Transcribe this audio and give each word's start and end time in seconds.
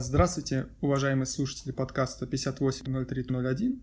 Здравствуйте, 0.00 0.68
уважаемые 0.80 1.26
слушатели 1.26 1.72
подкаста 1.72 2.24
580301. 2.24 3.82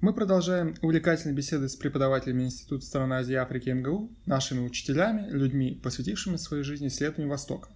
Мы 0.00 0.14
продолжаем 0.14 0.76
увлекательные 0.80 1.34
беседы 1.34 1.68
с 1.68 1.74
преподавателями 1.74 2.44
Института 2.44 2.86
стран 2.86 3.12
Азии 3.14 3.32
и 3.32 3.34
Африки 3.34 3.68
МГУ, 3.70 4.12
нашими 4.26 4.60
учителями, 4.64 5.28
людьми, 5.28 5.80
посвятившими 5.82 6.36
своей 6.36 6.62
жизни 6.62 6.86
исследованию 6.86 7.28
Востока. 7.28 7.68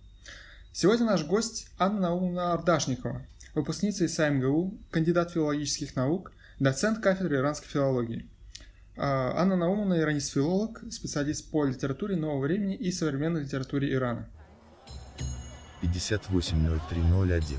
Сегодня 0.73 1.07
наш 1.07 1.27
гость 1.27 1.67
Анна 1.77 2.03
Наумовна 2.03 2.53
Ардашникова, 2.53 3.27
выпускница 3.57 4.07
ИСА 4.07 4.31
МГУ, 4.31 4.79
кандидат 4.93 5.33
филологических 5.33 5.97
наук, 5.97 6.31
доцент 6.61 7.01
кафедры 7.01 7.39
иранской 7.39 7.69
филологии. 7.69 8.31
А, 8.97 9.33
Анна 9.37 9.57
Наумовна– 9.57 9.99
иранист-филолог, 10.01 10.85
специалист 10.93 11.51
по 11.51 11.65
литературе 11.65 12.15
нового 12.15 12.43
времени 12.43 12.77
и 12.77 12.93
современной 12.93 13.43
литературе 13.43 13.93
Ирана. 13.93 14.29
580301 15.85 17.59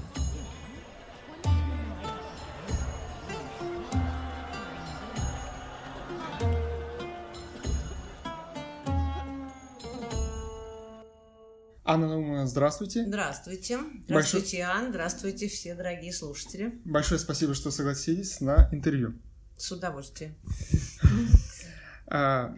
Анна 11.88 12.08
Наумовна, 12.08 12.48
здравствуйте. 12.48 13.06
Здравствуйте. 13.06 13.80
Здравствуйте, 14.06 14.58
Большое... 14.58 14.86
Ан. 14.86 14.90
Здравствуйте, 14.90 15.48
все 15.48 15.76
дорогие 15.76 16.12
слушатели. 16.12 16.82
Большое 16.84 17.20
спасибо, 17.20 17.54
что 17.54 17.70
согласились 17.70 18.42
на 18.42 18.68
интервью. 18.72 19.14
С 19.56 19.72
удовольствием. 19.72 20.36
А, 22.08 22.58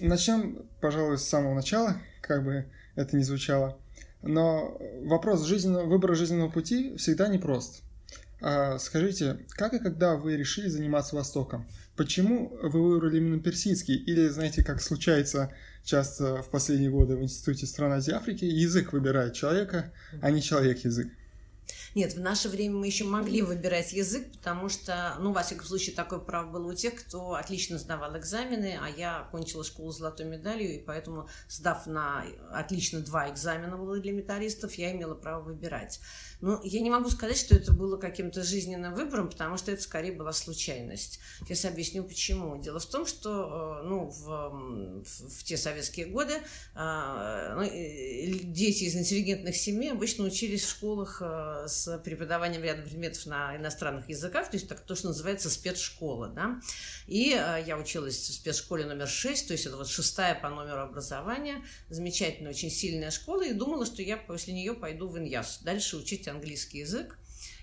начнем, 0.00 0.66
пожалуй, 0.80 1.18
с 1.18 1.24
самого 1.24 1.54
начала, 1.54 1.96
как 2.20 2.44
бы 2.44 2.70
это 2.94 3.16
ни 3.16 3.22
звучало. 3.22 3.78
Но 4.22 4.80
вопрос 5.02 5.44
жизненного, 5.44 5.86
выбора 5.86 6.14
жизненного 6.14 6.50
пути 6.50 6.96
всегда 6.96 7.28
непрост. 7.28 7.82
А, 8.40 8.78
скажите, 8.78 9.38
как 9.50 9.74
и 9.74 9.78
когда 9.78 10.16
вы 10.16 10.36
решили 10.36 10.68
заниматься 10.68 11.16
Востоком? 11.16 11.66
Почему 11.96 12.56
вы 12.62 12.90
выбрали 12.90 13.16
именно 13.16 13.40
персидский? 13.40 13.96
Или, 13.96 14.28
знаете, 14.28 14.62
как 14.62 14.80
случается 14.80 15.52
часто 15.84 16.42
в 16.42 16.50
последние 16.50 16.90
годы 16.90 17.16
в 17.16 17.22
Институте 17.22 17.66
стран 17.66 17.92
Азии 17.92 18.12
Африки, 18.12 18.44
язык 18.44 18.92
выбирает 18.92 19.34
человека, 19.34 19.92
а 20.20 20.30
не 20.30 20.40
человек 20.40 20.84
язык? 20.84 21.08
Нет, 21.94 22.14
в 22.14 22.20
наше 22.20 22.48
время 22.48 22.76
мы 22.76 22.86
еще 22.86 23.04
могли 23.04 23.42
выбирать 23.42 23.92
язык, 23.92 24.30
потому 24.32 24.68
что, 24.68 25.16
ну, 25.20 25.32
во 25.32 25.42
всяком 25.42 25.66
случае, 25.66 25.94
такое 25.94 26.18
право 26.18 26.50
было 26.50 26.72
у 26.72 26.74
тех, 26.74 26.94
кто 26.94 27.34
отлично 27.34 27.78
сдавал 27.78 28.16
экзамены, 28.16 28.78
а 28.80 28.88
я 28.88 29.20
окончила 29.20 29.64
школу 29.64 29.92
с 29.92 29.98
золотой 29.98 30.26
медалью, 30.26 30.74
и 30.74 30.78
поэтому, 30.78 31.28
сдав 31.48 31.86
на 31.86 32.24
отлично 32.52 33.00
два 33.00 33.30
экзамена 33.30 33.76
было 33.76 33.98
для 33.98 34.12
металлистов, 34.12 34.74
я 34.74 34.92
имела 34.92 35.14
право 35.14 35.42
выбирать. 35.42 36.00
Ну, 36.40 36.60
я 36.62 36.80
не 36.80 36.90
могу 36.90 37.10
сказать, 37.10 37.36
что 37.36 37.56
это 37.56 37.72
было 37.72 37.96
каким-то 37.96 38.44
жизненным 38.44 38.94
выбором, 38.94 39.28
потому 39.28 39.56
что 39.56 39.72
это 39.72 39.82
скорее 39.82 40.12
была 40.12 40.32
случайность. 40.32 41.18
Сейчас 41.40 41.64
объясню, 41.64 42.04
почему. 42.04 42.60
Дело 42.60 42.78
в 42.78 42.86
том, 42.86 43.06
что, 43.06 43.80
э, 43.82 43.86
ну, 43.86 44.08
в, 44.08 45.02
в 45.04 45.44
те 45.44 45.56
советские 45.56 46.06
годы 46.06 46.34
э, 46.76 47.54
ну, 47.56 48.52
дети 48.52 48.84
из 48.84 48.94
интеллигентных 48.94 49.56
семей 49.56 49.90
обычно 49.90 50.24
учились 50.24 50.62
в 50.62 50.70
школах 50.70 51.20
э, 51.20 51.66
с 51.82 51.98
преподаванием 51.98 52.62
ряда 52.62 52.82
предметов 52.82 53.26
на 53.26 53.56
иностранных 53.56 54.08
языках, 54.08 54.50
то 54.50 54.56
есть 54.56 54.68
так, 54.68 54.80
то, 54.80 54.94
что 54.94 55.08
называется 55.08 55.50
спецшкола, 55.50 56.28
да. 56.28 56.60
И 57.06 57.30
я 57.30 57.78
училась 57.78 58.16
в 58.16 58.32
спецшколе 58.32 58.84
номер 58.84 59.08
6, 59.08 59.48
то 59.48 59.52
есть 59.52 59.66
это 59.66 59.76
вот 59.76 59.88
шестая 59.88 60.34
по 60.34 60.48
номеру 60.48 60.80
образования, 60.80 61.62
замечательная, 61.88 62.50
очень 62.50 62.70
сильная 62.70 63.10
школа, 63.10 63.46
и 63.46 63.52
думала, 63.52 63.86
что 63.86 64.02
я 64.02 64.16
после 64.16 64.54
нее 64.54 64.74
пойду 64.74 65.08
в 65.08 65.18
Иньяс, 65.18 65.60
дальше 65.62 65.96
учить 65.96 66.28
английский 66.28 66.78
язык. 66.78 67.18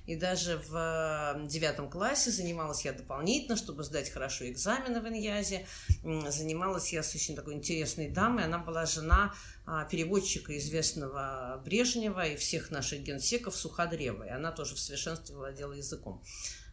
И 0.06 0.16
даже 0.16 0.62
в 0.68 1.48
девятом 1.48 1.90
классе 1.90 2.32
занималась 2.32 2.86
я 2.86 2.94
дополнительно, 2.94 3.56
чтобы 3.56 3.84
сдать 3.84 4.10
хорошо 4.10 4.48
экзамены 4.50 5.02
в 5.02 5.08
Иньязе. 5.08 5.66
Занималась 6.04 6.94
я 6.94 7.02
с 7.02 7.16
очень 7.16 7.36
такой 7.36 7.56
интересной 7.56 8.10
дамой. 8.10 8.46
Она 8.46 8.60
была 8.60 8.86
жена 8.86 9.34
а, 9.66 9.86
переводчика 9.86 10.56
известного 10.58 11.62
Брежнева 11.66 12.28
и 12.28 12.36
всех 12.36 12.70
наших 12.70 13.02
генсеков 13.02 13.56
Суходрева. 13.56 14.24
И 14.24 14.30
она 14.30 14.52
тоже 14.52 14.76
в 14.76 14.80
совершенстве 14.80 15.36
владела 15.36 15.74
языком. 15.74 16.22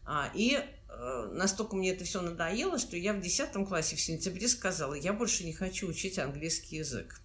А, 0.04 0.30
и 0.34 0.58
э, 0.58 1.30
настолько 1.32 1.76
мне 1.76 1.92
это 1.92 2.04
все 2.04 2.20
надоело, 2.20 2.78
что 2.78 2.96
я 2.96 3.14
в 3.14 3.20
десятом 3.20 3.64
классе 3.64 3.96
в 3.96 4.00
сентябре 4.00 4.48
сказала, 4.48 4.94
я 4.94 5.12
больше 5.12 5.44
не 5.44 5.52
хочу 5.52 5.88
учить 5.88 6.18
английский 6.18 6.76
язык. 6.76 7.21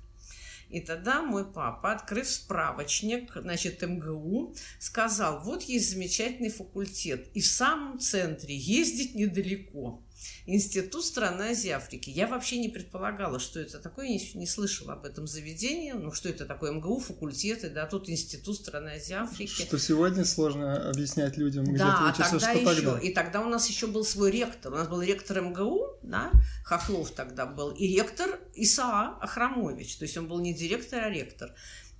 И 0.69 0.81
тогда 0.81 1.21
мой 1.21 1.45
папа, 1.45 1.93
открыв 1.93 2.27
справочник, 2.27 3.31
значит, 3.35 3.81
МГУ, 3.81 4.55
сказал, 4.79 5.41
вот 5.41 5.63
есть 5.63 5.91
замечательный 5.91 6.49
факультет, 6.49 7.29
и 7.33 7.41
в 7.41 7.47
самом 7.47 7.99
центре 7.99 8.55
ездить 8.55 9.15
недалеко. 9.15 10.03
Институт 10.45 11.03
страны 11.05 11.51
Азии 11.51 11.69
Африки. 11.69 12.09
Я 12.09 12.27
вообще 12.27 12.57
не 12.57 12.69
предполагала, 12.69 13.39
что 13.39 13.59
это 13.59 13.79
такое, 13.79 14.07
не, 14.07 14.31
не 14.35 14.47
слышала 14.47 14.93
об 14.93 15.05
этом 15.05 15.27
заведении, 15.27 15.91
ну, 15.91 16.11
что 16.11 16.29
это 16.29 16.45
такое 16.45 16.71
МГУ, 16.71 16.99
факультеты, 16.99 17.69
да, 17.69 17.85
тут 17.85 18.09
Институт 18.09 18.55
страны 18.55 18.89
Азии 18.95 19.13
Африки. 19.13 19.63
Что 19.63 19.77
сегодня 19.77 20.25
сложно 20.25 20.89
объяснять 20.89 21.37
людям, 21.37 21.65
где 21.65 21.79
да, 21.79 21.97
ты 21.97 22.21
учишься, 22.21 22.39
тогда 22.39 22.49
что 22.49 22.71
еще, 22.71 22.81
тогда. 22.81 22.99
И 22.99 23.13
тогда 23.13 23.41
у 23.41 23.49
нас 23.49 23.67
еще 23.67 23.87
был 23.87 24.05
свой 24.05 24.31
ректор. 24.31 24.73
У 24.73 24.75
нас 24.75 24.87
был 24.87 25.01
ректор 25.01 25.41
МГУ, 25.41 25.99
да, 26.03 26.31
Хохлов 26.63 27.11
тогда 27.11 27.45
был, 27.45 27.71
и 27.71 27.87
ректор 27.87 28.39
Исаа 28.55 29.17
Ахрамович. 29.21 29.97
То 29.97 30.05
есть 30.05 30.17
он 30.17 30.27
был 30.27 30.39
не 30.39 30.53
директор, 30.53 31.03
а 31.03 31.09
ректор. 31.09 31.53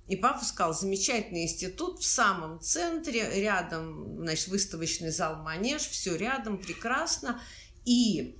И 0.08 0.16
папа 0.16 0.42
сказал, 0.42 0.72
замечательный 0.72 1.42
институт 1.42 2.00
в 2.00 2.04
самом 2.04 2.60
центре, 2.60 3.42
рядом, 3.42 4.16
значит, 4.22 4.48
выставочный 4.48 5.10
зал 5.10 5.36
Манеж, 5.36 5.82
все 5.82 6.16
рядом, 6.16 6.56
прекрасно. 6.56 7.40
И 7.84 8.38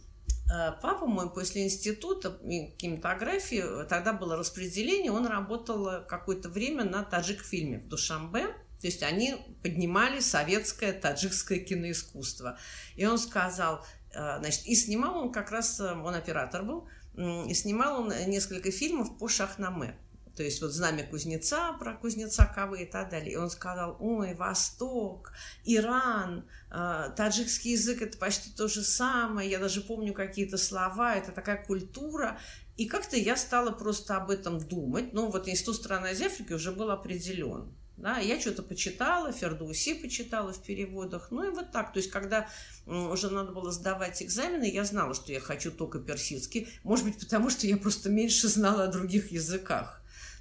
э, 0.51 0.73
Папа 0.81 1.07
мой 1.07 1.31
после 1.31 1.65
института 1.65 2.39
кинематографии, 2.79 3.87
тогда 3.89 4.13
было 4.13 4.37
распределение, 4.37 5.13
он 5.13 5.27
работал 5.27 6.05
какое-то 6.07 6.49
время 6.49 6.85
на 6.85 7.03
таджик-фильме 7.03 7.79
в 7.79 7.89
Душамбе, 7.89 8.47
то 8.81 8.87
есть 8.87 9.03
они 9.03 9.37
поднимали 9.63 10.21
советское 10.21 10.93
таджикское 10.93 11.59
киноискусство. 11.59 12.59
И 12.97 13.05
он 13.05 13.19
сказал, 13.19 13.85
э, 14.13 14.39
значит, 14.39 14.67
и 14.67 14.75
снимал 14.75 15.19
он 15.19 15.33
как 15.33 15.51
раз, 15.51 15.81
э, 15.81 15.93
он 15.93 16.15
оператор 16.15 16.63
был, 16.63 16.89
и 17.17 17.53
снимал 17.55 18.03
он 18.03 18.13
несколько 18.29 18.71
фильмов 18.71 19.19
по 19.19 19.27
Шахнаме 19.27 19.99
то 20.39 20.45
есть 20.45 20.63
вот 20.63 20.71
знамя 20.71 21.05
кузнеца, 21.05 21.73
про 21.81 21.95
кузнеца 21.95 22.47
Кавы 22.47 22.83
и 22.83 22.87
так 22.87 23.11
далее. 23.11 23.33
И 23.33 23.37
он 23.37 23.51
сказал, 23.51 23.97
ой, 23.99 24.35
Восток, 24.35 25.33
Иран, 25.65 26.45
э, 26.71 27.11
таджикский 27.17 27.73
язык– 27.73 28.03
это 28.03 28.17
почти 28.19 28.51
то 28.53 28.69
же 28.69 28.85
самое, 28.85 29.51
я 29.51 29.59
даже 29.59 29.81
помню 29.81 30.15
какие-то 30.15 30.57
слова, 30.57 31.17
это 31.17 31.33
такая 31.33 31.67
культура. 31.67 32.39
И 32.77 32.87
как-то 32.87 33.17
я 33.17 33.37
стала 33.37 33.73
просто 33.73 34.17
об 34.17 34.31
этом 34.31 34.61
думать. 34.61 35.13
Ну, 35.13 35.29
вот 35.29 35.49
Институт 35.49 35.75
страны 35.75 36.11
Азии 36.11 36.27
Африки 36.27 36.53
уже 36.53 36.71
был 36.71 36.93
определен. 36.93 37.75
Да, 37.97 38.19
я 38.19 38.39
что-то 38.39 38.63
почитала, 38.63 39.33
Фердуси 39.33 39.95
почитала 39.95 40.53
в 40.53 40.63
переводах. 40.63 41.33
Ну 41.33 41.43
и 41.43 41.51
вот 41.51 41.73
так. 41.73 41.93
То 41.93 41.99
есть, 41.99 42.13
когда 42.13 42.49
уже 42.87 43.29
надо 43.29 43.51
было 43.51 43.73
сдавать 43.73 44.23
экзамены, 44.23 44.71
я 44.71 44.85
знала, 44.85 45.15
что 45.15 45.33
я 45.33 45.41
хочу 45.41 45.73
только 45.73 45.99
персидский. 45.99 46.69
Может 46.85 47.07
быть, 47.07 47.19
потому 47.19 47.51
что 47.51 47.67
я 47.67 47.77
просто 47.77 48.09
меньше 48.09 48.47
знала 48.47 48.85
о 48.85 48.93
других 48.93 49.33
языках. 49.33 49.98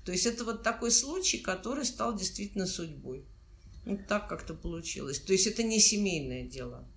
То 0.08 0.14
есть 0.14 0.26
это 0.26 0.46
вот 0.46 0.64
такой 0.64 0.92
случай, 0.92 1.38
который 1.38 1.84
стал 1.84 2.16
действительно 2.16 2.66
судьбой. 2.66 3.26
Ну, 3.84 4.00
так 4.08 4.30
как-то 4.30 4.54
получилось. 4.54 5.20
То 5.20 5.34
есть 5.34 5.48
это 5.48 5.64
не 5.64 5.82
семейное 5.82 6.44
дело. 6.48 6.88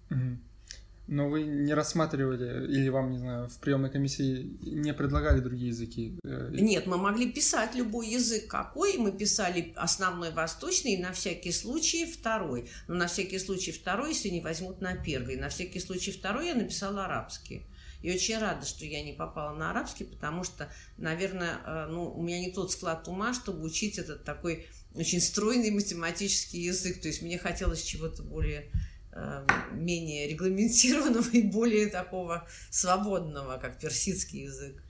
Но 1.09 1.29
вы 1.29 1.43
не 1.43 1.75
рассматривали, 1.75 2.73
или 2.73 2.89
вам, 2.89 3.11
не 3.11 3.19
знаю, 3.19 3.49
в 3.49 3.59
приемной 3.59 3.91
комиссии 3.91 4.57
не 4.63 4.95
предлагали 4.95 5.41
другие 5.41 5.71
языки? 5.71 6.21
Э, 6.23 6.51
Нет, 6.53 6.87
мы 6.87 6.99
могли 6.99 7.33
писать 7.33 7.75
любой 7.75 8.07
язык 8.07 8.47
какой. 8.47 8.97
Мы 8.97 9.11
писали 9.11 9.73
основной 9.75 10.31
восточный, 10.31 10.93
и 10.93 11.03
на 11.03 11.11
всякий 11.11 11.51
случай 11.51 12.07
второй. 12.07 12.71
Но 12.87 12.95
на 12.95 13.09
всякий 13.09 13.41
случай 13.41 13.73
второй, 13.73 14.11
если 14.11 14.29
не 14.29 14.41
возьмут 14.41 14.81
на 14.81 14.95
первый. 14.95 15.35
На 15.35 15.49
всякий 15.49 15.81
случай 15.81 16.13
второй 16.13 16.47
я 16.47 16.55
написала 16.55 17.07
арабский. 17.07 17.67
И 18.03 18.13
очень 18.13 18.39
рада, 18.39 18.65
что 18.65 18.85
я 18.85 19.03
не 19.03 19.13
попала 19.13 19.55
на 19.55 19.71
арабский, 19.71 20.05
потому 20.05 20.45
что, 20.45 20.73
наверное, 20.97 21.59
э, 21.65 21.87
ну, 21.91 22.11
у 22.11 22.23
меня 22.23 22.41
не 22.41 22.51
тот 22.51 22.73
склад 22.73 23.07
ума, 23.09 23.35
чтобы 23.35 23.63
учить 23.63 23.99
этот 23.99 24.25
такой 24.25 24.67
очень 24.95 25.21
стройный 25.21 25.71
математический 25.71 26.63
язык. 26.63 27.01
То 27.01 27.09
есть 27.09 27.23
мне 27.23 27.39
хотелось 27.39 27.83
чего-то 27.83 28.23
более 28.23 28.71
э, 29.13 29.47
менее 29.73 30.29
регламентированного 30.29 31.29
и 31.33 31.43
более 31.43 31.89
такого 31.89 32.49
свободного, 32.71 33.59
как 33.59 33.79
персидский 33.79 34.45
язык. 34.45 34.83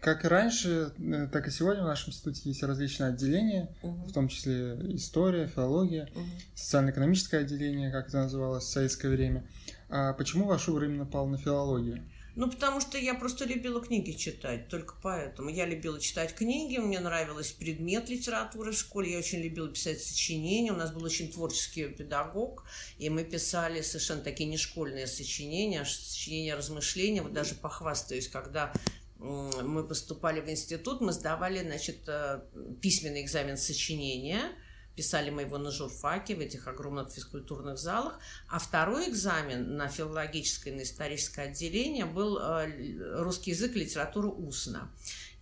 Как 0.00 0.24
и 0.24 0.28
раньше, 0.28 0.92
э, 0.98 1.28
так 1.30 1.46
и 1.48 1.50
сегодня 1.50 1.82
в 1.82 1.86
нашем 1.86 2.10
институте 2.10 2.42
есть 2.44 2.62
различные 2.62 3.10
отделения, 3.10 3.68
угу. 3.82 4.06
в 4.06 4.12
том 4.12 4.28
числе 4.28 4.78
история, 4.94 5.46
филология, 5.46 6.08
угу. 6.14 6.24
социально-экономическое 6.54 7.38
отделение, 7.38 7.90
как 7.90 8.08
это 8.08 8.18
называлось 8.18 8.64
в 8.64 8.68
советское 8.68 9.08
время. 9.08 9.46
А 9.88 10.14
почему 10.14 10.46
ваш 10.46 10.66
выбор 10.68 10.84
именно 10.84 11.06
пал 11.06 11.26
на 11.26 11.38
филологию? 11.38 12.02
Ну, 12.36 12.50
потому 12.50 12.82
что 12.82 12.98
я 12.98 13.14
просто 13.14 13.46
любила 13.46 13.80
книги 13.80 14.12
читать, 14.12 14.68
только 14.68 14.94
поэтому. 15.02 15.48
Я 15.48 15.64
любила 15.64 15.98
читать 15.98 16.34
книги, 16.34 16.76
мне 16.76 17.00
нравилось 17.00 17.52
предмет 17.52 18.10
литературы 18.10 18.72
в 18.72 18.78
школе, 18.78 19.12
я 19.12 19.18
очень 19.18 19.40
любила 19.40 19.68
писать 19.68 20.02
сочинения, 20.02 20.70
у 20.70 20.76
нас 20.76 20.92
был 20.92 21.02
очень 21.02 21.32
творческий 21.32 21.88
педагог, 21.88 22.64
и 22.98 23.08
мы 23.08 23.24
писали 23.24 23.80
совершенно 23.80 24.20
такие 24.20 24.50
не 24.50 24.58
школьные 24.58 25.06
сочинения, 25.06 25.80
а 25.80 25.84
сочинения 25.86 26.54
размышления, 26.54 27.22
вот 27.22 27.32
даже 27.32 27.54
похвастаюсь, 27.54 28.28
когда 28.28 28.70
мы 29.18 29.86
поступали 29.86 30.40
в 30.40 30.48
институт, 30.48 31.00
мы 31.00 31.12
сдавали, 31.12 31.62
значит, 31.62 32.08
э, 32.08 32.42
письменный 32.80 33.22
экзамен 33.22 33.56
сочинения– 33.56 34.52
Писали 34.96 35.28
мы 35.28 35.42
его 35.42 35.58
на 35.58 35.70
журфаке 35.70 36.34
в 36.34 36.40
этих 36.40 36.66
огромных 36.66 37.10
физкультурных 37.12 37.78
залах. 37.78 38.18
А 38.48 38.58
второй 38.58 39.10
экзамен 39.10 39.76
на 39.76 39.88
филологическое 39.88 40.72
и 40.72 40.76
на 40.76 40.82
историческое 40.82 41.42
отделение 41.50 42.06
был 42.06 42.38
э, 42.38 43.20
русский 43.22 43.50
язык 43.50 43.76
и 43.76 43.80
литература 43.80 44.28
устно. 44.28 44.90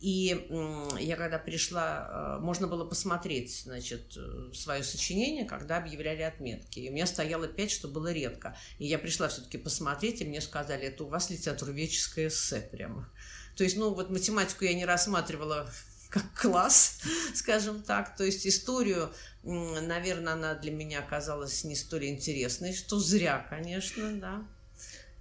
И 0.00 0.44
я 0.98 1.16
когда 1.16 1.38
пришла, 1.38 2.36
э, 2.38 2.42
можно 2.42 2.66
было 2.66 2.84
посмотреть, 2.84 3.62
значит, 3.62 4.18
свое 4.52 4.82
сочинение, 4.82 5.44
когда 5.44 5.76
объявляли 5.76 6.22
отметки. 6.22 6.80
И 6.80 6.90
у 6.90 6.92
меня 6.92 7.06
стояло 7.06 7.46
пять, 7.46 7.70
что 7.70 7.86
было 7.86 8.12
редко. 8.12 8.56
И 8.80 8.88
я 8.88 8.98
пришла 8.98 9.28
все-таки 9.28 9.56
посмотреть, 9.56 10.20
и 10.20 10.24
мне 10.24 10.40
сказали, 10.40 10.88
это 10.88 11.04
у 11.04 11.06
вас 11.06 11.30
литературоведческое 11.30 12.26
эссе 12.26 12.68
прямо. 12.72 13.08
То 13.56 13.64
есть, 13.64 13.76
ну, 13.76 13.94
вот 13.94 14.10
математику 14.10 14.64
я 14.64 14.74
не 14.74 14.84
рассматривала 14.84 15.68
как 16.10 16.24
класс, 16.34 17.00
скажем 17.34 17.82
так. 17.82 18.16
То 18.16 18.24
есть 18.24 18.46
историю, 18.46 19.10
наверное, 19.42 20.34
она 20.34 20.54
для 20.54 20.72
меня 20.72 21.00
оказалась 21.00 21.64
не 21.64 21.76
столь 21.76 22.06
интересной, 22.06 22.74
что 22.74 22.98
зря, 22.98 23.46
конечно, 23.50 24.12
да. 24.18 24.46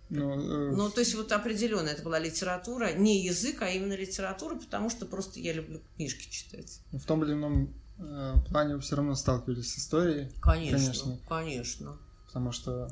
Но, 0.10 0.34
э... 0.34 0.76
ну, 0.76 0.90
то 0.90 1.00
есть 1.00 1.16
вот 1.16 1.32
определенно 1.32 1.90
это 1.90 2.04
была 2.04 2.20
литература, 2.20 2.94
не 2.94 3.26
язык, 3.26 3.62
а 3.62 3.70
именно 3.70 3.94
литература, 3.94 4.56
потому 4.56 4.90
что 4.90 5.06
просто 5.06 5.40
я 5.40 5.54
люблю 5.54 5.82
книжки 5.96 6.30
читать. 6.30 6.82
В 6.92 7.04
том 7.06 7.24
или 7.24 7.34
ином 7.34 7.74
э, 7.98 8.36
плане 8.50 8.76
вы 8.76 8.82
все 8.82 8.96
равно 8.96 9.16
сталкивались 9.16 9.74
с 9.74 9.80
историей. 9.80 10.32
Конечно, 10.40 10.78
конечно. 10.78 11.20
конечно. 11.28 11.98
Потому 12.28 12.52
что 12.52 12.90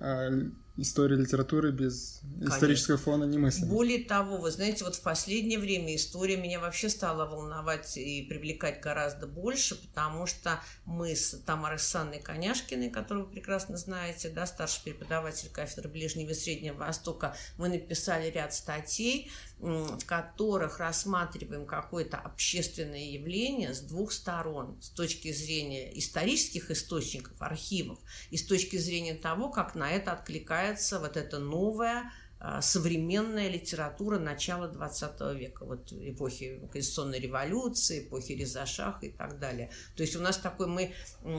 э, 0.00 0.30
история 0.76 1.16
литературы 1.16 1.70
без 1.70 2.20
Конечно. 2.22 2.54
исторического 2.54 2.98
фона 2.98 3.24
не 3.24 3.36
мыслимо. 3.36 3.70
Более 3.70 4.04
того, 4.04 4.38
вы 4.38 4.50
знаете, 4.50 4.84
вот 4.84 4.96
в 4.96 5.02
последнее 5.02 5.58
время 5.58 5.94
история 5.94 6.36
меня 6.36 6.60
вообще 6.60 6.88
стала 6.88 7.26
волновать 7.26 7.96
и 7.96 8.22
привлекать 8.22 8.80
гораздо 8.80 9.26
больше, 9.26 9.74
потому 9.74 10.26
что 10.26 10.60
мы 10.86 11.14
с 11.14 11.38
Тамарой 11.44 11.78
Санной 11.78 12.20
Коняшкиной, 12.20 12.90
которую 12.90 13.26
вы 13.26 13.32
прекрасно 13.32 13.76
знаете, 13.76 14.30
да, 14.30 14.46
старший 14.46 14.82
преподаватель 14.84 15.50
кафедры 15.50 15.90
Ближнего 15.90 16.30
и 16.30 16.34
Среднего 16.34 16.76
Востока, 16.76 17.36
мы 17.58 17.68
написали 17.68 18.30
ряд 18.30 18.54
статей, 18.54 19.30
в 19.58 20.04
которых 20.06 20.78
рассматриваем 20.80 21.66
какое-то 21.66 22.16
общественное 22.16 23.10
явление 23.10 23.74
с 23.74 23.80
двух 23.80 24.10
сторон, 24.12 24.80
с 24.80 24.88
точки 24.88 25.32
зрения 25.32 25.96
исторических 25.98 26.70
источников, 26.70 27.40
архивов, 27.40 27.98
и 28.30 28.36
с 28.36 28.46
точки 28.46 28.76
зрения 28.76 29.14
того, 29.14 29.50
как 29.50 29.74
на 29.74 29.90
это 29.90 30.12
откликается 30.12 30.61
вот 30.98 31.16
эта 31.16 31.38
новая 31.38 32.10
а, 32.44 32.60
современная 32.60 33.48
литература 33.48 34.18
начала 34.18 34.66
20 34.66 35.20
века, 35.36 35.64
вот 35.64 35.92
эпохи 35.92 36.60
Конституционной 36.72 37.20
революции, 37.20 38.06
эпохи 38.06 38.32
Резашах 38.32 39.04
и 39.04 39.10
так 39.10 39.38
далее. 39.38 39.70
То 39.96 40.02
есть 40.02 40.16
у 40.16 40.20
нас 40.20 40.38
такой, 40.38 40.66
мы 40.66 40.92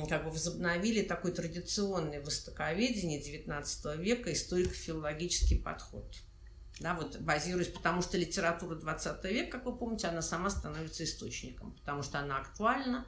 как 0.08 0.24
бы 0.24 0.30
возобновили 0.30 1.02
такой 1.02 1.32
традиционный 1.32 2.22
востоковедение 2.22 3.22
19 3.22 3.98
века, 4.00 4.32
историко-филологический 4.32 5.60
подход 5.60 6.06
да, 6.80 6.96
вот 6.96 7.20
базируясь, 7.20 7.68
потому 7.68 8.02
что 8.02 8.18
литература 8.18 8.76
20 8.76 9.24
века, 9.26 9.58
как 9.58 9.66
вы 9.66 9.76
помните, 9.76 10.08
она 10.08 10.22
сама 10.22 10.50
становится 10.50 11.04
источником, 11.04 11.72
потому 11.74 12.02
что 12.02 12.20
она 12.20 12.40
актуальна, 12.40 13.06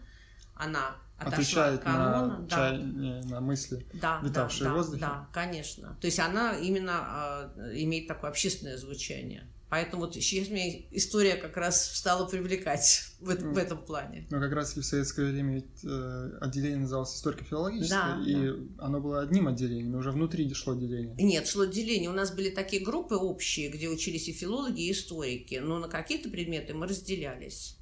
она 0.54 0.96
отвечает 1.18 1.80
от 1.80 1.86
канона, 1.86 2.28
на, 2.28 2.38
да. 2.44 2.56
чай, 2.56 2.84
на 2.84 3.42
мысли, 3.42 3.86
да, 3.94 4.20
витавшие 4.24 4.66
да, 4.66 4.74
в 4.74 4.78
воздухе. 4.78 5.02
Да, 5.02 5.30
конечно. 5.34 5.98
То 6.02 6.08
есть 6.08 6.20
она 6.20 6.56
именно 6.58 7.52
э, 7.58 7.74
имеет 7.78 8.08
такое 8.08 8.30
общественное 8.30 8.78
звучание. 8.78 9.48
Поэтому 9.68 10.04
вот 10.04 10.14
сейчас 10.14 10.50
мне 10.50 10.86
история 10.92 11.36
как 11.36 11.58
раз 11.58 11.98
стала 11.98 12.28
привлекать 12.28 13.12
в, 13.20 13.34
ну, 13.34 13.54
в 13.54 13.58
этом 13.58 13.84
плане. 13.84 14.28
Ну, 14.30 14.40
как 14.40 14.54
раз 14.54 14.78
и 14.78 14.82
в 14.82 14.86
советское 14.86 15.32
время 15.32 15.56
ведь 15.56 15.84
э, 15.84 16.38
отделение 16.40 16.80
называлось 16.80 17.16
историко-филологическое, 17.16 18.18
да, 18.18 18.24
и 18.26 18.36
да. 18.36 18.86
оно 18.86 19.00
было 19.02 19.22
одним 19.22 19.48
отделением, 19.48 19.96
уже 19.96 20.12
внутри 20.12 20.54
шло 20.54 20.76
деление. 20.76 21.16
Нет, 21.18 21.48
шло 21.48 21.66
деление. 21.66 22.10
У 22.10 22.14
нас 22.14 22.32
были 22.32 22.52
такие 22.52 22.84
группы 22.84 23.16
общие, 23.16 23.70
где 23.70 23.90
учились 23.90 24.28
и 24.28 24.34
филологи, 24.34 24.82
и 24.82 24.92
историки, 24.92 25.56
но 25.56 25.80
на 25.80 25.88
какие-то 25.88 26.30
предметы 26.30 26.74
мы 26.74 26.88
разделялись. 26.88 27.78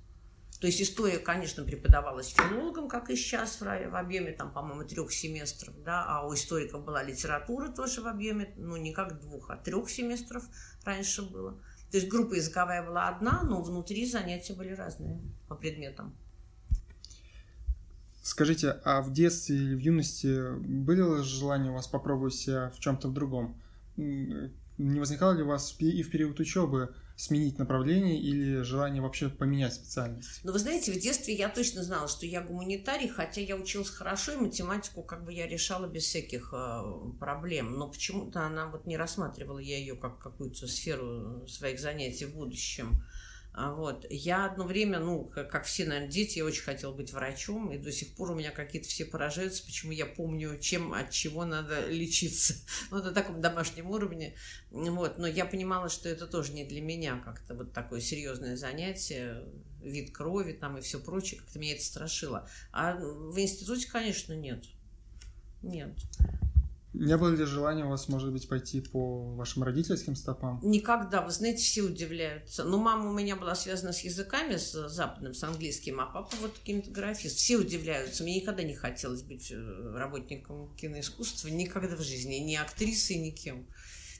То 0.63 0.67
есть 0.67 0.81
история, 0.81 1.19
конечно, 1.19 1.65
преподавалась 1.65 2.29
филологом, 2.29 2.87
как 2.87 3.09
и 3.09 3.17
сейчас, 3.17 3.59
в 3.59 3.97
объеме, 3.97 4.31
там, 4.31 4.49
по-моему, 4.49 4.85
трех 4.85 5.11
семестров, 5.11 5.75
да, 5.83 6.05
а 6.07 6.25
у 6.25 6.33
историков 6.33 6.85
была 6.85 7.03
литература 7.03 7.67
тоже 7.67 7.99
в 7.99 8.07
объеме, 8.07 8.53
ну, 8.55 8.77
не 8.77 8.93
как 8.93 9.19
двух, 9.19 9.49
а 9.49 9.57
трех 9.57 9.89
семестров 9.89 10.45
раньше 10.85 11.21
было. 11.21 11.59
То 11.91 11.97
есть 11.97 12.07
группа 12.07 12.35
языковая 12.35 12.81
была 12.81 13.09
одна, 13.09 13.43
но 13.43 13.61
внутри 13.61 14.09
занятия 14.09 14.53
были 14.53 14.69
разные 14.69 15.19
по 15.49 15.55
предметам. 15.55 16.15
Скажите, 18.21 18.69
а 18.85 19.01
в 19.01 19.11
детстве 19.11 19.57
или 19.57 19.75
в 19.75 19.79
юности 19.79 20.55
было 20.59 21.25
желание 21.25 21.73
у 21.73 21.75
вас 21.75 21.87
попробовать 21.87 22.35
себя 22.35 22.69
в 22.69 22.79
чем-то 22.79 23.09
в 23.09 23.13
другом? 23.13 23.61
Не 23.97 24.49
возникало 24.77 25.33
ли 25.33 25.43
у 25.43 25.47
вас 25.47 25.75
и 25.81 26.03
в 26.03 26.09
период 26.09 26.39
учебы 26.39 26.95
сменить 27.15 27.59
направление 27.59 28.19
или 28.19 28.61
желание 28.61 29.01
вообще 29.01 29.29
поменять 29.29 29.73
специальность? 29.73 30.41
Ну, 30.43 30.51
вы 30.51 30.59
знаете, 30.59 30.91
в 30.91 30.99
детстве 30.99 31.35
я 31.35 31.49
точно 31.49 31.83
знала, 31.83 32.07
что 32.07 32.25
я 32.25 32.41
гуманитарий, 32.41 33.07
хотя 33.07 33.41
я 33.41 33.55
училась 33.55 33.89
хорошо, 33.89 34.33
и 34.33 34.37
математику 34.37 35.03
как 35.03 35.23
бы 35.23 35.33
я 35.33 35.47
решала 35.47 35.87
без 35.87 36.03
всяких 36.03 36.53
э, 36.53 36.81
проблем. 37.19 37.77
Но 37.77 37.89
почему-то 37.89 38.41
она 38.41 38.67
вот 38.67 38.85
не 38.85 38.97
рассматривала 38.97 39.59
я 39.59 39.77
ее 39.77 39.95
как 39.95 40.19
какую-то 40.19 40.67
сферу 40.67 41.47
своих 41.47 41.79
занятий 41.79 42.25
в 42.25 42.35
будущем. 42.35 43.03
А 43.53 43.71
вот. 43.71 44.05
Я 44.09 44.45
одно 44.45 44.65
время, 44.65 44.99
ну, 44.99 45.25
как, 45.25 45.51
как 45.51 45.65
все, 45.65 45.85
наверное, 45.85 46.09
дети, 46.09 46.39
я 46.39 46.45
очень 46.45 46.63
хотела 46.63 46.91
быть 46.91 47.13
врачом, 47.13 47.71
и 47.71 47.77
до 47.77 47.91
сих 47.91 48.15
пор 48.15 48.31
у 48.31 48.35
меня 48.35 48.49
какие-то 48.49 48.87
все 48.87 49.05
поражаются, 49.05 49.63
почему 49.63 49.91
я 49.91 50.07
помню, 50.07 50.57
чем, 50.59 50.93
от 50.93 51.11
чего 51.11 51.45
надо 51.45 51.87
лечиться. 51.87 52.55
Вот 52.89 53.03
на 53.05 53.11
таком 53.11 53.41
домашнем 53.41 53.91
уровне. 53.91 54.35
Вот. 54.71 55.19
Но 55.19 55.27
я 55.27 55.45
понимала, 55.45 55.89
что 55.89 56.09
это 56.09 56.25
тоже 56.25 56.51
не 56.53 56.65
для 56.65 56.81
меня 56.81 57.21
как-то 57.23 57.53
вот 57.53 57.73
такое 57.73 58.01
серьезное 58.01 58.57
занятие, 58.57 59.43
вид 59.83 60.11
крови 60.11 60.53
там 60.53 60.77
и 60.77 60.81
все 60.81 60.99
прочее, 60.99 61.39
как-то 61.39 61.59
меня 61.59 61.73
это 61.73 61.83
страшило. 61.83 62.49
А 62.71 62.95
в 62.95 63.39
институте, 63.39 63.87
конечно, 63.87 64.33
нет. 64.33 64.65
Нет. 65.61 65.93
Не 66.93 67.17
было 67.17 67.29
ли 67.29 67.43
желания 67.45 67.85
у 67.85 67.89
вас, 67.89 68.07
может 68.07 68.31
быть, 68.31 68.47
пойти 68.47 68.79
по 68.79 69.33
вашим 69.33 69.63
родительским 69.63 70.15
стопам? 70.15 70.59
Никогда. 70.61 71.21
Вы 71.21 71.31
знаете, 71.31 71.63
все 71.63 71.81
удивляются. 71.81 72.63
Ну, 72.63 72.77
мама 72.77 73.09
у 73.09 73.13
меня 73.13 73.35
была 73.35 73.55
связана 73.55 73.93
с 73.93 74.01
языками, 74.01 74.57
с 74.57 74.89
западным, 74.89 75.33
с 75.33 75.43
английским, 75.43 75.99
а 75.99 76.05
папа 76.05 76.35
вот 76.41 76.59
кинематографист. 76.63 77.37
Все 77.37 77.57
удивляются. 77.57 78.23
Мне 78.23 78.41
никогда 78.41 78.61
не 78.61 78.75
хотелось 78.75 79.23
быть 79.23 79.51
э, 79.51 79.93
работником 79.95 80.71
киноискусства. 80.75 81.47
Никогда 81.47 81.95
в 81.95 82.01
жизни. 82.01 82.35
Ни 82.35 82.55
актрисой, 82.55 83.17
ни 83.17 83.31
кем. 83.31 83.65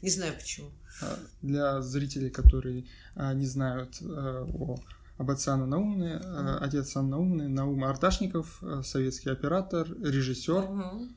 Не 0.02 0.10
знаю 0.10 0.34
почему. 0.34 0.72
А 1.02 1.20
для 1.44 1.80
зрителей, 1.82 2.32
которые 2.32 2.86
а, 3.16 3.34
не 3.34 3.46
знают 3.46 4.00
а, 4.02 4.46
о 4.46 4.78
об 5.20 5.30
отце 5.30 5.52
Анны 5.52 5.68
Наумны, 5.68 6.20
mm-hmm. 6.24 6.58
отец 6.58 6.96
Анны 6.96 7.12
Наумны, 7.12 7.48
Наум 7.48 7.84
Арташников, 7.84 8.64
советский 8.84 9.30
оператор, 9.30 9.88
режиссер. 10.02 10.56
Mm-hmm 10.56 11.10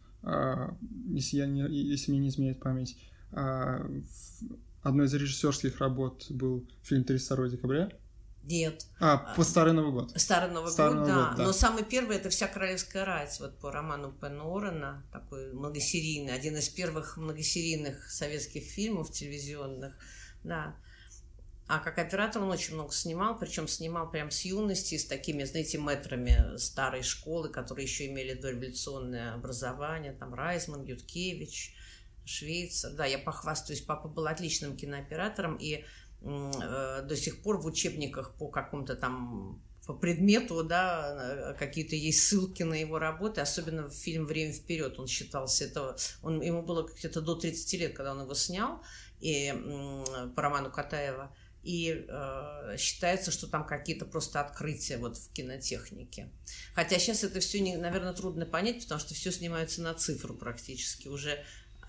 если, 1.08 1.36
я 1.36 1.46
не, 1.46 1.62
если 1.68 2.10
мне 2.10 2.20
не 2.20 2.28
изменяет 2.28 2.60
память, 2.60 2.96
а, 3.32 3.86
одной 4.82 5.06
из 5.06 5.14
режиссерских 5.14 5.78
работ 5.78 6.26
был 6.30 6.66
фильм 6.82 7.02
«32 7.02 7.50
декабря». 7.50 7.90
Нет. 8.44 8.86
А, 9.00 9.34
по 9.34 9.42
Старый 9.42 9.72
Новый 9.72 9.92
год. 9.92 10.12
Старый 10.14 10.50
Новый, 10.52 10.70
Старый 10.70 10.98
год, 10.98 11.08
Новый 11.08 11.22
да. 11.22 11.28
год, 11.28 11.38
да. 11.38 11.44
Но 11.44 11.52
самый 11.52 11.84
первый 11.84 12.16
это 12.16 12.30
«Вся 12.30 12.46
королевская 12.46 13.04
рать», 13.04 13.36
вот 13.40 13.58
по 13.58 13.72
роману 13.72 14.12
Пен 14.12 14.40
Уоррена, 14.40 15.04
такой 15.12 15.52
многосерийный, 15.52 16.32
один 16.32 16.56
из 16.56 16.68
первых 16.68 17.16
многосерийных 17.16 18.08
советских 18.08 18.62
фильмов 18.64 19.10
телевизионных, 19.10 19.94
да. 20.44 20.76
А 21.68 21.80
как 21.80 21.98
оператор 21.98 22.42
он 22.42 22.50
очень 22.50 22.74
много 22.74 22.92
снимал, 22.92 23.36
причем 23.36 23.66
снимал 23.66 24.08
прям 24.08 24.30
с 24.30 24.42
юности, 24.42 24.96
с 24.96 25.04
такими, 25.04 25.42
знаете, 25.42 25.78
метрами 25.78 26.56
старой 26.58 27.02
школы, 27.02 27.48
которые 27.48 27.86
еще 27.86 28.06
имели 28.06 28.34
дореволюционное 28.34 29.34
образование, 29.34 30.12
там 30.12 30.32
Райзман, 30.32 30.84
Юткевич, 30.84 31.74
Швейцар. 32.24 32.92
Да, 32.92 33.04
я 33.04 33.18
похвастаюсь, 33.18 33.80
папа 33.80 34.06
был 34.06 34.28
отличным 34.28 34.76
кинооператором, 34.76 35.56
и 35.56 35.84
э, 36.22 37.02
до 37.02 37.16
сих 37.16 37.42
пор 37.42 37.58
в 37.58 37.66
учебниках 37.66 38.34
по 38.36 38.48
какому-то 38.48 38.94
там 38.94 39.60
по 39.86 39.94
предмету, 39.94 40.64
да, 40.64 41.54
какие-то 41.58 41.94
есть 41.94 42.26
ссылки 42.26 42.64
на 42.64 42.74
его 42.74 42.98
работы, 42.98 43.40
особенно 43.40 43.88
в 43.88 43.94
фильм 43.94 44.26
«Время 44.26 44.52
вперед» 44.52 44.98
он 44.98 45.06
считался, 45.06 45.64
это, 45.64 45.96
он, 46.22 46.40
ему 46.42 46.62
было 46.62 46.88
где-то 46.88 47.20
до 47.20 47.36
30 47.36 47.80
лет, 47.80 47.94
когда 47.94 48.10
он 48.10 48.22
его 48.22 48.34
снял, 48.34 48.82
и, 49.20 49.54
по 50.34 50.42
роману 50.42 50.72
Катаева, 50.72 51.32
и 51.66 52.06
э, 52.08 52.76
считается, 52.78 53.32
что 53.32 53.48
там 53.48 53.66
какие-то 53.66 54.04
просто 54.04 54.40
открытия 54.40 54.98
вот 54.98 55.16
в 55.18 55.32
кинотехнике. 55.32 56.30
Хотя 56.76 57.00
сейчас 57.00 57.24
это 57.24 57.40
все, 57.40 57.58
не, 57.58 57.76
наверное, 57.76 58.12
трудно 58.12 58.46
понять, 58.46 58.82
потому 58.84 59.00
что 59.00 59.14
все 59.14 59.32
снимается 59.32 59.82
на 59.82 59.92
цифру 59.94 60.34
практически. 60.34 61.08
Уже 61.08 61.44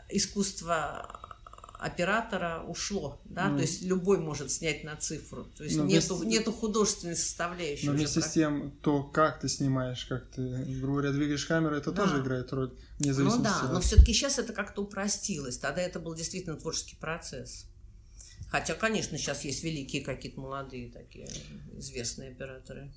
искусство 0.09 1.37
оператора 1.79 2.63
ушло, 2.67 3.21
да, 3.25 3.49
ну, 3.49 3.57
то 3.57 3.61
есть 3.61 3.83
любой 3.83 4.17
может 4.17 4.51
снять 4.51 4.83
на 4.83 4.95
цифру, 4.95 5.43
то 5.43 5.63
есть 5.63 5.75
нету, 5.75 6.15
вместе, 6.15 6.39
нету 6.39 6.51
художественной 6.51 7.15
составляющей. 7.15 7.85
Но 7.85 7.91
вместе 7.91 8.19
с 8.19 8.31
тем, 8.31 8.71
то, 8.81 9.03
как 9.03 9.41
ты 9.41 9.47
снимаешь, 9.47 10.05
как 10.05 10.27
ты, 10.31 10.41
грубо 10.79 11.01
говоря, 11.01 11.11
двигаешь 11.11 11.45
камеру, 11.45 11.75
это 11.75 11.91
да. 11.91 12.01
тоже 12.01 12.23
играет 12.23 12.51
роль, 12.51 12.75
вне 12.97 13.13
Ну 13.13 13.43
да, 13.43 13.69
но 13.71 13.79
все-таки 13.79 14.11
сейчас 14.11 14.39
это 14.39 14.53
как-то 14.53 14.81
упростилось, 14.81 15.59
тогда 15.59 15.83
это 15.83 15.99
был 15.99 16.15
действительно 16.15 16.55
творческий 16.55 16.95
процесс. 16.95 17.67
Хотя, 18.49 18.75
конечно, 18.75 19.17
сейчас 19.17 19.43
есть 19.43 19.63
великие 19.63 20.03
какие-то 20.03 20.39
молодые 20.39 20.89
такие 20.91 21.27
известные 21.77 22.31
операторы. 22.31 22.91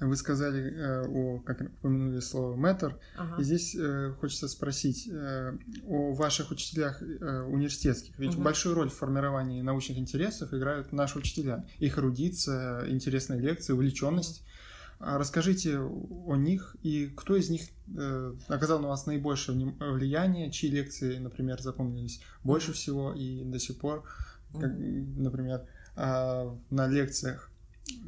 Вы 0.00 0.16
сказали 0.16 0.72
э, 0.72 1.06
о, 1.08 1.40
как 1.40 1.60
упомянули 1.60 2.20
слово 2.20 2.56
мэтр, 2.56 2.98
ага. 3.18 3.38
и 3.38 3.44
здесь 3.44 3.76
э, 3.76 4.14
хочется 4.18 4.48
спросить 4.48 5.06
э, 5.06 5.58
о 5.84 6.14
ваших 6.14 6.50
учителях 6.50 7.02
э, 7.02 7.42
университетских. 7.42 8.18
Ведь 8.18 8.34
угу. 8.34 8.42
большую 8.42 8.76
роль 8.76 8.88
в 8.88 8.94
формировании 8.94 9.60
научных 9.60 9.98
интересов 9.98 10.54
играют 10.54 10.92
наши 10.92 11.18
учителя. 11.18 11.66
Их 11.80 11.98
эрудиция, 11.98 12.88
интересные 12.88 13.40
лекции, 13.40 13.74
увлеченность. 13.74 14.40
Угу. 14.40 14.59
Расскажите 15.00 15.78
о 15.78 16.36
них 16.36 16.76
и 16.82 17.06
кто 17.06 17.34
из 17.34 17.48
них 17.48 17.62
э, 17.96 18.34
оказал 18.48 18.80
на 18.80 18.88
вас 18.88 19.06
наибольшее 19.06 19.74
влияние, 19.80 20.50
чьи 20.50 20.68
лекции, 20.70 21.16
например, 21.16 21.58
запомнились 21.62 22.20
больше 22.44 22.74
всего 22.74 23.14
и 23.14 23.42
до 23.44 23.58
сих 23.58 23.78
пор, 23.78 24.04
как, 24.52 24.70
например, 24.76 25.66
э, 25.96 26.56
на 26.68 26.86
лекциях? 26.86 27.50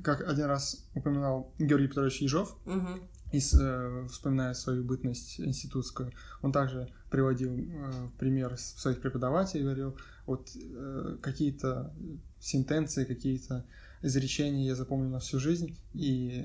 Как 0.05 0.21
один 0.29 0.45
раз 0.45 0.87
упоминал 0.95 1.55
Георгий 1.59 1.89
Петрович 1.89 2.21
Ежов, 2.21 2.59
угу. 2.67 4.07
вспоминая 4.09 4.53
свою 4.53 4.85
бытность 4.85 5.41
институтскую, 5.41 6.13
он 6.43 6.53
также 6.53 6.93
приводил 7.11 7.57
э, 7.57 8.09
пример 8.19 8.59
своих 8.59 9.01
преподавателей, 9.01 9.65
говорил, 9.65 9.97
вот 10.27 10.51
какие-то 11.23 11.95
сентенции, 12.39 13.07
какие-то 13.07 13.65
изречения 14.03 14.67
я 14.67 14.75
запомнил 14.75 15.11
на 15.11 15.21
всю 15.21 15.39
жизнь 15.39 15.77
и 15.95 16.45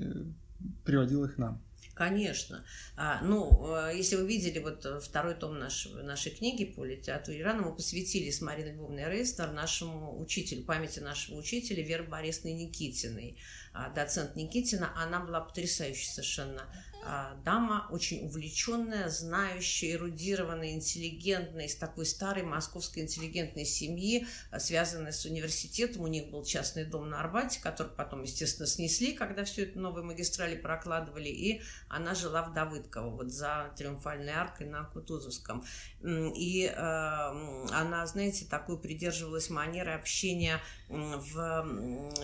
приводил 0.84 1.24
их 1.24 1.38
нам. 1.38 1.62
Конечно. 1.98 2.64
А, 2.96 3.20
ну, 3.24 3.74
э, 3.74 3.96
если 3.96 4.14
вы 4.14 4.28
видели 4.28 4.60
вот 4.60 4.86
э, 4.86 5.00
второй 5.00 5.34
том 5.34 5.58
нашего, 5.58 6.00
нашей 6.02 6.30
книги 6.30 6.64
по 6.64 6.84
литературе 6.84 7.40
Ирана, 7.40 7.62
мы 7.62 7.74
посвятили 7.74 8.30
с 8.30 8.40
Мариной 8.40 8.74
Львовной 8.74 9.10
Рейснер 9.10 9.50
нашему 9.50 10.20
учителю, 10.20 10.62
памяти 10.62 11.00
нашего 11.00 11.36
учителя 11.38 11.82
Веры 11.82 12.04
Борисовны 12.04 12.52
Никитиной. 12.52 13.36
А, 13.72 13.90
доцент 13.90 14.36
Никитина, 14.36 14.92
она 14.96 15.20
была 15.20 15.40
потрясающей 15.40 16.08
совершенно 16.08 16.62
а, 17.10 17.36
дама, 17.44 17.86
очень 17.90 18.26
увлеченная, 18.26 19.08
знающая, 19.08 19.94
эрудированная, 19.94 20.72
интеллигентная, 20.72 21.66
из 21.66 21.76
такой 21.76 22.04
старой 22.04 22.42
московской 22.42 23.04
интеллигентной 23.04 23.64
семьи, 23.64 24.26
а, 24.50 24.58
связанной 24.58 25.12
с 25.12 25.24
университетом. 25.24 26.02
У 26.02 26.06
них 26.08 26.30
был 26.30 26.44
частный 26.44 26.84
дом 26.84 27.08
на 27.08 27.20
Арбате, 27.20 27.60
который 27.62 27.92
потом, 27.92 28.24
естественно, 28.24 28.66
снесли, 28.66 29.12
когда 29.12 29.44
все 29.44 29.62
это 29.64 29.78
новые 29.78 30.04
магистрали 30.04 30.56
прокладывали, 30.56 31.28
и 31.28 31.62
она 31.88 32.14
жила 32.14 32.42
в 32.42 32.52
Давыдково, 32.52 33.10
вот 33.10 33.30
за 33.30 33.72
Триумфальной 33.76 34.32
аркой 34.32 34.66
на 34.66 34.84
Кутузовском. 34.84 35.64
И 36.04 36.66
э, 36.66 36.76
она, 36.76 38.06
знаете, 38.06 38.44
такую 38.44 38.78
придерживалась 38.78 39.50
манеры 39.50 39.92
общения 39.92 40.60
в 40.88 41.66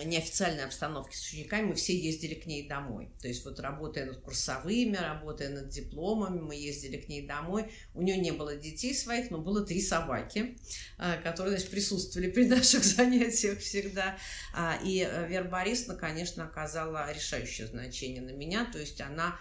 неофициальной 0.03 0.65
обстановке 0.65 1.17
с 1.17 1.21
учениками. 1.35 1.67
Мы 1.67 1.75
все 1.75 1.97
ездили 1.97 2.35
к 2.35 2.45
ней 2.45 2.67
домой. 2.67 3.09
То 3.21 3.27
есть 3.27 3.43
вот 3.45 3.59
работая 3.59 4.05
над 4.05 4.21
курсовыми, 4.21 4.95
работая 4.95 5.49
над 5.49 5.69
дипломами, 5.69 6.39
мы 6.39 6.55
ездили 6.55 6.97
к 6.97 7.09
ней 7.09 7.25
домой. 7.27 7.71
У 7.93 8.01
нее 8.01 8.17
не 8.17 8.31
было 8.31 8.55
детей 8.55 8.93
своих, 8.93 9.31
но 9.31 9.39
было 9.39 9.65
три 9.65 9.81
собаки, 9.81 10.57
э, 10.97 11.21
которые 11.21 11.57
значит, 11.57 11.69
присутствовали 11.69 12.31
при 12.31 12.45
наших 12.47 12.83
занятиях 12.83 13.59
всегда. 13.59 14.17
А, 14.53 14.79
и 14.83 14.99
э, 14.99 15.27
Вера 15.27 15.45
Борисовна, 15.45 15.95
конечно, 15.95 16.45
оказала 16.45 17.11
решающее 17.11 17.67
значение 17.67 18.21
на 18.21 18.31
меня. 18.31 18.65
То 18.71 18.79
есть 18.79 19.01
она 19.01 19.37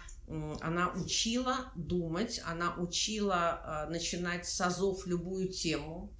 она 0.62 0.90
учила 0.94 1.70
думать, 1.74 2.40
она 2.46 2.74
учила 2.76 3.86
э, 3.86 3.90
начинать 3.90 4.46
с 4.46 4.58
азов 4.58 5.06
любую 5.06 5.50
тему, 5.50 6.13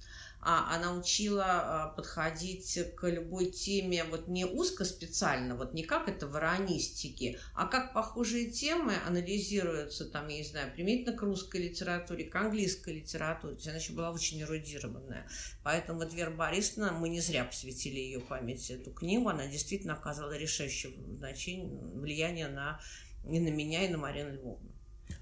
а 0.47 0.75
она 0.75 0.93
учила 0.93 1.91
э, 1.91 1.95
подходить 1.95 2.77
к 2.95 3.09
любой 3.09 3.47
теме 3.47 4.03
вот 4.03 4.27
не 4.27 4.45
узко 4.45 4.85
специально, 4.85 5.55
вот 5.55 5.73
не 5.73 5.83
как 5.83 6.07
это 6.07 6.27
в 6.27 6.37
иронистике, 6.37 7.39
а 7.55 7.65
как 7.65 7.93
похожие 7.93 8.51
темы 8.51 8.93
анализируются 9.07 10.05
там, 10.05 10.27
я 10.27 10.37
не 10.37 10.43
знаю, 10.43 10.71
применительно 10.71 11.17
к 11.17 11.21
русской 11.23 11.61
литературе, 11.67 12.25
к 12.25 12.35
английской 12.35 12.93
литературе. 12.93 13.57
Она 13.65 13.77
еще 13.77 13.93
была 13.93 14.11
очень 14.11 14.39
эрудированная. 14.39 15.27
Поэтому 15.63 15.97
вот 15.99 16.13
Вера 16.13 16.29
Борисовна, 16.29 16.91
мы 16.91 17.09
не 17.09 17.21
зря 17.21 17.43
посвятили 17.43 17.99
ее 17.99 18.19
памяти 18.19 18.73
эту 18.73 18.91
книгу, 18.91 19.27
она 19.27 19.47
действительно 19.47 19.93
оказала 19.93 20.37
решающее 20.37 20.93
значение, 21.17 21.67
влияние 21.95 22.49
на 22.49 22.79
и 23.27 23.39
на 23.39 23.49
меня, 23.49 23.83
и 23.83 23.89
на 23.89 23.97
Марину 23.97 24.33
Львовну. 24.33 24.71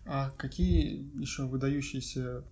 А 0.06 0.32
какие 0.32 1.10
еще 1.18 1.44
выдающиеся 1.44 2.44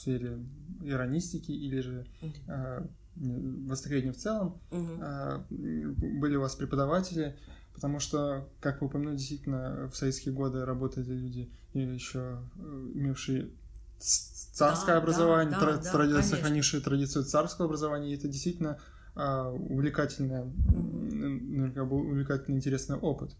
сфере 0.00 0.38
иронистики 0.82 1.52
или 1.52 1.80
же 1.80 2.06
э, 2.46 2.86
воскресенье 3.16 4.12
в 4.12 4.16
целом 4.16 4.60
э, 4.70 5.40
были 5.50 6.36
у 6.36 6.40
вас 6.40 6.54
преподаватели? 6.54 7.36
Потому 7.74 8.00
что, 8.00 8.48
как 8.60 8.80
вы 8.80 8.88
упомянули, 8.88 9.16
действительно, 9.16 9.88
в 9.90 9.96
советские 9.96 10.34
годы 10.34 10.64
работали 10.64 11.04
люди, 11.04 11.50
еще 11.72 12.40
э, 12.56 12.90
имевшие 12.94 13.50
царское 13.98 14.92
да, 14.92 14.98
образование, 14.98 15.52
да, 15.52 15.60
тра- 15.60 15.76
да, 15.78 15.92
тради- 15.92 16.22
сохранившие 16.22 16.82
традицию 16.82 17.24
царского 17.24 17.66
образования, 17.66 18.12
и 18.12 18.16
это 18.16 18.28
действительно 18.28 18.78
э, 19.14 19.42
увлекательный, 19.48 20.44
наверняка 20.44 21.84
был 21.84 21.98
увлекательный, 21.98 22.58
интересный 22.58 22.96
опыт. 22.96 23.36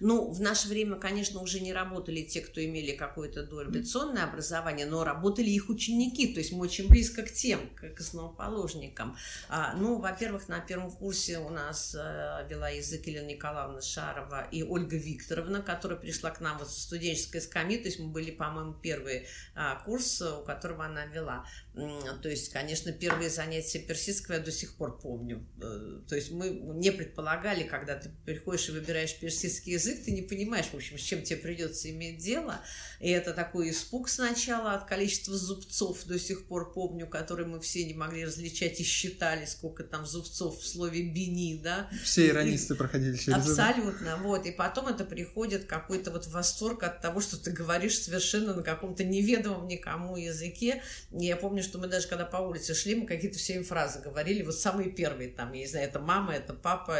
Ну, 0.00 0.30
в 0.30 0.40
наше 0.40 0.68
время, 0.68 0.96
конечно, 0.96 1.40
уже 1.40 1.60
не 1.60 1.72
работали 1.72 2.22
те, 2.22 2.40
кто 2.40 2.64
имели 2.64 2.92
какое-то 2.92 3.44
дореволюционное 3.44 4.24
образование, 4.24 4.86
но 4.86 5.04
работали 5.04 5.50
их 5.50 5.68
ученики, 5.68 6.32
то 6.32 6.40
есть 6.40 6.52
мы 6.52 6.60
очень 6.60 6.88
близко 6.88 7.22
к 7.22 7.32
тем, 7.32 7.70
к 7.76 8.00
основоположникам. 8.00 9.16
А, 9.48 9.74
ну, 9.74 9.98
во-первых, 9.98 10.48
на 10.48 10.60
первом 10.60 10.90
курсе 10.90 11.38
у 11.38 11.48
нас 11.48 11.94
а, 11.98 12.46
вела 12.48 12.68
язык 12.68 13.06
Елена 13.06 13.26
Николаевна 13.26 13.80
Шарова 13.80 14.48
и 14.50 14.62
Ольга 14.62 14.96
Викторовна, 14.96 15.62
которая 15.62 15.98
пришла 15.98 16.30
к 16.30 16.40
нам 16.40 16.58
вот 16.58 16.70
со 16.70 16.80
студенческой 16.80 17.40
скамьи, 17.40 17.78
то 17.78 17.88
есть 17.88 17.98
мы 17.98 18.08
были, 18.08 18.30
по-моему, 18.30 18.74
первый 18.74 19.26
а, 19.54 19.76
курс, 19.84 20.22
у 20.22 20.44
которого 20.44 20.84
она 20.84 21.06
вела. 21.06 21.44
То 21.74 22.28
есть, 22.28 22.52
конечно, 22.52 22.92
первые 22.92 23.30
занятия 23.30 23.78
персидского 23.78 24.34
я 24.34 24.40
до 24.40 24.52
сих 24.52 24.74
пор 24.76 24.98
помню. 24.98 25.46
Э, 25.60 26.00
то 26.06 26.14
есть 26.14 26.30
мы 26.30 26.50
не 26.50 26.92
предполагали, 26.92 27.64
когда 27.64 27.96
ты 27.96 28.10
приходишь 28.26 28.68
и 28.68 28.72
выбираешь 28.72 29.18
персидский 29.18 29.71
язык, 29.72 30.04
ты 30.04 30.12
не 30.12 30.22
понимаешь, 30.22 30.66
в 30.66 30.74
общем, 30.74 30.98
с 30.98 31.02
чем 31.02 31.22
тебе 31.22 31.38
придется 31.38 31.90
иметь 31.90 32.18
дело. 32.18 32.60
И 33.00 33.10
это 33.10 33.32
такой 33.32 33.70
испуг 33.70 34.08
сначала 34.08 34.74
от 34.74 34.86
количества 34.86 35.36
зубцов, 35.36 36.04
до 36.04 36.18
сих 36.18 36.46
пор 36.46 36.72
помню, 36.72 37.06
которые 37.06 37.46
мы 37.46 37.60
все 37.60 37.84
не 37.84 37.94
могли 37.94 38.24
различать 38.24 38.80
и 38.80 38.84
считали, 38.84 39.44
сколько 39.46 39.82
там 39.84 40.06
зубцов 40.06 40.60
в 40.60 40.66
слове 40.66 41.02
«бини», 41.02 41.60
да. 41.62 41.90
Все 42.04 42.28
иронисты 42.28 42.74
и, 42.74 42.76
проходили 42.76 43.16
через 43.16 43.34
Абсолютно, 43.34 44.08
это. 44.08 44.16
вот. 44.18 44.46
И 44.46 44.52
потом 44.52 44.88
это 44.88 45.04
приходит 45.04 45.64
какой-то 45.64 46.10
вот 46.10 46.26
восторг 46.26 46.82
от 46.82 47.00
того, 47.00 47.20
что 47.20 47.36
ты 47.36 47.50
говоришь 47.50 47.98
совершенно 47.98 48.54
на 48.54 48.62
каком-то 48.62 49.04
неведомом 49.04 49.66
никому 49.66 50.16
языке. 50.16 50.82
И 51.10 51.24
я 51.24 51.36
помню, 51.36 51.62
что 51.62 51.78
мы 51.78 51.86
даже 51.86 52.08
когда 52.08 52.24
по 52.24 52.36
улице 52.36 52.74
шли, 52.74 52.94
мы 52.94 53.06
какие-то 53.06 53.38
все 53.38 53.54
им 53.54 53.64
фразы 53.64 54.00
говорили, 54.00 54.42
вот 54.42 54.54
самые 54.58 54.90
первые 54.90 55.30
там, 55.30 55.52
я 55.52 55.60
не 55.60 55.66
знаю, 55.66 55.88
это 55.88 55.98
мама, 55.98 56.34
это 56.34 56.52
папа, 56.52 56.98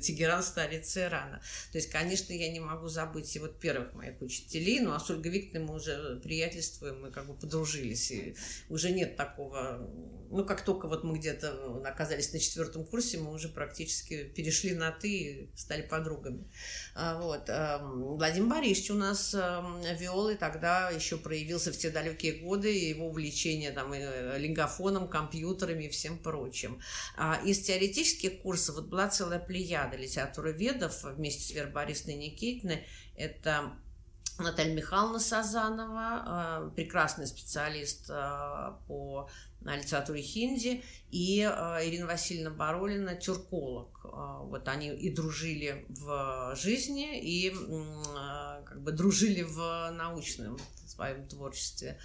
Тегеран, 0.00 0.42
столица 0.42 1.04
Ирана. 1.04 1.42
То 1.72 1.78
есть, 1.78 1.90
конечно, 1.90 2.11
я 2.32 2.50
не 2.50 2.60
могу 2.60 2.88
забыть 2.88 3.34
и 3.36 3.38
вот 3.38 3.58
первых 3.58 3.94
моих 3.94 4.20
учителей, 4.20 4.80
ну, 4.80 4.92
а 4.92 5.00
с 5.00 5.10
Ольгой 5.10 5.30
Викторовной 5.30 5.68
мы 5.68 5.76
уже 5.76 6.20
приятельствуем, 6.22 7.02
мы 7.02 7.10
как 7.10 7.26
бы 7.26 7.34
подружились, 7.34 8.10
и 8.10 8.34
уже 8.68 8.90
нет 8.90 9.16
такого 9.16 9.88
ну, 10.32 10.44
как 10.46 10.64
только 10.64 10.88
вот 10.88 11.04
мы 11.04 11.18
где-то 11.18 11.82
оказались 11.84 12.32
на 12.32 12.38
четвертом 12.38 12.84
курсе, 12.84 13.18
мы 13.18 13.32
уже 13.32 13.48
практически 13.48 14.24
перешли 14.24 14.74
на 14.74 14.90
«ты» 14.90 15.08
и 15.08 15.50
стали 15.54 15.82
подругами. 15.82 16.50
А, 16.94 17.20
вот. 17.20 17.48
Эм, 17.48 18.02
Владимир 18.02 18.48
Борисович 18.48 18.90
у 18.92 18.94
нас 18.94 19.34
эм, 19.34 19.82
вел, 19.98 20.30
и 20.30 20.34
тогда 20.34 20.90
еще 20.90 21.18
проявился 21.18 21.70
в 21.70 21.76
те 21.76 21.90
далекие 21.90 22.32
годы 22.40 22.68
его 22.70 23.08
увлечение 23.08 23.72
там, 23.72 23.92
э, 23.92 24.38
лингофоном, 24.38 25.08
компьютерами 25.08 25.84
и 25.84 25.88
всем 25.90 26.18
прочим. 26.18 26.80
А 27.16 27.38
из 27.44 27.60
теоретических 27.60 28.40
курсов 28.40 28.76
вот 28.76 28.86
была 28.86 29.08
целая 29.08 29.38
плеяда 29.38 29.98
литературы 29.98 30.52
ведов 30.52 31.04
вместе 31.04 31.42
с 31.42 31.50
Верой 31.50 31.70
Борисовной 31.70 32.16
Никитиной. 32.16 32.86
Это 33.16 33.72
Наталья 34.38 34.74
Михайловна 34.74 35.18
Сазанова, 35.18 36.70
э, 36.70 36.70
прекрасный 36.74 37.26
специалист 37.26 38.08
э, 38.08 38.72
по 39.64 39.70
литературе 39.76 40.22
хинди, 40.22 40.82
и 41.10 41.40
э, 41.40 41.88
Ирина 41.88 42.06
Васильевна 42.06 42.50
Баролина, 42.50 43.14
тюрколог. 43.14 44.00
Вот 44.04 44.68
они 44.68 44.88
и 44.88 45.10
дружили 45.10 45.86
в 45.88 46.54
жизни, 46.56 47.20
и 47.20 47.50
как 48.64 48.82
бы 48.82 48.92
дружили 48.92 49.42
в 49.42 49.90
научном 49.92 50.58
своем 50.86 51.26
творчестве. 51.26 51.98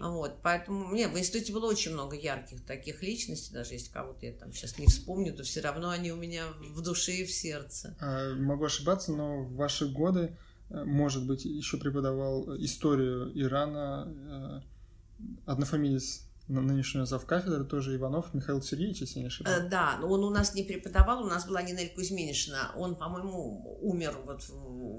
Вот, 0.00 0.40
поэтому 0.42 0.86
мне 0.86 1.06
в 1.08 1.18
институте 1.18 1.52
было 1.52 1.66
очень 1.66 1.92
много 1.92 2.16
ярких 2.16 2.64
таких 2.64 3.02
личностей, 3.02 3.52
даже 3.52 3.74
если 3.74 3.92
кого-то 3.92 4.26
я 4.26 4.32
там 4.32 4.52
сейчас 4.52 4.78
не 4.78 4.86
вспомню, 4.86 5.34
то 5.34 5.42
все 5.42 5.60
равно 5.60 5.90
они 5.90 6.12
у 6.12 6.16
меня 6.16 6.46
в 6.74 6.80
душе 6.80 7.12
и 7.12 7.24
в 7.24 7.32
сердце. 7.32 7.96
А, 8.00 8.34
могу 8.34 8.64
ошибаться, 8.64 9.12
но 9.12 9.42
в 9.42 9.54
ваши 9.54 9.86
годы 9.86 10.36
Э, 10.72 10.84
может 10.84 11.26
быть, 11.26 11.44
еще 11.44 11.76
преподавал 11.76 12.56
историю 12.56 13.30
Ирана, 13.34 14.08
э, 14.08 14.60
однофамилец 15.46 16.26
нынешнего 16.48 17.06
завкафедры, 17.06 17.64
тоже 17.64 17.96
Иванов 17.96 18.34
Михаил 18.34 18.60
Сергеевич, 18.60 19.00
если 19.00 19.20
не 19.20 19.26
ошибаюсь. 19.26 19.64
Э, 19.64 19.68
да, 19.68 19.96
но 19.98 20.08
он 20.08 20.24
у 20.24 20.30
нас 20.30 20.54
не 20.54 20.64
преподавал, 20.64 21.24
у 21.24 21.28
нас 21.28 21.46
была 21.46 21.62
Нинель 21.62 21.94
Кузьминишна. 21.94 22.72
Он, 22.76 22.96
по-моему, 22.96 23.78
умер 23.80 24.18
вот 24.24 24.42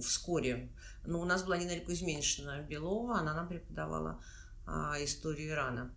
вскоре. 0.04 0.72
Но 1.06 1.20
у 1.22 1.26
нас 1.26 1.44
была 1.44 1.58
Нинель 1.58 1.84
Кузьминишна 1.84 2.62
Белова, 2.62 3.20
она 3.20 3.34
нам 3.34 3.48
преподавала 3.48 4.24
а, 4.66 4.96
историю 5.04 5.50
Ирана. 5.50 5.94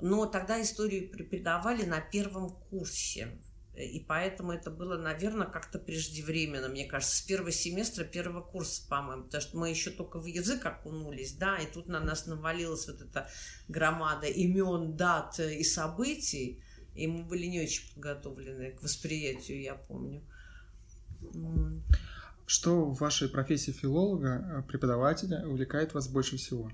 Но 0.00 0.26
тогда 0.26 0.60
историю 0.60 1.10
преподавали 1.10 1.84
на 1.84 2.00
первом 2.00 2.50
курсе. 2.50 3.38
И 3.76 4.04
поэтому 4.06 4.52
это 4.52 4.70
было, 4.70 4.96
наверное, 4.96 5.48
как-то 5.48 5.80
преждевременно, 5.80 6.68
мне 6.68 6.86
кажется, 6.86 7.16
с 7.16 7.22
первого 7.22 7.50
семестра, 7.50 8.04
первого 8.04 8.40
курса, 8.40 8.86
по-моему, 8.88 9.24
потому 9.24 9.40
что 9.40 9.56
мы 9.56 9.68
еще 9.68 9.90
только 9.90 10.20
в 10.20 10.26
язык 10.26 10.64
окунулись, 10.64 11.34
да, 11.34 11.56
и 11.58 11.66
тут 11.66 11.88
на 11.88 11.98
нас 11.98 12.26
навалилась 12.26 12.86
вот 12.86 13.00
эта 13.00 13.28
громада 13.66 14.28
имен, 14.28 14.96
дат 14.96 15.40
и 15.40 15.64
событий, 15.64 16.62
и 16.94 17.08
мы 17.08 17.24
были 17.24 17.46
не 17.46 17.62
очень 17.62 17.92
подготовлены 17.92 18.70
к 18.72 18.82
восприятию, 18.82 19.60
я 19.60 19.74
помню. 19.74 20.22
Что 22.46 22.84
в 22.84 23.00
вашей 23.00 23.28
профессии 23.28 23.72
филолога, 23.72 24.28
э, 24.28 24.62
преподавателя 24.68 25.46
увлекает 25.46 25.94
вас 25.94 26.08
больше 26.08 26.36
всего? 26.36 26.70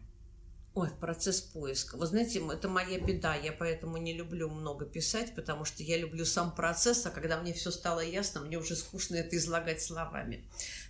Ой, 0.73 0.89
процесс 1.01 1.41
поиска. 1.41 1.97
Вы 1.97 2.07
знаете, 2.07 2.41
это 2.49 2.69
моя 2.69 3.01
беда. 3.01 3.35
Я 3.35 3.53
поэтому 3.53 3.97
не 3.97 4.13
люблю 4.13 4.49
много 4.49 4.87
писать, 4.87 5.35
потому 5.35 5.65
что 5.65 5.83
я 5.83 5.97
люблю 5.97 6.25
сам 6.25 6.55
процесс, 6.55 7.05
а 7.07 7.11
когда 7.11 7.41
мне 7.41 7.53
все 7.53 7.73
стало 7.73 7.99
ясно, 7.99 8.41
мне 8.41 8.57
уже 8.57 8.77
скучно 8.77 9.17
это 9.17 9.37
излагать 9.37 9.83
словами. 9.83 10.45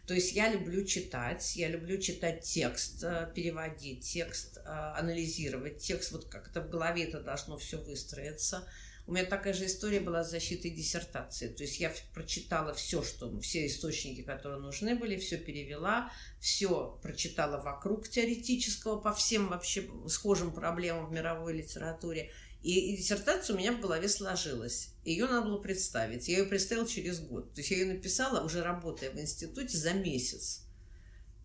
То 0.07 0.13
есть 0.13 0.33
я 0.33 0.53
люблю 0.53 0.85
читать, 0.85 1.57
я 1.57 1.69
люблю 1.69 1.97
читать 1.97 2.43
текст, 2.43 3.03
э, 3.03 3.33
переводить 3.35 4.05
текст, 4.05 4.59
э, 4.59 4.69
анализировать 4.69 5.79
текст. 5.79 6.13
Вот 6.13 6.27
как-то 6.27 6.61
в 6.61 6.69
голове 6.69 7.05
это 7.05 7.21
должно 7.23 7.57
все 7.57 7.79
выстроиться. 7.79 8.69
У 9.07 9.13
меня 9.13 9.25
такая 9.25 9.53
же 9.53 9.67
история 9.67 10.01
была 10.01 10.23
с 10.23 10.31
защитой 10.31 10.71
диссертации. 10.71 11.49
То 11.49 11.65
есть 11.65 11.81
я 11.81 11.93
прочитала 12.15 12.73
все, 12.75 13.03
что, 13.03 13.41
все 13.41 13.67
источники, 13.67 14.23
которые 14.23 14.61
нужны 14.61 14.95
были, 14.95 15.17
все 15.17 15.37
перевела, 15.37 16.13
все 16.39 16.99
прочитала 17.03 17.61
вокруг 17.61 18.09
теоретического 18.09 19.01
по 19.01 19.13
всем 19.13 19.49
вообще 19.49 19.91
схожим 20.07 20.53
проблемам 20.53 21.07
в 21.07 21.13
мировой 21.13 21.55
литературе. 21.55 22.31
И, 22.63 22.93
и 22.93 22.97
диссертация 22.99 23.57
у 23.57 23.59
меня 23.59 23.73
в 23.73 23.81
голове 23.81 24.09
сложилась. 24.09 24.91
Ее 25.05 25.27
надо 25.27 25.47
было 25.47 25.59
представить. 25.59 26.29
Я 26.29 26.39
ее 26.39 26.45
представила 26.45 26.87
через 26.87 27.21
год. 27.21 27.53
То 27.55 27.61
есть 27.61 27.71
я 27.71 27.79
ее 27.79 27.93
написала, 27.93 28.45
уже 28.45 28.63
работая 28.63 29.11
в 29.11 29.19
институте, 29.19 29.77
за 29.77 29.95
месяц. 29.95 30.67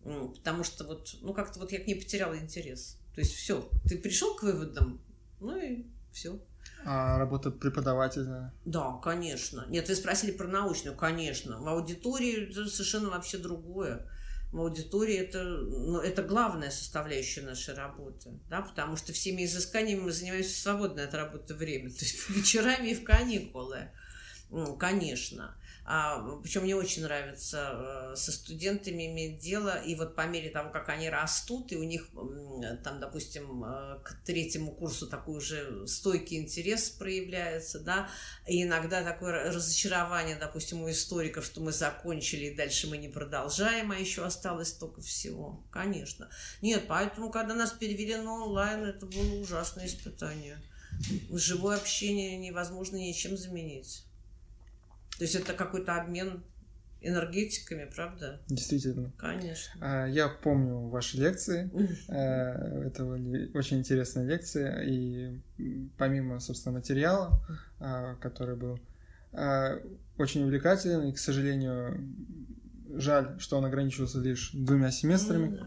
Потому 0.04 0.62
что 0.62 0.84
вот, 0.84 1.16
ну 1.20 1.34
как-то 1.34 1.58
вот 1.58 1.72
я 1.72 1.80
к 1.80 1.86
ней 1.86 1.96
потеряла 1.96 2.38
интерес. 2.38 2.96
То 3.14 3.22
есть 3.22 3.34
все, 3.34 3.68
ты 3.88 3.98
пришел 3.98 4.36
к 4.36 4.42
выводам, 4.42 5.00
ну 5.40 5.56
и 5.56 5.86
все. 6.12 6.38
А 6.88 7.18
работа 7.18 7.50
преподавателя? 7.50 8.54
Да, 8.64 8.92
конечно. 9.02 9.66
Нет, 9.68 9.88
вы 9.88 9.96
спросили 9.96 10.30
про 10.30 10.46
научную, 10.46 10.96
конечно. 10.96 11.60
В 11.60 11.66
аудитории 11.66 12.48
это 12.48 12.68
совершенно 12.68 13.10
вообще 13.10 13.38
другое. 13.38 14.08
В 14.52 14.60
аудитории 14.60 15.16
это, 15.16 15.42
ну, 15.42 15.98
это 15.98 16.22
главная 16.22 16.70
составляющая 16.70 17.42
нашей 17.42 17.74
работы, 17.74 18.38
да, 18.48 18.62
потому 18.62 18.96
что 18.96 19.12
всеми 19.12 19.44
изысканиями 19.44 20.02
мы 20.02 20.12
занимаемся 20.12 20.54
в 20.54 20.58
свободное 20.58 21.08
от 21.08 21.14
работы 21.14 21.54
время, 21.54 21.90
то 21.90 22.04
есть 22.04 22.30
вечерами 22.30 22.90
и 22.90 22.94
в 22.94 23.02
каникулы. 23.02 23.90
Ну, 24.50 24.76
конечно. 24.76 25.56
А, 25.88 26.20
причем 26.42 26.62
мне 26.62 26.74
очень 26.74 27.02
нравится 27.04 28.10
э, 28.12 28.16
со 28.16 28.32
студентами 28.32 29.06
иметь 29.06 29.38
дело, 29.38 29.80
и 29.80 29.94
вот 29.94 30.16
по 30.16 30.26
мере 30.26 30.50
того, 30.50 30.70
как 30.70 30.88
они 30.88 31.08
растут, 31.08 31.70
и 31.70 31.76
у 31.76 31.84
них 31.84 32.08
там, 32.82 32.98
допустим, 32.98 33.62
э, 33.62 34.00
к 34.02 34.24
третьему 34.24 34.72
курсу 34.72 35.06
такой 35.06 35.36
уже 35.36 35.86
стойкий 35.86 36.38
интерес 36.38 36.90
проявляется, 36.90 37.78
да, 37.78 38.08
и 38.48 38.64
иногда 38.64 39.04
такое 39.04 39.52
разочарование, 39.52 40.34
допустим, 40.34 40.82
у 40.82 40.90
историков, 40.90 41.44
что 41.44 41.60
мы 41.60 41.70
закончили, 41.70 42.46
и 42.46 42.56
дальше 42.56 42.88
мы 42.88 42.96
не 42.96 43.08
продолжаем, 43.08 43.92
а 43.92 43.96
еще 43.96 44.24
осталось 44.24 44.70
столько 44.70 45.02
всего, 45.02 45.64
конечно. 45.70 46.28
Нет, 46.62 46.86
поэтому, 46.88 47.30
когда 47.30 47.54
нас 47.54 47.70
перевели 47.70 48.16
на 48.16 48.32
онлайн, 48.32 48.86
это 48.86 49.06
было 49.06 49.40
ужасное 49.40 49.86
испытание. 49.86 50.60
Живое 51.30 51.76
общение 51.76 52.36
невозможно 52.38 52.96
ничем 52.96 53.36
заменить. 53.36 54.05
То 55.18 55.24
есть 55.24 55.34
это 55.34 55.54
какой-то 55.54 55.96
обмен 55.96 56.42
энергетиками, 57.00 57.88
правда? 57.94 58.40
Действительно. 58.48 59.12
Конечно. 59.18 59.80
А, 59.80 60.06
я 60.06 60.28
помню 60.28 60.88
ваши 60.88 61.16
лекции. 61.18 61.70
Э, 62.08 62.86
это 62.86 63.04
были 63.04 63.50
очень 63.56 63.78
интересные 63.78 64.26
лекции. 64.26 65.40
И 65.58 65.90
помимо, 65.98 66.40
собственно, 66.40 66.78
материала, 66.78 67.40
а, 67.78 68.14
который 68.16 68.56
был 68.56 68.78
а, 69.32 69.80
очень 70.18 70.42
увлекателен, 70.44 71.08
и, 71.08 71.12
к 71.12 71.18
сожалению, 71.18 72.14
жаль, 72.94 73.36
что 73.38 73.58
он 73.58 73.64
ограничивался 73.64 74.20
лишь 74.20 74.50
двумя 74.52 74.90
семестрами. 74.90 75.58
Ну 75.60 75.66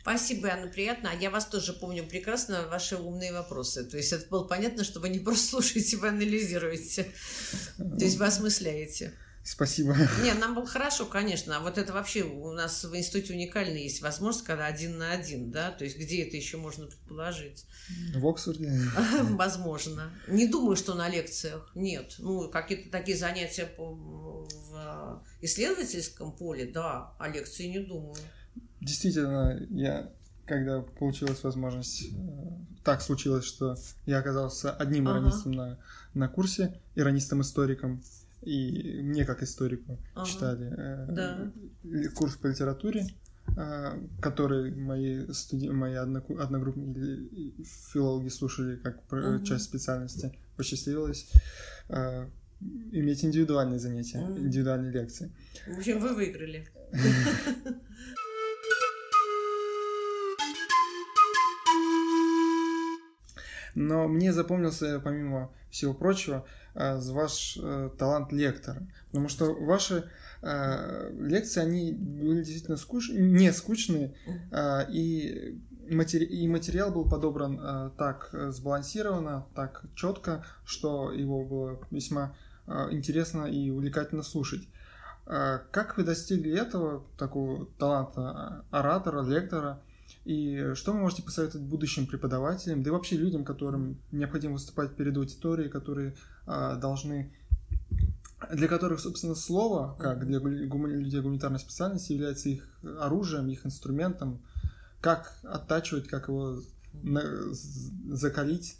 Спасибо, 0.00 0.50
Анна, 0.50 0.68
приятно. 0.68 1.10
А 1.10 1.14
я 1.14 1.30
вас 1.30 1.46
тоже 1.46 1.72
помню 1.72 2.06
прекрасно, 2.06 2.66
ваши 2.68 2.96
умные 2.96 3.32
вопросы. 3.32 3.84
То 3.84 3.96
есть 3.96 4.12
это 4.12 4.26
было 4.28 4.44
понятно, 4.44 4.84
что 4.84 5.00
вы 5.00 5.08
не 5.08 5.18
просто 5.18 5.48
слушаете, 5.50 5.96
вы 5.96 6.08
анализируете. 6.08 7.12
То 7.76 8.04
есть 8.04 8.16
вы 8.16 8.26
осмысляете. 8.26 9.12
Спасибо. 9.50 9.96
Не, 10.22 10.34
нам 10.34 10.54
было 10.54 10.66
хорошо, 10.66 11.06
конечно. 11.06 11.56
А 11.56 11.60
вот 11.60 11.78
это 11.78 11.94
вообще 11.94 12.22
у 12.22 12.52
нас 12.52 12.84
в 12.84 12.94
институте 12.94 13.32
уникально 13.32 13.78
есть 13.78 14.02
возможность, 14.02 14.44
когда 14.44 14.66
один 14.66 14.98
на 14.98 15.12
один, 15.12 15.50
да? 15.50 15.70
То 15.70 15.84
есть 15.84 15.96
где 15.96 16.22
это 16.22 16.36
еще 16.36 16.58
можно 16.58 16.86
предположить? 16.86 17.64
В 18.14 18.26
Оксфорде? 18.26 18.70
Возможно. 19.22 20.12
Не 20.26 20.46
думаю, 20.48 20.76
что 20.76 20.92
на 20.94 21.08
лекциях. 21.08 21.70
Нет. 21.74 22.16
Ну, 22.18 22.50
какие-то 22.50 22.90
такие 22.90 23.16
занятия 23.16 23.72
в 23.78 25.22
исследовательском 25.40 26.36
поле, 26.36 26.66
да, 26.66 27.14
а 27.18 27.28
лекции 27.28 27.68
не 27.68 27.78
думаю. 27.78 28.16
Действительно, 28.80 29.60
я, 29.70 30.10
когда 30.46 30.80
получилась 30.80 31.42
возможность, 31.42 32.10
э, 32.12 32.48
так 32.84 33.02
случилось, 33.02 33.44
что 33.44 33.76
я 34.06 34.18
оказался 34.18 34.72
одним 34.72 35.08
ага. 35.08 35.18
иронистом 35.18 35.52
на, 35.52 35.78
на 36.14 36.28
курсе, 36.28 36.80
иронистом-историком, 36.94 38.00
и 38.42 39.00
мне, 39.02 39.24
как 39.24 39.42
историку, 39.42 39.98
ага. 40.14 40.26
читали 40.26 40.72
э, 40.76 41.06
да. 41.10 41.52
курс 42.14 42.36
по 42.36 42.46
литературе, 42.46 43.06
э, 43.56 44.00
который 44.20 44.74
мои, 44.74 45.26
студи... 45.32 45.68
мои 45.68 45.94
одногруппники 45.94 47.64
филологи 47.92 48.28
слушали 48.28 48.76
как 48.76 49.00
ага. 49.10 49.44
часть 49.44 49.64
специальности. 49.64 50.32
Посчастливилось 50.56 51.30
э, 51.88 52.26
иметь 52.92 53.24
индивидуальные 53.24 53.80
занятия, 53.80 54.18
индивидуальные 54.18 54.92
лекции. 54.92 55.32
В 55.66 55.78
общем, 55.78 55.98
вы 55.98 56.14
выиграли. 56.14 56.68
Но 63.78 64.08
мне 64.08 64.32
запомнился, 64.32 64.98
помимо 64.98 65.52
всего 65.70 65.94
прочего, 65.94 66.44
э, 66.74 66.98
ваш 66.98 67.56
э, 67.62 67.90
талант 67.96 68.32
лектора. 68.32 68.88
Потому 69.06 69.28
что 69.28 69.54
ваши 69.54 70.10
э, 70.42 71.12
лекции, 71.16 71.60
они 71.60 71.92
были 71.92 72.42
действительно 72.42 72.76
скуч... 72.76 73.08
не 73.10 73.52
скучные, 73.52 74.16
и 74.90 75.62
матери... 75.88 76.24
и 76.24 76.48
материал 76.48 76.90
был 76.90 77.08
подобран 77.08 77.92
так 77.96 78.30
сбалансированно, 78.32 79.46
так 79.54 79.84
четко, 79.94 80.44
что 80.64 81.12
его 81.12 81.44
было 81.44 81.80
весьма 81.92 82.34
интересно 82.90 83.44
и 83.44 83.70
увлекательно 83.70 84.24
слушать. 84.24 84.68
Как 85.24 85.96
вы 85.96 86.02
достигли 86.02 86.52
этого, 86.58 87.06
такого 87.16 87.66
таланта 87.78 88.64
оратора, 88.70 89.22
лектора? 89.22 89.80
И 90.24 90.72
что 90.74 90.92
вы 90.92 91.00
можете 91.00 91.22
посоветовать 91.22 91.66
будущим 91.66 92.06
преподавателям, 92.06 92.82
да 92.82 92.90
и 92.90 92.92
вообще 92.92 93.16
людям, 93.16 93.44
которым 93.44 93.98
необходимо 94.12 94.54
выступать 94.54 94.94
перед 94.94 95.16
аудиторией, 95.16 95.70
которые 95.70 96.14
э, 96.46 96.78
должны 96.80 97.32
для 98.52 98.68
которых, 98.68 99.00
собственно, 99.00 99.34
слово, 99.34 99.96
как 99.98 100.26
для 100.26 100.38
людей 100.38 101.20
гуманитарной 101.20 101.58
специальности, 101.58 102.12
является 102.12 102.48
их 102.48 102.68
оружием, 103.00 103.48
их 103.48 103.66
инструментом, 103.66 104.40
как 105.00 105.38
оттачивать, 105.42 106.06
как 106.06 106.28
его 106.28 106.60
закалить. 108.10 108.76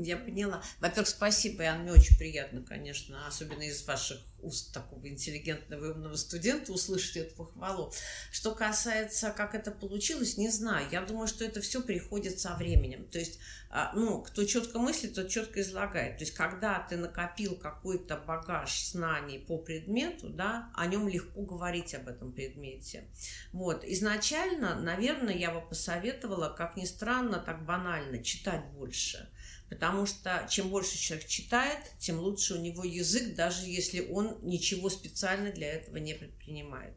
Я 0.00 0.16
поняла. 0.16 0.62
Во-первых, 0.78 1.08
спасибо, 1.08 1.64
Ян, 1.64 1.82
мне 1.82 1.92
очень 1.92 2.16
приятно, 2.16 2.62
конечно, 2.62 3.26
особенно 3.26 3.62
из 3.62 3.84
ваших 3.84 4.20
уст 4.40 4.72
такого 4.72 5.08
интеллигентного 5.08 5.86
и 5.86 5.88
умного 5.88 6.14
студента 6.14 6.72
услышать 6.72 7.16
эту 7.16 7.34
похвалу. 7.34 7.92
Что 8.30 8.54
касается, 8.54 9.30
как 9.30 9.56
это 9.56 9.72
получилось, 9.72 10.36
не 10.36 10.50
знаю. 10.50 10.86
Я 10.92 11.02
думаю, 11.02 11.26
что 11.26 11.44
это 11.44 11.60
все 11.60 11.82
приходит 11.82 12.38
со 12.38 12.54
временем. 12.54 13.06
То 13.08 13.18
есть, 13.18 13.40
а, 13.70 13.92
ну, 13.94 14.22
кто 14.22 14.44
четко 14.44 14.78
мыслит, 14.78 15.14
тот 15.14 15.28
четко 15.28 15.60
излагает. 15.62 16.18
То 16.18 16.24
есть, 16.24 16.34
когда 16.34 16.78
ты 16.88 16.96
накопил 16.96 17.56
какой-то 17.56 18.16
багаж 18.16 18.86
знаний 18.90 19.40
по 19.40 19.58
предмету, 19.58 20.28
да, 20.28 20.70
о 20.76 20.86
нем 20.86 21.08
легко 21.08 21.42
говорить 21.42 21.96
об 21.96 22.06
этом 22.06 22.32
предмете. 22.32 23.08
Вот. 23.52 23.82
Изначально, 23.84 24.78
наверное, 24.80 25.34
я 25.34 25.50
бы 25.50 25.60
посоветовала, 25.60 26.50
как 26.50 26.76
ни 26.76 26.84
странно, 26.84 27.40
так 27.40 27.64
банально, 27.64 28.22
читать 28.22 28.64
больше. 28.72 29.28
Потому 29.68 30.06
что 30.06 30.46
чем 30.50 30.70
больше 30.70 30.96
человек 30.96 31.26
читает, 31.26 31.78
тем 31.98 32.18
лучше 32.18 32.54
у 32.54 32.60
него 32.60 32.84
язык, 32.84 33.34
даже 33.34 33.66
если 33.66 34.00
он 34.00 34.38
ничего 34.42 34.88
специально 34.88 35.52
для 35.52 35.74
этого 35.74 35.98
не 35.98 36.14
предпринимает. 36.14 36.94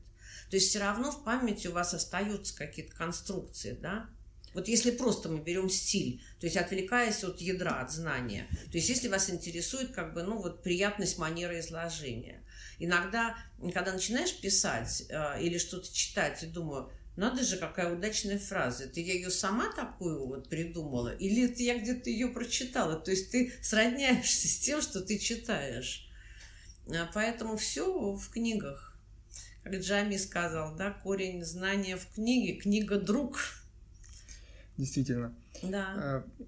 То 0.49 0.57
есть 0.57 0.69
все 0.69 0.79
равно 0.79 1.11
в 1.11 1.23
памяти 1.23 1.67
у 1.67 1.73
вас 1.73 1.93
остаются 1.93 2.55
какие-то 2.55 2.95
конструкции, 2.95 3.71
да? 3.73 4.09
Вот 4.53 4.67
если 4.67 4.91
просто 4.91 5.29
мы 5.29 5.39
берем 5.41 5.69
стиль, 5.69 6.21
то 6.39 6.45
есть 6.45 6.57
отвлекаясь 6.57 7.23
от 7.23 7.39
ядра, 7.39 7.79
от 7.81 7.91
знания, 7.91 8.49
то 8.69 8.77
есть 8.77 8.89
если 8.89 9.07
вас 9.07 9.29
интересует 9.29 9.93
как 9.93 10.13
бы, 10.13 10.23
ну 10.23 10.41
вот 10.41 10.61
приятность 10.61 11.17
манеры 11.17 11.59
изложения. 11.59 12.43
Иногда, 12.77 13.37
когда 13.73 13.93
начинаешь 13.93 14.35
писать 14.41 15.03
э, 15.07 15.41
или 15.41 15.57
что-то 15.57 15.93
читать, 15.93 16.43
и 16.43 16.47
думаю, 16.47 16.91
надо 17.15 17.43
же, 17.43 17.57
какая 17.57 17.93
удачная 17.93 18.39
фраза. 18.39 18.87
Ты 18.87 19.01
я 19.01 19.13
ее 19.13 19.29
сама 19.29 19.71
такую 19.73 20.27
вот 20.27 20.47
придумала? 20.47 21.13
Или 21.15 21.47
ты 21.47 21.63
я 21.63 21.77
где-то 21.77 22.09
ее 22.09 22.29
прочитала? 22.29 22.95
То 22.95 23.11
есть 23.11 23.31
ты 23.31 23.53
сродняешься 23.61 24.47
с 24.47 24.59
тем, 24.59 24.81
что 24.81 25.01
ты 25.01 25.17
читаешь. 25.17 26.09
А 26.87 27.09
поэтому 27.13 27.57
все 27.57 28.15
в 28.15 28.29
книгах. 28.29 28.97
Как 29.63 29.75
Джами 29.75 30.17
сказал, 30.17 30.75
да, 30.75 30.91
корень 30.91 31.43
знания 31.43 31.97
в 31.97 32.07
книге, 32.07 32.59
книга 32.59 32.99
друг. 32.99 33.39
Действительно. 34.77 35.35
Да. 35.61 36.23
Э, 36.39 36.45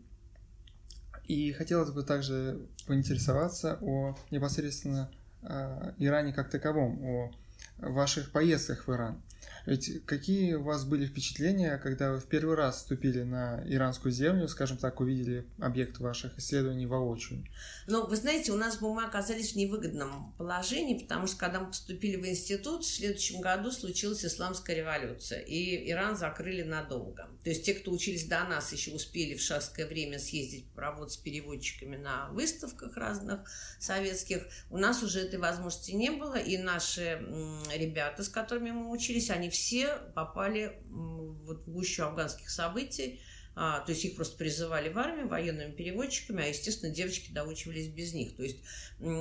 и 1.28 1.52
хотелось 1.52 1.91
бы 1.91 2.04
также 2.04 2.67
поинтересоваться 2.88 3.78
о 3.82 4.17
непосредственно 4.32 5.12
э, 5.43 5.93
Иране 5.99 6.34
как 6.34 6.49
таковом, 6.49 7.04
о 7.04 7.32
ваших 7.78 8.32
поездках 8.32 8.88
в 8.88 8.91
Иран. 8.91 9.21
Ведь 9.65 10.06
какие 10.06 10.56
у 10.56 10.63
вас 10.63 10.84
были 10.84 11.06
впечатления, 11.06 11.78
когда 11.78 12.12
вы 12.12 12.19
в 12.19 12.26
первый 12.26 12.56
раз 12.56 12.78
вступили 12.78 13.23
на 13.23 13.63
иранскую 13.65 14.12
землю, 14.12 14.47
скажем 14.47 14.78
так, 14.78 14.99
увидели 14.99 15.45
объект 15.60 15.99
ваших 15.99 16.38
исследований 16.38 16.86
воочию? 16.86 17.45
Ну, 17.88 18.06
вы 18.06 18.15
знаете, 18.17 18.52
у 18.52 18.58
нас 18.58 18.82
мы 18.82 19.04
оказались 19.04 19.54
в 19.54 19.56
невыгодном 19.56 20.34
положении, 20.38 20.99
потому 20.99 21.28
что 21.28 21.38
когда 21.38 21.62
мы 21.62 21.67
поступили 21.67 22.17
в 22.17 22.28
институт, 22.28 22.84
в 22.84 22.93
следующем 22.93 23.39
году 23.39 23.71
случилась 23.71 24.26
исламская 24.26 24.76
революция, 24.76 25.39
и 25.39 25.89
Иран 25.89 26.17
закрыли 26.17 26.63
надолго. 26.63 27.30
То 27.43 27.49
есть 27.49 27.65
те, 27.65 27.73
кто 27.73 27.91
учились 27.91 28.26
до 28.26 28.43
нас, 28.43 28.73
еще 28.73 28.91
успели 28.91 29.36
в 29.36 29.41
шахское 29.41 29.88
время 29.88 30.19
съездить 30.19 30.65
поработать 30.71 31.13
с 31.13 31.17
переводчиками 31.17 31.95
на 31.95 32.30
выставках 32.32 32.97
разных 32.97 33.49
советских. 33.80 34.45
У 34.69 34.78
нас 34.78 35.04
уже 35.04 35.21
этой 35.21 35.39
возможности 35.39 35.91
не 35.91 36.12
было, 36.12 36.36
и 36.36 36.58
наши 36.58 37.26
ребята, 37.73 38.23
с 38.23 38.30
которыми 38.30 38.71
мы 38.71 38.89
учились, 38.89 39.30
они 39.30 39.49
все 39.53 39.97
попали 40.15 40.81
вот 40.89 41.65
в 41.65 41.71
гущу 41.71 42.03
афганских 42.03 42.49
событий, 42.49 43.21
а, 43.55 43.81
то 43.81 43.91
есть 43.91 44.03
их 44.03 44.15
просто 44.15 44.35
призывали 44.37 44.89
в 44.89 44.97
армию 44.97 45.27
военными 45.27 45.71
переводчиками, 45.71 46.43
а, 46.43 46.47
естественно, 46.47 46.91
девочки 46.91 47.31
доучивались 47.31 47.87
без 47.87 48.13
них, 48.13 48.35
то 48.35 48.43
есть 48.43 48.57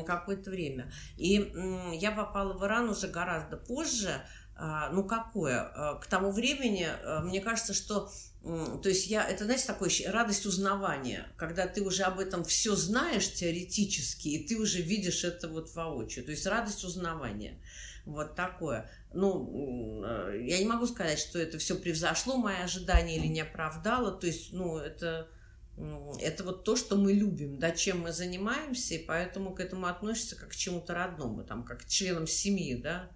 какое-то 0.06 0.50
время. 0.50 0.92
И 1.16 1.52
я 1.94 2.12
попала 2.12 2.54
в 2.54 2.64
Иран 2.64 2.88
уже 2.88 3.08
гораздо 3.08 3.56
позже, 3.56 4.22
а, 4.54 4.90
ну 4.90 5.04
какое? 5.04 5.60
А, 5.60 5.94
к 5.96 6.06
тому 6.06 6.30
времени, 6.30 6.86
а, 6.86 7.20
мне 7.20 7.40
кажется, 7.40 7.74
что 7.74 8.10
то 8.42 8.88
есть 8.88 9.06
я, 9.06 9.24
это, 9.24 9.44
знаете, 9.44 9.68
такая 9.68 9.88
радость 10.10 10.46
узнавания, 10.46 11.28
когда 11.36 11.68
ты 11.68 11.80
уже 11.80 12.02
об 12.02 12.18
этом 12.18 12.42
все 12.42 12.74
знаешь 12.74 13.32
теоретически, 13.32 14.28
и 14.28 14.44
ты 14.44 14.56
уже 14.56 14.82
видишь 14.82 15.22
это 15.22 15.46
вот 15.46 15.72
воочию. 15.76 16.24
То 16.24 16.32
есть 16.32 16.44
радость 16.46 16.82
узнавания. 16.82 17.60
Вот 18.04 18.34
такое. 18.34 18.90
Ну, 19.12 20.02
э, 20.04 20.40
я 20.42 20.58
не 20.58 20.66
могу 20.66 20.86
сказать, 20.86 21.18
что 21.18 21.38
это 21.38 21.58
все 21.58 21.76
превзошло 21.76 22.36
мои 22.36 22.56
ожидания 22.56 23.16
или 23.16 23.26
не 23.26 23.40
оправдало. 23.40 24.12
То 24.12 24.26
есть, 24.26 24.52
ну, 24.52 24.78
это, 24.78 25.28
это 26.20 26.44
вот 26.44 26.64
то, 26.64 26.74
что 26.74 26.96
мы 26.96 27.12
любим, 27.12 27.58
да, 27.58 27.70
чем 27.70 28.00
мы 28.00 28.12
занимаемся, 28.12 28.94
и 28.94 29.04
поэтому 29.04 29.54
к 29.54 29.60
этому 29.60 29.86
относится 29.86 30.36
как 30.36 30.50
к 30.50 30.56
чему-то 30.56 30.94
родному, 30.94 31.44
там, 31.44 31.64
как 31.64 31.82
к 31.82 31.86
членам 31.86 32.26
семьи, 32.26 32.74
да, 32.74 33.10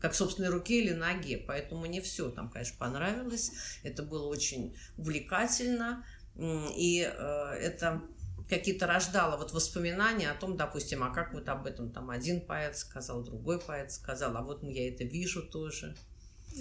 как 0.00 0.14
собственной 0.14 0.50
руке 0.50 0.82
или 0.82 0.92
ноге. 0.92 1.42
Поэтому 1.46 1.82
мне 1.82 2.00
все 2.00 2.30
там, 2.30 2.50
конечно, 2.50 2.76
понравилось. 2.78 3.52
Это 3.84 4.02
было 4.02 4.26
очень 4.26 4.76
увлекательно. 4.96 6.04
И 6.36 7.02
э, 7.02 7.52
это 7.60 8.02
какие-то 8.48 8.86
рождало 8.86 9.36
вот 9.36 9.52
воспоминания 9.52 10.30
о 10.30 10.34
том, 10.34 10.56
допустим, 10.56 11.02
а 11.02 11.10
как 11.10 11.34
вот 11.34 11.48
об 11.48 11.66
этом 11.66 11.90
там 11.90 12.10
один 12.10 12.40
поэт 12.40 12.76
сказал, 12.76 13.22
другой 13.22 13.60
поэт 13.60 13.92
сказал, 13.92 14.36
а 14.36 14.42
вот 14.42 14.62
я 14.62 14.88
это 14.88 15.04
вижу 15.04 15.42
тоже. 15.42 15.94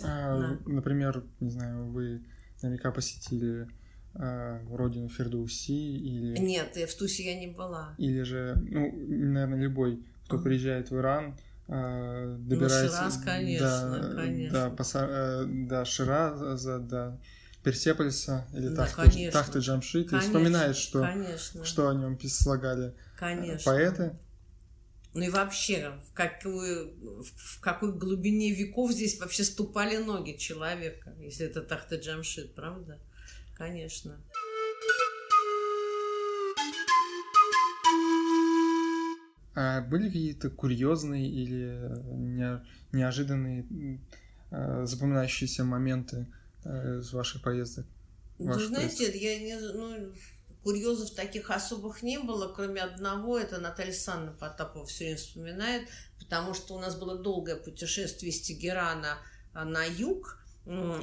А, 0.03 0.39
да. 0.39 0.59
Например, 0.65 1.23
не 1.39 1.49
знаю, 1.49 1.87
вы 1.91 2.23
наверняка 2.61 2.91
посетили 2.91 3.67
а, 4.15 4.61
родину 4.69 5.09
Фердуси 5.09 5.71
или... 5.71 6.37
Нет, 6.39 6.75
в 6.75 6.97
Тусе 6.97 7.25
я 7.25 7.39
не 7.39 7.47
была. 7.47 7.95
Или 7.97 8.21
же, 8.23 8.55
ну, 8.69 8.91
наверное, 8.93 9.59
любой, 9.59 10.03
кто 10.25 10.39
приезжает 10.39 10.91
в 10.91 10.97
Иран, 10.97 11.37
а, 11.67 12.37
добирается... 12.37 12.83
Ну, 12.83 12.89
Шираз, 12.89 13.21
конечно, 13.23 14.09
до, 14.09 14.15
конечно. 14.15 14.69
До, 14.69 14.75
Паса, 14.75 15.45
э, 15.47 15.85
Шираза, 15.85 16.79
до 16.79 17.19
Персепольса 17.63 18.47
или 18.53 18.69
да, 18.69 18.85
Тахты, 18.85 19.31
Тахты 19.31 19.59
Джамшит 19.59 20.09
конечно, 20.09 20.27
и 20.27 20.29
вспоминает, 20.29 20.77
что, 20.77 21.01
конечно. 21.01 21.65
что 21.65 21.89
о 21.89 21.93
нем 21.93 22.19
слагали 22.21 22.89
э, 22.89 22.93
конечно. 23.17 23.71
поэты. 23.71 24.17
Ну 25.13 25.23
и 25.23 25.29
вообще, 25.29 25.93
в 26.07 26.13
какой, 26.13 26.93
в 26.93 27.59
какой 27.59 27.91
глубине 27.91 28.53
веков 28.53 28.91
здесь 28.91 29.19
вообще 29.19 29.43
ступали 29.43 29.97
ноги 29.97 30.37
человека, 30.37 31.13
если 31.19 31.47
это 31.47 31.61
Тахта 31.61 31.95
Джамшит, 31.95 32.53
правда? 32.53 32.99
Конечно. 33.55 34.21
А 39.55 39.81
были 39.81 40.07
какие-то 40.07 40.51
курьезные 40.51 41.27
или 41.27 41.91
неожиданные 42.93 43.65
э, 44.51 44.85
запоминающиеся 44.85 45.63
моменты 45.63 46.27
Э, 46.27 46.36
из 46.65 47.11
ваших 47.13 47.41
поездок? 47.41 47.85
Вы 48.37 48.65
знаете, 48.65 49.11
поездок? 49.11 49.21
я 49.21 49.39
не, 49.39 49.59
ну, 49.59 50.13
курьезов 50.63 51.11
таких 51.11 51.49
особых 51.49 52.03
не 52.03 52.19
было, 52.19 52.53
кроме 52.53 52.81
одного, 52.81 53.37
это 53.37 53.57
Наталья 53.57 53.93
Санна 53.93 54.33
Потапова 54.33 54.85
все 54.85 55.05
время 55.05 55.17
вспоминает, 55.17 55.89
потому 56.19 56.53
что 56.53 56.75
у 56.75 56.79
нас 56.79 56.97
было 56.97 57.17
долгое 57.17 57.55
путешествие 57.55 58.31
из 58.31 58.41
Тегерана 58.41 59.17
а, 59.53 59.63
на 59.63 59.85
юг, 59.85 60.43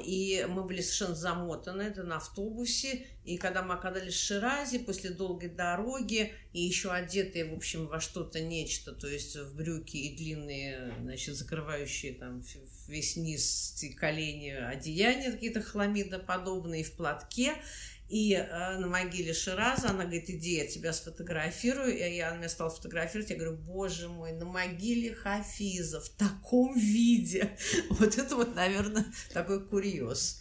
и 0.05 0.47
мы 0.49 0.65
были 0.65 0.83
совершенно 0.83 1.15
замотаны, 1.15 1.83
это 1.83 2.03
на 2.03 2.17
автобусе. 2.17 3.07
И 3.25 3.39
когда 3.39 3.63
мы 3.63 3.75
оказались 3.75 4.15
в 4.15 4.23
Ширазе 4.23 4.81
после 4.81 5.11
долгой 5.11 5.49
дороги, 5.49 6.33
и 6.53 6.61
еще 6.61 6.93
одетые, 6.93 7.47
в 7.47 7.55
общем, 7.55 7.87
во 7.87 7.99
что-то 7.99 8.41
нечто, 8.41 8.93
то 8.93 9.09
есть 9.09 9.37
в 9.37 9.57
брюки 9.57 9.97
и 9.97 10.17
длинные, 10.17 10.95
значит, 11.01 11.37
закрывающие 11.37 12.13
там 12.13 12.43
весь 12.89 13.17
низ 13.17 13.83
и 13.83 13.91
колени 13.91 14.51
одеяния 14.51 15.33
какие-то 15.33 15.63
хламидоподобные 15.63 16.85
в 16.85 16.93
платке, 16.93 17.55
и 18.15 18.33
э, 18.35 18.79
на 18.79 18.87
могиле 18.87 19.35
Шираза 19.35 19.91
она 19.91 20.05
говорит, 20.05 20.31
иди, 20.31 20.59
я 20.59 20.69
тебя 20.69 20.93
сфотографирую. 20.93 21.99
И 21.99 22.15
я, 22.15 22.29
она 22.29 22.37
меня 22.37 22.49
стала 22.49 22.71
фотографировать. 22.71 23.31
Я 23.31 23.37
говорю, 23.37 23.57
боже 23.57 24.09
мой, 24.09 24.31
на 24.31 24.45
могиле 24.45 25.13
Хафиза 25.13 26.01
в 26.01 26.11
таком 26.11 26.79
виде. 26.79 27.59
Вот 27.91 28.17
это 28.17 28.37
вот, 28.37 28.55
наверное, 28.55 29.05
такой 29.33 29.67
курьез. 29.67 30.41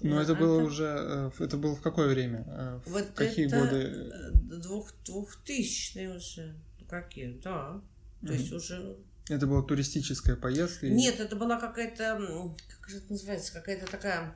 Но 0.00 0.22
это 0.22 0.34
было 0.34 0.62
уже, 0.62 1.30
это 1.38 1.58
было 1.58 1.76
в 1.76 1.82
какое 1.82 2.08
время? 2.08 2.80
Вот 2.86 3.04
в 3.04 3.12
какие 3.12 3.46
это 3.46 3.58
годы? 3.58 4.12
Двух, 4.32 4.90
двухтысячные 5.04 6.16
уже. 6.16 6.54
Какие, 6.88 7.38
да. 7.44 7.82
То 8.26 8.32
есть 8.32 8.52
уже 8.52 8.96
это 9.28 9.46
была 9.46 9.62
туристическая 9.62 10.36
поездка? 10.36 10.88
Нет, 10.88 11.20
это 11.20 11.36
была 11.36 11.60
какая-то, 11.60 12.54
как 12.80 12.88
же 12.88 12.96
это 12.96 13.12
называется, 13.12 13.52
какая-то 13.52 13.90
такая 13.90 14.34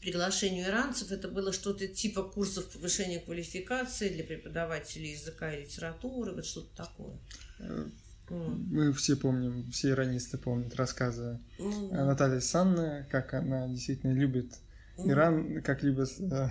приглашению 0.00 0.66
иранцев. 0.66 1.12
Это 1.12 1.28
было 1.28 1.52
что-то 1.52 1.86
типа 1.86 2.22
курсов 2.22 2.70
повышения 2.70 3.20
квалификации 3.20 4.08
для 4.08 4.24
преподавателей 4.24 5.12
языка 5.12 5.52
и 5.52 5.62
литературы, 5.62 6.32
вот 6.32 6.46
что-то 6.46 6.76
такое. 6.76 7.18
Э, 7.60 7.86
мы 8.30 8.92
все 8.92 9.16
помним, 9.16 9.70
все 9.70 9.90
иранисты 9.90 10.38
помнят 10.38 10.74
рассказы 10.76 11.40
mm. 11.58 12.04
Натальи 12.04 12.40
Санны, 12.40 13.06
как 13.10 13.34
она 13.34 13.68
действительно 13.68 14.12
любит 14.12 14.52
Иран, 14.98 15.62
как 15.62 15.82
любит 15.82 16.10
э, 16.20 16.48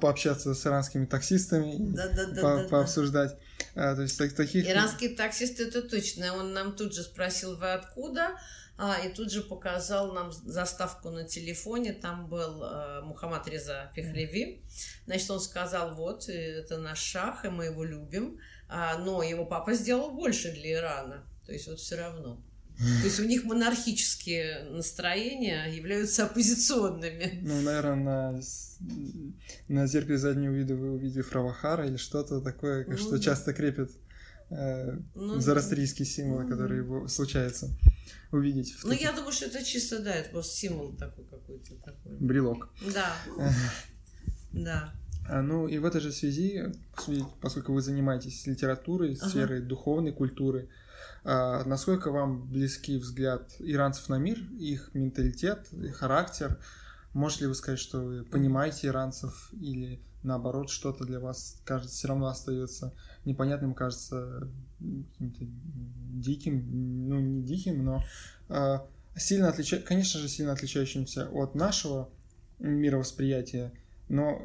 пообщаться 0.00 0.54
с 0.54 0.66
иранскими 0.66 1.06
таксистами, 1.06 1.76
да, 1.94 2.08
да, 2.08 2.26
да, 2.26 2.42
по, 2.42 2.56
да, 2.62 2.68
пообсуждать. 2.68 3.36
А, 3.74 3.94
то 3.94 4.02
есть 4.02 4.18
так, 4.18 4.32
таких... 4.32 4.68
Иранские 4.68 5.10
таксисты, 5.10 5.64
это 5.64 5.82
точно. 5.82 6.34
Он 6.34 6.52
нам 6.52 6.74
тут 6.74 6.94
же 6.94 7.02
спросил, 7.02 7.56
вы 7.56 7.72
откуда? 7.72 8.38
А, 8.84 8.98
и 8.98 9.14
тут 9.14 9.30
же 9.30 9.42
показал 9.42 10.12
нам 10.12 10.32
заставку 10.32 11.10
на 11.10 11.22
телефоне. 11.22 11.92
Там 11.92 12.28
был 12.28 12.64
э, 12.64 13.02
Мухаммад 13.02 13.46
Реза 13.46 13.92
Пехлеви. 13.94 14.64
Значит, 15.06 15.30
он 15.30 15.38
сказал, 15.38 15.94
вот, 15.94 16.28
это 16.28 16.78
наш 16.78 16.98
шах, 16.98 17.44
и 17.44 17.48
мы 17.48 17.66
его 17.66 17.84
любим. 17.84 18.40
А, 18.68 18.98
но 18.98 19.22
его 19.22 19.46
папа 19.46 19.74
сделал 19.74 20.10
больше 20.10 20.50
для 20.50 20.72
Ирана. 20.72 21.24
То 21.46 21.52
есть 21.52 21.68
вот 21.68 21.78
все 21.78 21.94
равно. 21.94 22.42
То 22.76 23.04
есть 23.04 23.20
у 23.20 23.24
них 23.24 23.44
монархические 23.44 24.64
настроения 24.70 25.66
являются 25.66 26.24
оппозиционными. 26.24 27.38
Ну, 27.40 27.60
наверное, 27.60 27.94
на, 27.94 28.40
на 29.68 29.86
зеркале 29.86 30.18
заднего 30.18 30.54
вида 30.54 30.74
вы 30.74 30.94
увидели 30.94 31.22
Фравахара 31.22 31.86
или 31.86 31.98
что-то 31.98 32.40
такое, 32.40 32.84
ну, 32.88 32.96
что 32.96 33.12
да. 33.12 33.20
часто 33.20 33.52
крепят 33.52 33.92
э, 34.50 34.96
ну, 35.14 35.38
зарастрийские 35.38 36.06
символы, 36.06 36.42
ну, 36.42 36.50
которые 36.50 36.78
его 36.80 37.06
случается 37.06 37.70
увидеть. 38.32 38.74
Ну, 38.82 38.92
я 38.92 39.12
думаю, 39.12 39.32
что 39.32 39.46
это 39.46 39.62
чисто, 39.64 40.00
да, 40.00 40.14
это 40.14 40.30
просто 40.30 40.56
символ 40.56 40.92
такой 40.96 41.24
какой-то. 41.24 41.74
Такой. 41.76 42.16
Брелок. 42.18 42.72
Да. 42.92 43.14
Да. 44.52 44.92
А, 45.26 45.40
ну 45.40 45.66
и 45.66 45.78
в 45.78 45.86
этой 45.86 46.02
же 46.02 46.12
связи, 46.12 46.74
поскольку 47.40 47.72
вы 47.72 47.80
занимаетесь 47.80 48.46
литературой, 48.46 49.16
сферой 49.16 49.60
ага. 49.60 49.66
духовной 49.66 50.12
культуры, 50.12 50.68
а, 51.24 51.64
насколько 51.64 52.10
вам 52.10 52.50
близкий 52.50 52.98
взгляд 52.98 53.54
иранцев 53.60 54.10
на 54.10 54.18
мир, 54.18 54.38
их 54.58 54.90
менталитет, 54.92 55.72
их 55.72 55.96
характер? 55.96 56.58
Можете 57.14 57.44
ли 57.44 57.48
вы 57.48 57.54
сказать, 57.54 57.78
что 57.78 58.00
вы 58.00 58.24
понимаете 58.24 58.88
иранцев 58.88 59.50
или 59.52 60.02
наоборот 60.22 60.70
что-то 60.70 61.04
для 61.04 61.20
вас 61.20 61.60
кажется 61.64 61.94
все 61.94 62.08
равно 62.08 62.26
остается 62.26 62.94
непонятным, 63.24 63.74
кажется 63.74 64.48
диким, 64.80 67.08
ну 67.08 67.20
не 67.20 67.42
диким, 67.42 67.84
но 67.84 68.04
э, 68.48 68.78
сильно 69.16 69.48
отлича... 69.48 69.78
конечно 69.78 70.20
же, 70.20 70.28
сильно 70.28 70.52
отличающимся 70.52 71.28
от 71.30 71.54
нашего 71.54 72.10
мировосприятия, 72.58 73.72
но, 74.08 74.42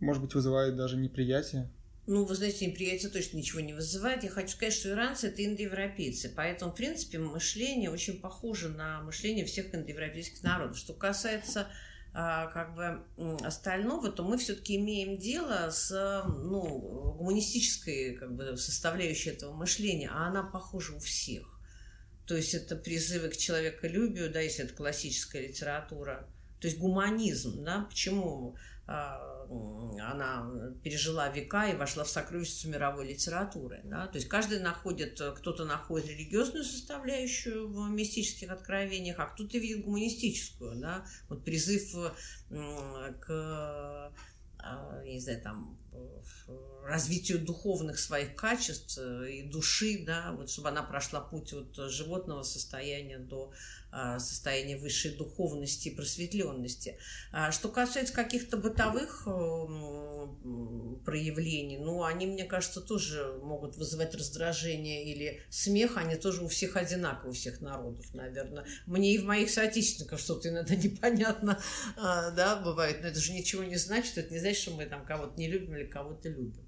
может 0.00 0.22
быть, 0.22 0.34
вызывает 0.34 0.76
даже 0.76 0.96
неприятие. 0.96 1.70
Ну, 2.06 2.24
вы 2.24 2.36
знаете, 2.36 2.66
неприятие 2.66 3.10
точно 3.10 3.38
ничего 3.38 3.60
не 3.60 3.72
вызывает. 3.72 4.22
Я 4.22 4.30
хочу 4.30 4.50
сказать, 4.50 4.74
что 4.74 4.90
иранцы– 4.90 5.26
это 5.26 5.44
индоевропейцы. 5.44 6.32
Поэтому, 6.34 6.70
в 6.70 6.76
принципе, 6.76 7.18
мышление 7.18 7.90
очень 7.90 8.20
похоже 8.20 8.68
на 8.68 9.00
мышление 9.00 9.44
всех 9.44 9.74
индоевропейских 9.74 10.44
народов. 10.44 10.78
Что 10.78 10.92
касается 10.92 11.66
как 12.16 12.74
бы 12.74 13.04
остального, 13.44 14.10
то 14.10 14.24
мы 14.24 14.38
все-таки 14.38 14.76
имеем 14.76 15.18
дело 15.18 15.68
с 15.70 16.24
ну, 16.26 17.14
гуманистической 17.18 18.14
как 18.14 18.34
бы, 18.34 18.56
составляющей 18.56 19.30
этого 19.30 19.52
мышления, 19.52 20.08
а 20.10 20.28
она 20.28 20.42
похожа 20.42 20.94
у 20.94 20.98
всех. 20.98 21.60
То 22.26 22.34
есть 22.34 22.54
это 22.54 22.74
призывы 22.74 23.28
к 23.28 23.36
человеколюбию, 23.36 24.32
да, 24.32 24.40
если 24.40 24.64
это 24.64 24.72
классическая 24.72 25.46
литература. 25.46 26.26
То 26.58 26.68
есть 26.68 26.78
гуманизм, 26.78 27.62
да, 27.62 27.86
почему 27.88 28.56
а, 28.86 29.35
она 30.00 30.50
пережила 30.82 31.28
века 31.28 31.66
и 31.68 31.76
вошла 31.76 32.04
в 32.04 32.08
сокровищницу 32.08 32.68
мировой 32.68 33.08
литературы. 33.08 33.80
Да? 33.84 34.06
То 34.06 34.16
есть 34.16 34.28
каждый 34.28 34.60
находит, 34.60 35.20
кто-то 35.36 35.64
находит 35.64 36.08
религиозную 36.08 36.64
составляющую 36.64 37.68
в 37.68 37.88
мистических 37.90 38.50
откровениях, 38.50 39.18
а 39.18 39.26
кто-то 39.26 39.58
видит 39.58 39.84
гуманистическую. 39.84 40.76
Да? 40.76 41.04
Вот 41.28 41.44
призыв 41.44 41.94
к 43.20 44.12
а, 44.66 45.02
я 45.04 45.12
не 45.12 45.20
знаю, 45.20 45.40
там, 45.42 45.78
развитию 46.84 47.44
духовных 47.44 47.98
своих 47.98 48.34
качеств 48.34 48.98
э, 48.98 49.30
и 49.30 49.42
души, 49.48 50.04
да, 50.04 50.32
вот 50.32 50.50
чтобы 50.50 50.68
она 50.68 50.82
прошла 50.82 51.20
путь 51.20 51.52
от 51.52 51.74
животного 51.90 52.42
состояния 52.42 53.18
до 53.18 53.52
а, 53.98 54.18
состояния 54.18 54.76
высшей 54.76 55.12
духовности 55.12 55.88
и 55.88 55.94
просветленности. 55.94 56.98
А 57.32 57.50
что 57.50 57.70
касается 57.70 58.12
каких-то 58.12 58.58
бытовых 58.58 59.26
э, 59.26 59.30
проявлений, 61.02 61.78
ну, 61.78 62.04
они, 62.04 62.26
мне 62.26 62.44
кажется, 62.44 62.82
тоже 62.82 63.40
могут 63.42 63.78
вызывать 63.78 64.14
раздражение 64.14 65.10
или 65.10 65.40
смех, 65.48 65.96
они 65.96 66.16
тоже 66.16 66.44
у 66.44 66.48
всех 66.48 66.76
одинаковы, 66.76 67.30
у 67.30 67.32
всех 67.32 67.62
народов, 67.62 68.04
наверное. 68.12 68.66
Мне 68.84 69.14
и 69.14 69.18
в 69.18 69.24
моих 69.24 69.48
соотечественниках 69.48 70.20
что-то 70.20 70.50
иногда 70.50 70.74
непонятно, 70.76 71.58
а, 71.96 72.32
да, 72.32 72.56
бывает, 72.56 73.00
но 73.00 73.08
это 73.08 73.18
же 73.18 73.32
ничего 73.32 73.62
не 73.62 73.76
значит, 73.76 74.18
это 74.18 74.30
не 74.30 74.40
значит, 74.40 74.60
что 74.60 74.72
мы 74.72 74.84
там 74.84 75.06
кого-то 75.06 75.40
не 75.40 75.48
любим 75.48 75.74
или 75.74 75.86
кого-то 75.86 76.28
любим. 76.28 76.65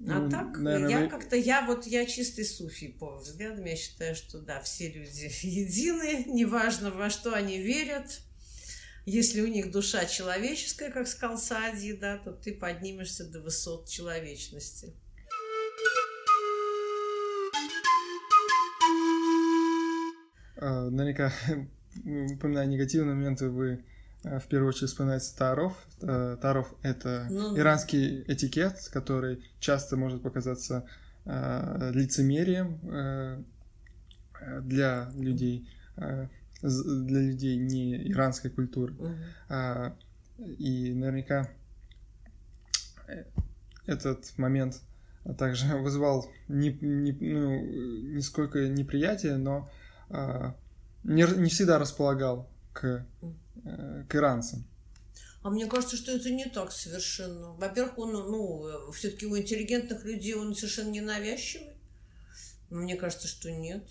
А 0.00 0.20
ну, 0.20 0.30
так, 0.30 0.58
наверное, 0.58 1.04
я 1.04 1.08
как-то, 1.08 1.36
я 1.36 1.64
вот, 1.64 1.86
я 1.86 2.04
чистый 2.04 2.44
суфий 2.44 2.90
по 2.90 3.16
взглядам, 3.16 3.64
я 3.64 3.76
считаю, 3.76 4.14
что 4.14 4.40
да, 4.40 4.60
все 4.60 4.90
люди 4.90 5.30
едины, 5.42 6.24
неважно 6.26 6.90
во 6.90 7.08
что 7.08 7.32
они 7.32 7.58
верят, 7.58 8.20
если 9.06 9.40
у 9.40 9.46
них 9.46 9.70
душа 9.70 10.04
человеческая, 10.04 10.90
как 10.90 11.08
сказал 11.08 11.38
Сади, 11.38 11.94
да, 11.94 12.18
то 12.18 12.32
ты 12.32 12.52
поднимешься 12.52 13.24
до 13.24 13.40
высот 13.40 13.88
человечности. 13.88 14.92
А, 20.56 20.90
наверняка, 20.90 21.32
упоминая 22.34 22.66
негативные 22.66 23.14
моменты, 23.14 23.48
вы 23.48 23.84
в 24.26 24.48
первую 24.48 24.70
очередь 24.70 24.88
вспоминается 24.88 25.36
Таров. 25.36 25.86
Э, 26.02 26.36
Таров— 26.40 26.74
это 26.82 27.28
ну, 27.30 27.56
иранский 27.56 28.24
этикет, 28.26 28.88
который 28.92 29.44
часто 29.60 29.96
может 29.96 30.22
показаться 30.22 30.84
э, 31.24 31.90
лицемерием 31.94 32.80
э, 32.90 33.42
для 34.62 35.10
людей, 35.14 35.70
э, 35.96 36.26
для 36.60 37.20
людей 37.20 37.56
не 37.56 38.10
иранской 38.10 38.50
культуры. 38.50 38.94
Uh-huh. 39.48 39.92
И 40.38 40.92
наверняка 40.92 41.48
этот 43.86 44.36
момент 44.38 44.82
также 45.38 45.76
вызвал 45.78 46.28
не, 46.48 46.72
не, 46.72 47.12
ну, 47.12 47.60
нисколько 48.14 48.68
неприятие, 48.68 49.36
но 49.36 49.70
не, 51.04 51.22
не 51.38 51.48
всегда 51.48 51.78
располагал 51.78 52.50
к 52.72 53.06
Э, 53.22 53.26
к 54.08 54.14
иранцам. 54.14 54.64
А 55.42 55.50
мне 55.50 55.66
кажется, 55.66 55.96
что 55.96 56.12
это 56.12 56.30
не 56.30 56.46
так 56.46 56.72
совершенно. 56.72 57.52
Во-первых, 57.52 57.98
он, 57.98 58.12
ну, 58.12 58.90
все-таки 58.92 59.26
у 59.26 59.38
интеллигентных 59.38 60.04
людей 60.04 60.34
он 60.34 60.54
совершенно 60.56 60.90
не 60.90 61.00
навязчивый. 61.00 61.76
Мне 62.70 62.96
кажется, 62.96 63.28
что 63.28 63.50
нет. 63.50 63.86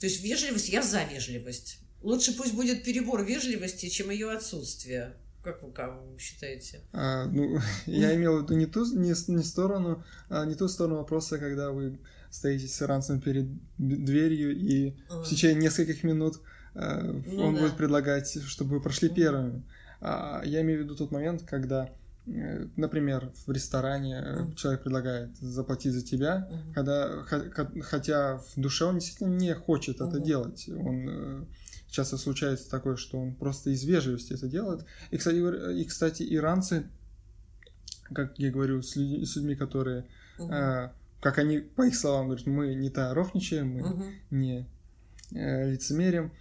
То 0.00 0.06
есть 0.06 0.22
вежливость, 0.22 0.70
я 0.70 0.82
за 0.82 1.04
вежливость. 1.04 1.80
Лучше 2.00 2.36
пусть 2.36 2.54
будет 2.54 2.82
перебор 2.82 3.22
вежливости, 3.24 3.88
чем 3.88 4.10
ее 4.10 4.32
отсутствие. 4.32 5.16
Как 5.42 5.62
вы, 5.62 5.72
как 5.72 6.00
вы 6.00 6.18
считаете? 6.18 6.80
А, 6.92 7.26
ну, 7.26 7.60
я 7.86 8.14
имел 8.16 8.38
в 8.38 8.42
виду 8.44 8.56
не 8.56 8.66
ту 8.66 8.84
не, 8.94 9.14
не 9.32 9.42
сторону, 9.42 10.04
а 10.28 10.46
не 10.46 10.54
ту 10.54 10.68
сторону 10.68 10.96
вопроса, 10.96 11.38
когда 11.38 11.70
вы 11.70 11.98
стоите 12.30 12.68
с 12.68 12.80
иранцем 12.80 13.20
перед 13.20 13.46
дверью 13.76 14.56
и 14.56 14.96
а. 15.08 15.22
в 15.22 15.28
течение 15.28 15.64
нескольких 15.64 16.04
минут 16.04 16.40
ну, 16.74 17.44
он 17.44 17.54
да. 17.54 17.60
будет 17.60 17.76
предлагать, 17.76 18.42
чтобы 18.46 18.76
вы 18.76 18.80
прошли 18.80 19.08
первыми. 19.08 19.62
А 20.02 20.42
я 20.44 20.62
имею 20.62 20.80
в 20.80 20.82
виду 20.82 20.96
тот 20.96 21.12
момент, 21.12 21.42
когда, 21.42 21.88
э, 22.26 22.66
например, 22.76 23.30
в 23.46 23.52
ресторане 23.52 24.16
mm. 24.16 24.54
человек 24.56 24.82
предлагает 24.82 25.36
заплатить 25.38 25.92
за 25.92 26.02
тебя, 26.02 26.48
mm. 26.50 26.74
когда, 26.74 27.22
хотя 27.82 28.38
в 28.38 28.60
душе 28.60 28.84
он 28.84 28.98
действительно 28.98 29.36
не 29.36 29.54
хочет 29.54 30.00
mm. 30.00 30.08
это 30.08 30.18
делать. 30.18 30.68
Он 30.68 31.46
часто 31.88 32.16
случается 32.16 32.68
такое, 32.68 32.96
что 32.96 33.20
он 33.20 33.34
просто 33.34 33.70
из 33.70 33.84
вежливости 33.84 34.32
это 34.32 34.48
делает. 34.48 34.84
И, 35.12 35.18
кстати, 35.18 35.36
и, 35.36 35.84
кстати 35.84 36.26
иранцы, 36.34 36.88
как 38.12 38.36
я 38.40 38.50
говорю, 38.50 38.82
с, 38.82 38.96
людьми, 38.96 39.24
с 39.24 39.36
людьми, 39.36 39.54
которые, 39.54 40.06
mm. 40.38 40.90
как 41.20 41.38
они, 41.38 41.58
по 41.58 41.82
их 41.82 41.94
словам, 41.94 42.26
говорят, 42.26 42.46
мы 42.46 42.74
не 42.74 42.90
таровничаем, 42.90 43.68
мы 43.68 43.80
mm-hmm. 43.80 44.12
не 44.30 44.68
лицемерим, 45.30 46.32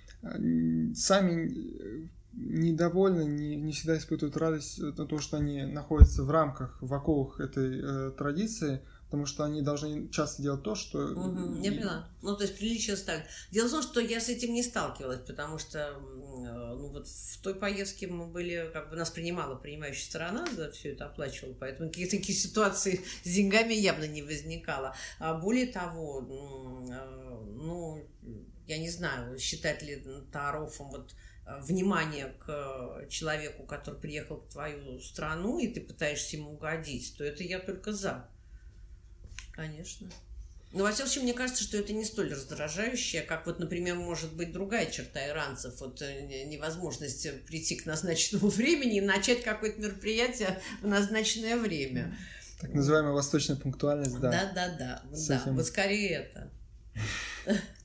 сами 0.95 2.10
недовольны, 2.34 3.23
не, 3.23 3.55
не 3.55 3.71
всегда 3.71 3.97
испытывают 3.97 4.38
радость 4.38 4.79
от 4.79 4.95
того, 4.95 5.19
что 5.19 5.38
они 5.38 5.63
находятся 5.63 6.23
в 6.23 6.31
рамках, 6.31 6.77
в 6.81 6.93
оковах 6.93 7.39
этой 7.39 7.81
э, 7.81 8.12
традиции, 8.12 8.81
потому 9.05 9.25
что 9.25 9.43
они 9.43 9.62
должны 9.62 10.07
часто 10.10 10.41
делать 10.41 10.63
то, 10.63 10.73
что... 10.73 10.99
Угу, 10.99 11.62
я 11.62 11.71
поняла. 11.71 12.07
Ну, 12.21 12.36
то 12.38 12.43
есть 12.43 12.57
приличие 12.57 12.95
ставить. 12.95 13.25
Дело 13.51 13.67
в 13.67 13.71
том, 13.71 13.81
что 13.81 13.99
я 13.99 14.21
с 14.21 14.29
этим 14.29 14.53
не 14.53 14.63
сталкивалась, 14.63 15.19
потому 15.19 15.60
что 15.60 15.79
э, 15.79 15.91
ну, 15.93 16.88
вот 16.88 17.07
в 17.07 17.41
той 17.41 17.55
поездке 17.55 18.07
мы 18.07 18.27
были, 18.27 18.69
как 18.71 18.89
бы 18.89 18.95
нас 18.95 19.10
принимала 19.10 19.55
принимающая 19.55 20.05
сторона, 20.05 20.47
да, 20.55 20.71
все 20.71 20.93
это 20.93 21.07
оплачивала, 21.07 21.53
поэтому 21.60 21.89
какие-то 21.89 22.15
такие 22.15 22.38
ситуации 22.38 23.01
с 23.23 23.29
деньгами 23.29 23.73
явно 23.73 24.05
не 24.05 24.21
возникало. 24.21 24.95
А 25.19 25.34
более 25.34 25.67
того, 25.67 26.25
э, 26.89 27.45
ну, 27.55 28.07
я 28.71 28.77
не 28.77 28.89
знаю, 28.89 29.38
считать 29.38 29.84
ли 29.84 30.01
Тарофом 30.31 30.89
вот 30.91 31.13
э, 31.45 31.60
внимание 31.62 32.34
к 32.39 33.05
человеку, 33.10 33.63
который 33.63 33.99
приехал 33.99 34.38
в 34.38 34.51
твою 34.51 34.99
страну, 35.01 35.60
и 35.60 35.67
ты 35.67 35.81
пытаешься 35.81 36.38
ему 36.38 36.53
угодить, 36.53 37.15
то 37.17 37.23
это 37.25 37.43
я 37.43 37.60
только 37.60 37.91
за. 37.91 38.29
Конечно. 39.51 40.10
Но, 40.71 40.86
во 40.86 40.91
всяком 40.91 41.07
случае, 41.07 41.23
мне 41.23 41.34
кажется, 41.34 41.63
что 41.63 41.77
это 41.77 41.91
не 41.91 42.05
столь 42.05 42.31
раздражающее, 42.31 43.23
как 43.23 43.45
вот, 43.45 43.60
например, 43.60 43.95
может 43.95 44.34
быть 44.34 44.53
другая 44.53 44.89
черта 44.89 45.27
иранцев, 45.27 45.81
вот 45.81 46.01
э, 46.01 46.45
невозможность 46.45 47.27
прийти 47.45 47.75
к 47.75 47.86
назначенному 47.86 48.47
времени 48.49 48.99
и 48.99 49.01
начать 49.01 49.43
какое-то 49.43 49.81
мероприятие 49.81 50.62
в 50.81 50.88
назначенное 50.88 51.57
время. 51.57 52.17
Так 52.62 52.73
называемая 52.73 53.12
восточная 53.12 53.57
пунктуальность, 53.57 54.17
да. 54.19 54.31
Да, 54.31 54.51
да, 54.55 54.69
да. 54.77 55.01
да. 55.27 55.51
Вот 55.51 55.65
скорее 55.65 56.31
это. 56.31 56.49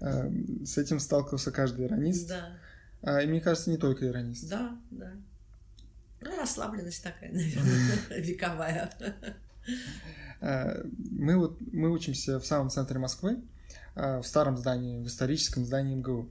Эм, 0.00 0.64
с 0.64 0.78
этим 0.78 0.98
сталкивался 0.98 1.52
каждый 1.52 1.86
иронист. 1.86 2.28
Да. 2.28 2.56
А, 3.02 3.22
и 3.22 3.26
мне 3.26 3.40
кажется, 3.40 3.70
не 3.70 3.76
только 3.76 4.06
иронист. 4.06 4.48
Да, 4.48 4.78
да. 4.90 5.12
Ну, 6.20 6.36
расслабленность 6.36 7.02
такая, 7.02 7.30
наверное, 7.32 8.20
вековая. 8.20 8.90
Э, 10.40 10.82
мы, 11.10 11.36
вот, 11.36 11.58
мы 11.72 11.90
учимся 11.90 12.40
в 12.40 12.46
самом 12.46 12.70
центре 12.70 12.98
Москвы, 12.98 13.42
э, 13.94 14.20
в 14.20 14.24
старом 14.24 14.56
здании, 14.56 15.02
в 15.02 15.06
историческом 15.06 15.64
здании 15.64 15.96
МГУ. 15.96 16.28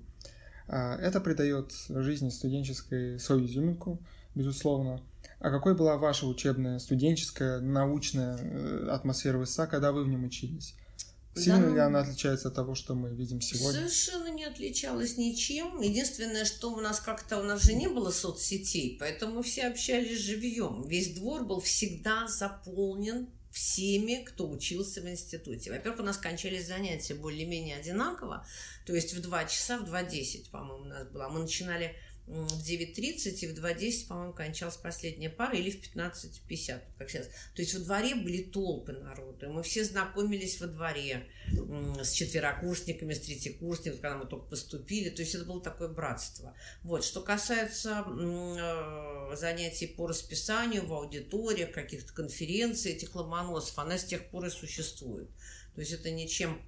Э, 0.68 0.96
это 0.96 1.22
придает 1.22 1.72
жизни 1.90 2.30
студенческой 2.30 3.20
свою 3.20 3.46
изюминку, 3.46 4.00
безусловно. 4.34 5.02
А 5.40 5.52
какой 5.52 5.76
была 5.76 5.98
ваша 5.98 6.26
учебная, 6.26 6.80
студенческая, 6.80 7.60
научная 7.60 8.92
атмосфера 8.92 9.38
в 9.38 9.44
ИСА, 9.44 9.68
когда 9.68 9.92
вы 9.92 10.04
в 10.04 10.08
нем 10.08 10.24
учились? 10.24 10.76
Сильно 11.40 11.68
да, 11.68 11.74
ли 11.74 11.80
она 11.80 12.00
отличается 12.02 12.50
от 12.50 12.56
того, 12.56 12.76
что 12.76 12.96
мы 12.96 13.14
видим 13.16 13.42
сегодня? 13.42 13.88
Совершенно 13.88 14.28
не 14.28 14.46
отличалась 14.46 15.18
ничем. 15.18 15.82
Единственное, 15.82 16.46
что 16.46 16.72
у 16.72 16.80
нас 16.80 17.00
как-то, 17.00 17.40
у 17.40 17.44
нас 17.44 17.64
же 17.64 17.74
не 17.74 17.88
было 17.88 18.12
соцсетей, 18.12 18.98
поэтому 19.00 19.42
все 19.42 19.68
общались 19.68 20.20
живьем. 20.20 20.84
Весь 20.88 21.14
двор 21.14 21.46
был 21.46 21.60
всегда 21.60 22.28
заполнен 22.28 23.30
всеми, 23.52 24.24
кто 24.24 24.50
учился 24.50 25.02
в 25.02 25.10
институте. 25.10 25.72
Во-первых, 25.72 26.02
у 26.02 26.04
нас 26.04 26.18
кончались 26.18 26.68
занятия 26.68 27.16
более-менее 27.16 27.78
одинаково, 27.78 28.46
то 28.86 28.94
есть 28.94 29.14
в 29.14 29.22
2 29.22 29.46
часа, 29.46 29.80
в 29.80 29.84
2.10, 29.84 30.52
по-моему, 30.52 30.86
у 30.86 30.88
нас 30.88 31.08
было. 31.08 31.30
Мы 31.30 31.40
начинали 31.40 31.96
в 32.30 32.62
9.30 32.62 33.40
и 33.40 33.48
в 33.48 33.58
2.10, 33.58 34.08
по-моему, 34.08 34.34
кончалась 34.34 34.78
последняя 34.78 35.32
пара, 35.32 35.58
или 35.58 35.72
в 35.72 35.82
15.50, 35.82 36.80
как 37.00 37.10
сейчас. 37.10 37.28
То 37.56 37.62
есть 37.64 37.74
во 37.74 37.80
дворе 37.80 38.14
были 38.14 38.44
толпы 38.44 38.92
народу, 38.92 39.48
и 39.48 39.50
мы 39.50 39.64
все 39.64 39.84
знакомились 39.84 40.62
во 40.62 40.68
дворе 40.68 41.28
с 41.48 42.12
четверокурсниками, 42.12 43.16
с 43.16 43.22
третьекурсниками, 43.22 44.00
когда 44.00 44.18
мы 44.18 44.26
только 44.28 44.46
поступили, 44.46 45.10
то 45.10 45.24
есть 45.24 45.34
это 45.34 45.46
было 45.46 45.60
такое 45.60 45.88
братство. 45.88 46.54
Вот, 46.84 47.04
что 47.04 47.22
касается 47.22 48.06
э, 48.08 49.36
занятий 49.36 49.88
по 49.88 50.06
расписанию 50.06 50.86
в 50.86 50.94
аудиториях, 50.94 51.72
каких-то 51.72 52.14
конференций, 52.14 52.92
этих 52.92 53.16
ломоносов, 53.16 53.78
она 53.80 53.98
с 53.98 54.06
тех 54.06 54.30
пор 54.30 54.46
и 54.46 54.50
существует. 54.52 55.30
То 55.74 55.82
есть 55.82 55.94
это 55.94 56.12
ничем 56.12 56.62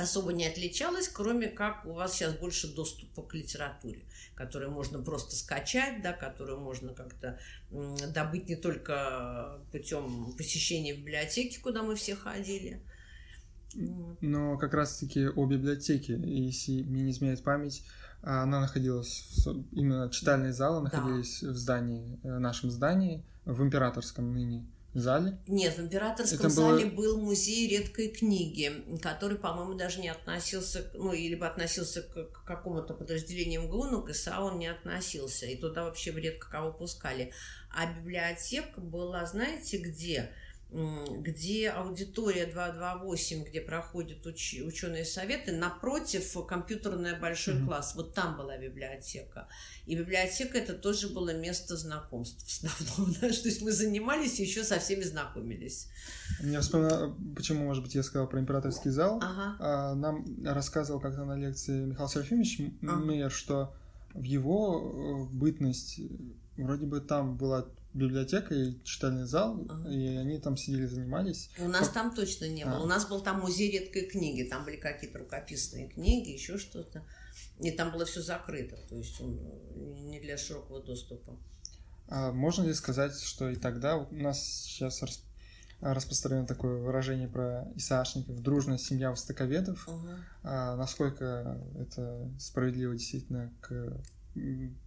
особо 0.00 0.32
не 0.32 0.46
отличалась, 0.46 1.08
кроме 1.08 1.48
как 1.48 1.84
у 1.86 1.92
вас 1.92 2.14
сейчас 2.14 2.34
больше 2.34 2.74
доступа 2.74 3.22
к 3.22 3.34
литературе, 3.34 4.02
которую 4.34 4.70
можно 4.70 5.02
просто 5.02 5.36
скачать, 5.36 6.02
да, 6.02 6.12
которую 6.12 6.60
можно 6.60 6.94
как-то 6.94 7.38
добыть 7.70 8.48
не 8.48 8.56
только 8.56 9.60
путем 9.72 10.34
посещения 10.36 10.94
библиотеки, 10.94 11.60
куда 11.60 11.82
мы 11.82 11.94
все 11.94 12.16
ходили. 12.16 12.82
Но 14.20 14.58
как 14.58 14.74
раз-таки 14.74 15.28
о 15.28 15.46
библиотеке, 15.46 16.14
если 16.14 16.82
мне 16.82 17.02
не 17.02 17.12
изменяет 17.12 17.42
память, 17.42 17.84
она 18.22 18.60
находилась, 18.60 19.44
в, 19.46 19.64
именно 19.72 20.10
читальные 20.10 20.52
залы 20.52 20.82
находились 20.82 21.40
да. 21.40 21.50
в 21.50 21.54
здании, 21.54 22.18
в 22.22 22.26
э, 22.26 22.38
нашем 22.38 22.70
здании, 22.70 23.24
в 23.44 23.62
императорском 23.62 24.32
ныне 24.32 24.66
зале? 24.98 25.38
Нет, 25.46 25.76
в 25.76 25.80
императорском 25.80 26.38
Это 26.38 26.48
зале 26.48 26.86
было... 26.86 26.96
был 26.96 27.20
музей 27.20 27.68
редкой 27.68 28.08
книги, 28.08 28.72
который, 29.00 29.38
по-моему, 29.38 29.74
даже 29.74 30.00
не 30.00 30.08
относился, 30.08 30.90
ну, 30.94 31.12
или 31.12 31.34
бы 31.34 31.46
относился 31.46 32.02
к, 32.02 32.32
к 32.32 32.44
какому-то 32.44 32.94
подразделению 32.94 33.62
МГУ, 33.62 33.84
но 33.84 34.02
к 34.02 34.10
ИСА 34.10 34.40
он 34.40 34.58
не 34.58 34.66
относился, 34.66 35.46
и 35.46 35.56
туда 35.56 35.84
вообще 35.84 36.10
редко 36.12 36.50
кого 36.50 36.72
пускали. 36.72 37.32
А 37.70 37.92
библиотека 37.92 38.80
была, 38.80 39.24
знаете, 39.26 39.78
где? 39.78 40.32
Где 40.72 41.70
аудитория 41.70 42.46
228, 42.46 43.44
где 43.44 43.60
проходят 43.60 44.26
уч- 44.26 44.62
ученые 44.62 45.04
советы, 45.04 45.52
напротив 45.52 46.36
компьютерный 46.46 47.18
большой 47.18 47.54
mm-hmm. 47.54 47.66
класс. 47.66 47.94
Вот 47.96 48.14
там 48.14 48.36
была 48.36 48.56
библиотека. 48.56 49.48
И 49.86 49.96
библиотека 49.96 50.58
это 50.58 50.74
тоже 50.74 51.08
было 51.08 51.34
место 51.34 51.76
знакомств 51.76 52.64
основном. 52.64 53.14
Да? 53.20 53.28
То 53.28 53.48
есть 53.48 53.62
мы 53.62 53.72
занимались 53.72 54.38
и 54.38 54.44
еще 54.44 54.62
со 54.62 54.78
всеми 54.78 55.02
знакомились. 55.02 55.88
Я 56.40 56.60
вспоминаю, 56.60 57.16
почему, 57.34 57.64
может 57.64 57.82
быть, 57.82 57.94
я 57.94 58.02
сказал 58.02 58.28
про 58.28 58.40
императорский 58.40 58.90
зал. 58.90 59.18
Ага. 59.22 59.56
А, 59.58 59.94
нам 59.94 60.24
рассказывал 60.44 61.00
как-то 61.00 61.24
на 61.24 61.36
лекции 61.36 61.84
Михаил 61.84 62.08
Серафимович 62.08 62.60
ага. 62.82 62.96
Мейер, 62.96 63.30
что 63.30 63.74
в 64.14 64.22
его 64.22 65.28
э, 65.30 65.34
бытность 65.34 66.00
вроде 66.56 66.86
бы 66.86 67.00
там 67.00 67.36
была 67.36 67.66
библиотека 67.92 68.54
и 68.54 68.82
читальный 68.84 69.24
зал, 69.24 69.66
ага. 69.68 69.90
и 69.90 70.16
они 70.16 70.38
там 70.38 70.56
сидели, 70.56 70.86
занимались. 70.86 71.50
У 71.58 71.68
нас 71.68 71.86
как... 71.86 71.94
там 71.94 72.14
точно 72.14 72.46
не 72.48 72.64
было. 72.64 72.76
А. 72.76 72.82
У 72.82 72.86
нас 72.86 73.06
был 73.08 73.20
там 73.20 73.40
музей 73.40 73.70
редкой 73.70 74.06
книги, 74.06 74.48
там 74.48 74.64
были 74.64 74.76
какие-то 74.76 75.18
рукописные 75.18 75.88
книги, 75.88 76.30
еще 76.30 76.58
что-то. 76.58 77.02
И 77.60 77.70
там 77.72 77.92
было 77.92 78.04
все 78.04 78.22
закрыто, 78.22 78.76
то 78.88 78.96
есть 78.96 79.20
он 79.20 79.38
не 80.08 80.20
для 80.20 80.38
широкого 80.38 80.82
доступа. 80.82 81.36
А 82.08 82.32
можно 82.32 82.64
ли 82.64 82.74
сказать, 82.74 83.18
что 83.18 83.50
и 83.50 83.56
тогда 83.56 83.96
у 83.98 84.14
нас 84.14 84.42
сейчас 84.64 85.02
расп... 85.02 85.22
распространено 85.80 86.46
такое 86.46 86.80
выражение 86.80 87.28
про 87.28 87.68
ИСАшников, 87.76 88.40
дружная 88.40 88.78
семья 88.78 89.10
востоковедов, 89.10 89.86
uh 89.88 90.18
а, 90.42 90.76
насколько 90.76 91.60
это 91.78 92.30
справедливо 92.38 92.94
действительно 92.94 93.52
к 93.60 94.00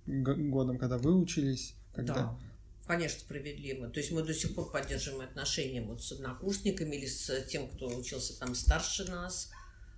годам, 0.08 0.78
когда 0.78 0.98
вы 0.98 1.16
учились, 1.16 1.76
когда... 1.94 2.14
Да 2.14 2.38
Конечно, 2.86 3.20
справедливо. 3.22 3.90
То 3.90 4.00
есть 4.00 4.12
мы 4.12 4.24
до 4.24 4.34
сих 4.34 4.56
пор 4.56 4.72
поддерживаем 4.72 5.22
отношения 5.22 5.82
вот 5.82 6.04
с 6.04 6.12
однокурсниками 6.12 6.96
или 6.96 7.06
с 7.06 7.44
тем, 7.46 7.70
кто 7.70 7.88
учился 7.88 8.38
там 8.38 8.56
старше 8.56 9.06
нас. 9.06 9.50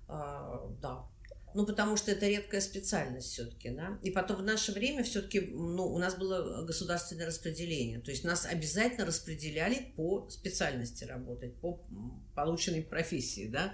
А, 0.07 0.67
да. 0.81 1.07
Ну, 1.55 1.65
потому 1.65 1.95
что 1.95 2.11
это 2.11 2.27
редкая 2.27 2.59
специальность 2.59 3.31
все-таки, 3.31 3.69
да. 3.69 3.97
И 4.03 4.11
потом 4.11 4.37
в 4.37 4.43
наше 4.43 4.73
время 4.73 5.03
все-таки, 5.03 5.39
ну, 5.39 5.85
у 5.85 5.97
нас 5.97 6.15
было 6.15 6.65
государственное 6.65 7.25
распределение. 7.25 8.01
То 8.01 8.11
есть 8.11 8.25
нас 8.25 8.45
обязательно 8.45 9.05
распределяли 9.05 9.93
по 9.95 10.29
специальности 10.29 11.05
работать, 11.05 11.55
по 11.61 11.81
полученной 12.35 12.83
профессии, 12.83 13.47
да. 13.47 13.73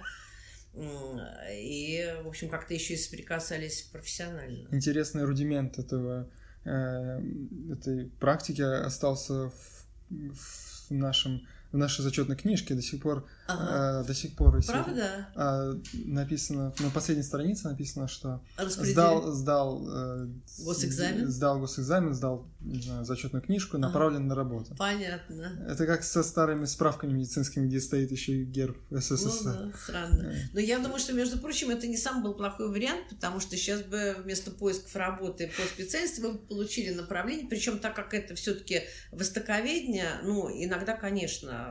И, 1.52 2.18
в 2.22 2.28
общем, 2.28 2.48
как-то 2.48 2.72
еще 2.72 2.94
и 2.94 2.96
соприкасались 2.96 3.82
профессионально. 3.82 4.68
Интересный 4.70 5.24
рудимент 5.24 5.78
этого 5.78 6.30
этой 6.64 8.10
практики 8.20 8.62
остался 8.62 9.50
в, 9.50 9.86
в 10.10 10.90
нашем 10.90 11.46
в 11.72 11.78
нашей 11.78 12.02
зачетной 12.02 12.36
книжке 12.36 12.74
до 12.74 12.82
сих 12.82 13.00
пор 13.02 13.26
ага. 13.46 14.02
э, 14.02 14.06
до 14.06 14.14
сих 14.14 14.36
пор 14.36 14.62
Правда? 14.64 15.28
Э, 15.34 15.74
написано 16.04 16.74
на 16.78 16.90
последней 16.90 17.22
странице 17.22 17.68
написано, 17.68 18.08
что 18.08 18.42
сдал 18.58 19.32
сдал 19.32 19.82
э, 19.88 20.28
госэкзамен, 20.58 21.28
сдал 21.28 21.60
госэкзамен, 21.60 22.14
сдал 22.14 22.46
не 22.60 22.80
знаю, 22.80 23.04
зачетную 23.04 23.42
книжку, 23.42 23.78
направлен 23.78 24.20
ага. 24.20 24.26
на 24.26 24.34
работу. 24.34 24.74
Понятно. 24.76 25.66
Это 25.68 25.86
как 25.86 26.04
со 26.04 26.22
старыми 26.22 26.66
справками 26.66 27.12
медицинскими, 27.12 27.66
где 27.66 27.80
стоит 27.80 28.10
еще 28.12 28.34
и 28.34 28.44
герб 28.44 28.76
СССР. 28.90 29.26
Ну 29.44 29.70
да, 29.70 29.72
странно. 29.76 30.34
Но 30.52 30.60
я 30.60 30.78
думаю, 30.78 30.98
что 30.98 31.12
между 31.14 31.38
прочим 31.38 31.70
это 31.70 31.86
не 31.86 31.96
самый 31.96 32.22
был 32.22 32.34
плохой 32.34 32.68
вариант, 32.68 33.08
потому 33.08 33.40
что 33.40 33.56
сейчас 33.56 33.82
бы 33.82 34.16
вместо 34.22 34.50
поисков 34.50 34.94
работы 34.94 35.50
по 35.56 35.62
специальности 35.62 36.20
вы 36.20 36.38
получили 36.38 36.92
направление, 36.94 37.48
причем 37.48 37.78
так 37.78 37.96
как 37.96 38.14
это 38.14 38.34
все-таки 38.34 38.82
востоковедение, 39.10 40.20
ну 40.22 40.48
иногда, 40.50 40.94
конечно 40.96 41.61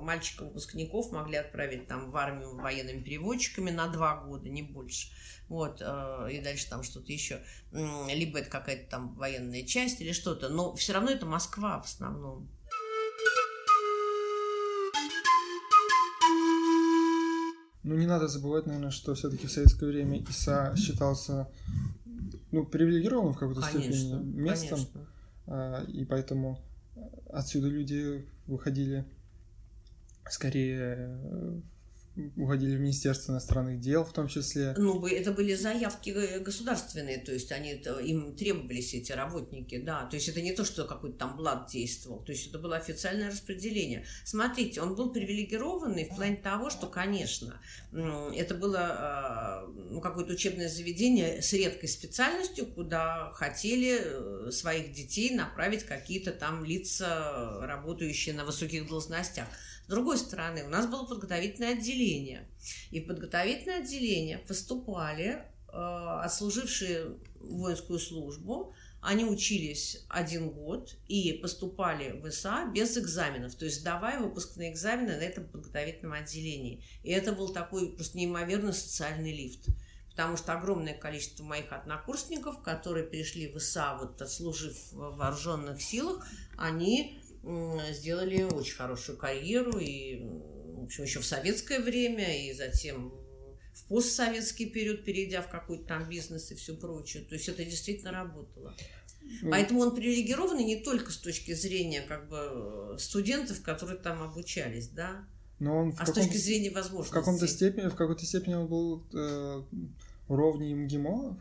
мальчиков-выпускников 0.00 1.12
могли 1.12 1.36
отправить 1.36 1.86
там 1.86 2.10
в 2.10 2.16
армию 2.16 2.56
военными 2.56 3.02
переводчиками 3.02 3.70
на 3.70 3.88
два 3.88 4.16
года, 4.24 4.48
не 4.48 4.62
больше. 4.62 5.08
Вот, 5.48 5.80
э, 5.80 6.28
и 6.32 6.40
дальше 6.40 6.68
там 6.68 6.82
что-то 6.82 7.12
еще. 7.12 7.42
Либо 7.72 8.38
это 8.38 8.50
какая-то 8.50 8.90
там 8.90 9.14
военная 9.14 9.64
часть 9.64 10.00
или 10.00 10.12
что-то. 10.12 10.48
Но 10.48 10.74
все 10.74 10.92
равно 10.92 11.10
это 11.10 11.26
Москва 11.26 11.80
в 11.80 11.84
основном. 11.84 12.48
Ну, 17.82 17.96
не 17.96 18.06
надо 18.06 18.28
забывать, 18.28 18.66
наверное, 18.66 18.90
что 18.90 19.14
все-таки 19.14 19.46
в 19.46 19.50
советское 19.50 19.86
время 19.86 20.22
ИСА 20.22 20.74
считался 20.76 21.50
ну, 22.50 22.66
привилегированным 22.66 23.32
в 23.32 23.38
какой-то 23.38 23.62
степени 23.62 24.22
местом. 24.22 24.78
Конечно. 24.78 25.06
А, 25.46 25.84
и 25.84 26.04
поэтому 26.04 26.60
отсюда 27.30 27.68
люди 27.68 28.28
выходили 28.46 29.06
скорее 30.30 31.62
уходили 32.36 32.76
в 32.76 32.80
Министерство 32.80 33.32
иностранных 33.32 33.80
дел 33.80 34.04
в 34.04 34.12
том 34.12 34.28
числе. 34.28 34.74
Ну, 34.76 35.04
это 35.06 35.32
были 35.32 35.54
заявки 35.54 36.38
государственные, 36.38 37.18
то 37.18 37.32
есть 37.32 37.52
они, 37.52 37.72
им 38.02 38.34
требовались 38.36 38.94
эти 38.94 39.12
работники, 39.12 39.78
да. 39.78 40.06
То 40.06 40.16
есть 40.16 40.28
это 40.28 40.40
не 40.40 40.52
то, 40.52 40.64
что 40.64 40.84
какой-то 40.84 41.18
там 41.18 41.36
блат 41.36 41.70
действовал, 41.70 42.20
то 42.20 42.32
есть 42.32 42.48
это 42.48 42.58
было 42.58 42.76
официальное 42.76 43.30
распределение. 43.30 44.04
Смотрите, 44.24 44.80
он 44.80 44.94
был 44.94 45.12
привилегированный 45.12 46.04
в 46.04 46.16
плане 46.16 46.36
того, 46.36 46.70
что, 46.70 46.86
конечно, 46.86 47.60
это 47.92 48.54
было 48.54 48.80
а, 48.80 49.66
ну, 49.66 50.00
какое-то 50.00 50.32
учебное 50.32 50.68
заведение 50.68 51.42
с 51.42 51.52
редкой 51.52 51.88
специальностью, 51.88 52.66
куда 52.66 53.32
хотели 53.34 54.00
э, 54.00 54.50
своих 54.50 54.92
детей 54.92 55.34
направить 55.34 55.84
какие-то 55.84 56.32
там 56.32 56.64
лица, 56.64 57.60
работающие 57.66 58.34
на 58.34 58.44
высоких 58.44 58.88
должностях. 58.88 59.46
С 59.88 59.90
другой 59.90 60.18
стороны, 60.18 60.64
у 60.64 60.68
нас 60.68 60.86
было 60.86 61.06
подготовительное 61.06 61.72
отделение. 61.72 62.46
И 62.90 63.00
в 63.00 63.06
подготовительное 63.06 63.78
отделение 63.80 64.36
поступали 64.36 65.24
э, 65.26 65.72
отслужившие 65.72 67.16
воинскую 67.40 67.98
службу, 67.98 68.74
они 69.00 69.24
учились 69.24 70.04
один 70.10 70.50
год 70.50 70.94
и 71.06 71.32
поступали 71.32 72.20
в 72.20 72.28
ИСА 72.28 72.70
без 72.74 72.98
экзаменов, 72.98 73.54
то 73.54 73.64
есть 73.64 73.80
сдавая 73.80 74.20
выпускные 74.20 74.72
экзамены 74.72 75.16
на 75.16 75.22
этом 75.22 75.48
подготовительном 75.48 76.12
отделении. 76.12 76.84
И 77.02 77.10
это 77.10 77.32
был 77.32 77.48
такой 77.48 77.90
просто 77.94 78.18
неимоверный 78.18 78.74
социальный 78.74 79.34
лифт. 79.34 79.68
Потому 80.10 80.36
что 80.36 80.52
огромное 80.52 80.94
количество 80.94 81.44
моих 81.44 81.72
однокурсников, 81.72 82.60
которые 82.60 83.06
пришли 83.06 83.50
в 83.50 83.56
ИСА, 83.56 83.96
вот 83.98 84.20
отслужив 84.20 84.76
в 84.92 85.16
вооруженных 85.16 85.80
силах, 85.80 86.26
они 86.58 87.22
сделали 87.92 88.42
очень 88.42 88.74
хорошую 88.74 89.18
карьеру, 89.18 89.78
и, 89.78 90.20
в 90.22 90.84
общем, 90.84 91.04
еще 91.04 91.20
в 91.20 91.26
советское 91.26 91.80
время, 91.80 92.48
и 92.48 92.52
затем 92.52 93.12
в 93.74 93.84
постсоветский 93.88 94.66
период, 94.70 95.04
перейдя 95.04 95.42
в 95.42 95.48
какой-то 95.48 95.84
там 95.84 96.08
бизнес 96.08 96.50
и 96.50 96.54
все 96.54 96.74
прочее. 96.74 97.24
То 97.24 97.34
есть 97.34 97.48
это 97.48 97.64
действительно 97.64 98.12
работало. 98.12 98.74
Mm. 99.42 99.50
Поэтому 99.50 99.80
он 99.80 99.94
привилегированный 99.94 100.64
не 100.64 100.76
только 100.76 101.12
с 101.12 101.18
точки 101.18 101.52
зрения 101.52 102.02
как 102.02 102.28
бы 102.28 102.96
студентов, 102.98 103.62
которые 103.62 103.98
там 103.98 104.22
обучались, 104.22 104.88
да, 104.88 105.26
но 105.58 105.76
он 105.76 105.94
а 105.98 106.06
с 106.06 106.12
точки 106.12 106.36
зрения 106.36 106.70
возможностей. 106.70 107.10
В 107.10 107.14
каком-то 107.14 107.46
степени, 107.48 107.88
в 107.88 107.94
какой-то 107.94 108.24
степени 108.24 108.54
он 108.54 108.68
был 108.68 109.04
э, 109.12 109.62
уровней 110.28 110.74
МГИМО 110.74 111.40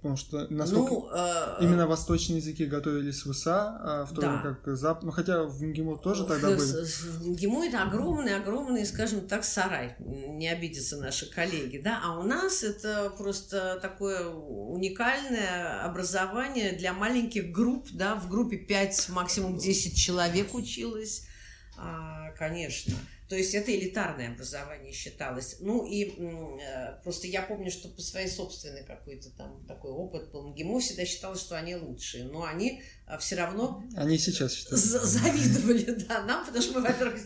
Потому 0.00 0.16
что 0.16 0.46
насколько 0.48 0.94
ну, 0.94 1.10
э, 1.12 1.56
именно 1.60 1.86
восточные 1.86 2.38
языки 2.38 2.64
готовились 2.64 3.26
в 3.26 3.32
ИСА, 3.32 3.78
а 3.82 4.04
в 4.06 4.14
то 4.14 4.22
да. 4.22 4.30
время 4.30 4.54
как 4.54 4.74
Запад... 4.74 5.02
Ну, 5.02 5.10
хотя 5.10 5.42
в 5.42 5.62
МГИМО 5.62 5.98
тоже 5.98 6.24
тогда 6.24 6.48
были. 6.48 6.58
В 6.58 7.28
МГИМО 7.28 7.66
это 7.66 7.82
огромный, 7.82 8.34
огромный, 8.34 8.86
скажем 8.86 9.28
так, 9.28 9.44
сарай. 9.44 9.96
Не 9.98 10.48
обидятся 10.48 10.96
наши 10.96 11.30
коллеги, 11.30 11.82
да. 11.84 12.00
А 12.02 12.18
у 12.18 12.22
нас 12.22 12.62
это 12.62 13.12
просто 13.18 13.78
такое 13.82 14.26
уникальное 14.26 15.84
образование 15.84 16.72
для 16.72 16.94
маленьких 16.94 17.52
групп, 17.52 17.88
да. 17.92 18.14
В 18.14 18.30
группе 18.30 18.56
5, 18.56 19.10
максимум 19.10 19.58
10 19.58 19.94
человек 19.98 20.54
училось, 20.54 21.26
а, 21.76 22.30
конечно. 22.38 22.94
То 23.30 23.36
есть 23.36 23.54
это 23.54 23.72
элитарное 23.72 24.32
образование 24.32 24.92
считалось. 24.92 25.58
Ну 25.60 25.86
и 25.86 26.16
э, 26.18 27.00
просто 27.04 27.28
я 27.28 27.42
помню, 27.42 27.70
что 27.70 27.88
по 27.88 28.02
своей 28.02 28.26
собственной 28.26 28.82
какой-то 28.82 29.30
там 29.30 29.64
такой 29.68 29.92
опыт 29.92 30.32
был. 30.32 30.48
МГИМО 30.48 30.80
всегда 30.80 31.04
считалось, 31.04 31.40
что 31.40 31.56
они 31.56 31.76
лучшие, 31.76 32.24
но 32.24 32.42
они 32.42 32.82
э, 33.06 33.18
все 33.18 33.36
равно... 33.36 33.84
Они 33.96 34.18
сейчас 34.18 34.52
считают. 34.52 34.80
Завидовали, 34.80 35.84
да, 36.08 36.24
нам, 36.24 36.44
потому 36.44 36.60
что 36.60 36.80
мы, 36.80 36.88
во-первых, 36.88 37.20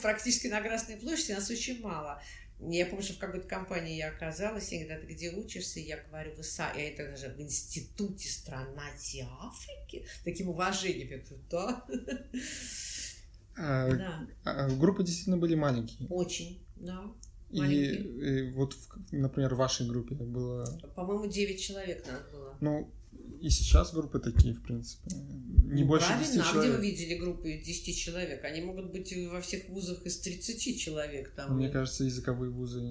практически 0.00 0.46
на 0.46 0.62
Красной 0.62 0.96
площади 0.96 1.32
нас 1.32 1.50
очень 1.50 1.82
мало. 1.82 2.22
Я 2.60 2.86
помню, 2.86 3.04
что 3.04 3.12
в 3.12 3.18
какой-то 3.18 3.46
компании 3.46 3.96
я 3.96 4.08
оказалась, 4.08 4.72
и 4.72 4.78
когда 4.78 4.98
ты 4.98 5.12
где 5.12 5.30
учишься, 5.30 5.78
я 5.78 5.98
говорю, 5.98 6.36
в 6.36 6.40
ИСА, 6.40 6.72
я 6.74 6.88
это 6.88 7.06
даже 7.10 7.28
в 7.28 7.38
Институте 7.38 8.28
стран 8.30 8.74
Азии 8.78 9.28
Африки, 9.42 10.06
таким 10.24 10.48
уважением, 10.48 11.10
я 11.10 11.18
говорю, 11.18 11.42
да. 11.50 11.84
А, 13.58 13.90
да. 13.90 14.26
а, 14.44 14.68
группы 14.68 15.02
действительно 15.02 15.36
были 15.36 15.54
маленькие. 15.54 16.08
Очень, 16.08 16.62
да. 16.76 17.02
И, 17.50 17.60
и 17.60 18.50
вот, 18.52 18.76
например, 19.10 19.54
в 19.54 19.58
вашей 19.58 19.86
группе 19.86 20.14
было... 20.14 20.64
По-моему, 20.94 21.26
9 21.26 21.60
человек 21.60 22.06
нас 22.06 22.20
было. 22.30 22.56
Ну, 22.60 22.90
и 23.40 23.50
сейчас 23.50 23.92
группы 23.92 24.18
такие, 24.18 24.54
в 24.54 24.62
принципе. 24.62 25.10
Не 25.64 25.82
ну, 25.82 25.88
больше 25.88 26.08
правильно. 26.08 26.32
10 26.32 26.44
человек. 26.44 26.56
А 26.56 26.76
где 26.76 26.76
вы 26.76 26.90
видели 26.90 27.14
группы 27.14 27.62
10 27.64 27.96
человек? 27.96 28.44
Они 28.44 28.60
могут 28.60 28.90
быть 28.90 29.14
во 29.30 29.40
всех 29.40 29.68
вузах 29.68 30.02
из 30.02 30.18
30 30.18 30.78
человек. 30.78 31.30
Там. 31.34 31.56
Мне 31.56 31.70
кажется, 31.70 32.04
языковые 32.04 32.50
вузы... 32.50 32.82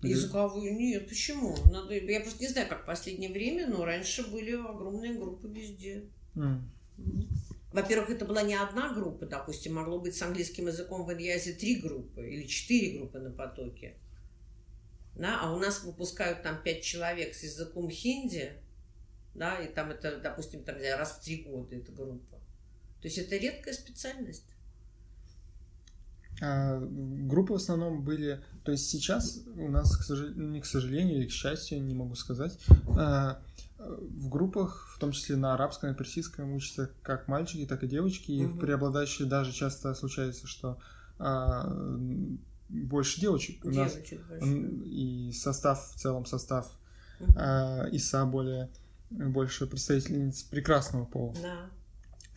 Языковые? 0.00 0.74
Нет, 0.74 1.08
почему? 1.08 1.56
Надо... 1.70 1.94
Я 1.94 2.20
просто 2.20 2.40
не 2.40 2.48
знаю, 2.48 2.68
как 2.68 2.84
в 2.84 2.86
последнее 2.86 3.30
время, 3.30 3.66
но 3.66 3.84
раньше 3.84 4.30
были 4.30 4.52
огромные 4.52 5.14
группы 5.14 5.48
везде. 5.48 6.04
Mm. 6.36 6.62
Во-первых, 7.72 8.10
это 8.10 8.24
была 8.24 8.42
не 8.42 8.54
одна 8.54 8.94
группа, 8.94 9.26
допустим, 9.26 9.74
могло 9.74 10.00
быть 10.00 10.16
с 10.16 10.22
английским 10.22 10.68
языком 10.68 11.04
в 11.04 11.12
Иньязе 11.12 11.52
три 11.52 11.76
группы 11.76 12.26
или 12.26 12.46
четыре 12.46 12.98
группы 12.98 13.18
на 13.18 13.30
потоке. 13.30 13.96
Да, 15.14 15.40
а 15.42 15.52
у 15.52 15.58
нас 15.58 15.82
выпускают 15.82 16.42
там 16.42 16.62
пять 16.62 16.82
человек 16.82 17.34
с 17.34 17.42
языком 17.42 17.90
хинди, 17.90 18.52
да, 19.34 19.58
и 19.58 19.72
там 19.72 19.90
это, 19.90 20.18
допустим, 20.18 20.62
там 20.62 20.76
раз 20.76 21.12
в 21.12 21.20
три 21.24 21.42
года 21.42 21.76
эта 21.76 21.92
группа. 21.92 22.38
То 23.00 23.08
есть 23.08 23.18
это 23.18 23.36
редкая 23.36 23.74
специальность. 23.74 24.54
А, 26.40 26.78
группы 26.80 27.52
в 27.52 27.56
основном 27.56 28.02
были, 28.02 28.42
то 28.64 28.72
есть 28.72 28.88
сейчас 28.88 29.42
у 29.56 29.68
нас, 29.68 29.96
к 29.96 30.02
сожалению, 30.02 30.50
не 30.50 30.60
к 30.60 30.66
сожалению 30.66 31.18
или 31.18 31.26
к 31.26 31.32
счастью, 31.32 31.82
не 31.82 31.94
могу 31.94 32.14
сказать, 32.14 32.58
а, 32.96 33.42
в 33.78 34.28
группах, 34.28 34.92
в 34.94 34.98
том 34.98 35.12
числе 35.12 35.36
на 35.36 35.54
арабском 35.54 35.92
и 35.92 35.94
персидском, 35.94 36.52
учатся 36.52 36.90
как 37.02 37.28
мальчики, 37.28 37.66
так 37.66 37.84
и 37.84 37.86
девочки, 37.86 38.32
и 38.32 38.44
угу. 38.44 38.58
преобладающие 38.58 39.28
даже 39.28 39.52
часто 39.52 39.94
случается, 39.94 40.46
что 40.46 40.78
а, 41.18 41.72
больше 42.68 43.20
девочек. 43.20 43.64
У 43.64 43.70
нас 43.70 43.96
и 44.84 45.32
состав, 45.32 45.92
в 45.94 45.98
целом 45.98 46.26
состав 46.26 46.70
угу. 47.20 47.32
а, 47.36 47.88
ИСА 47.92 48.24
более 48.26 48.68
больше 49.10 49.66
представительниц 49.66 50.42
прекрасного 50.42 51.04
пола. 51.04 51.34
Да. 51.40 51.70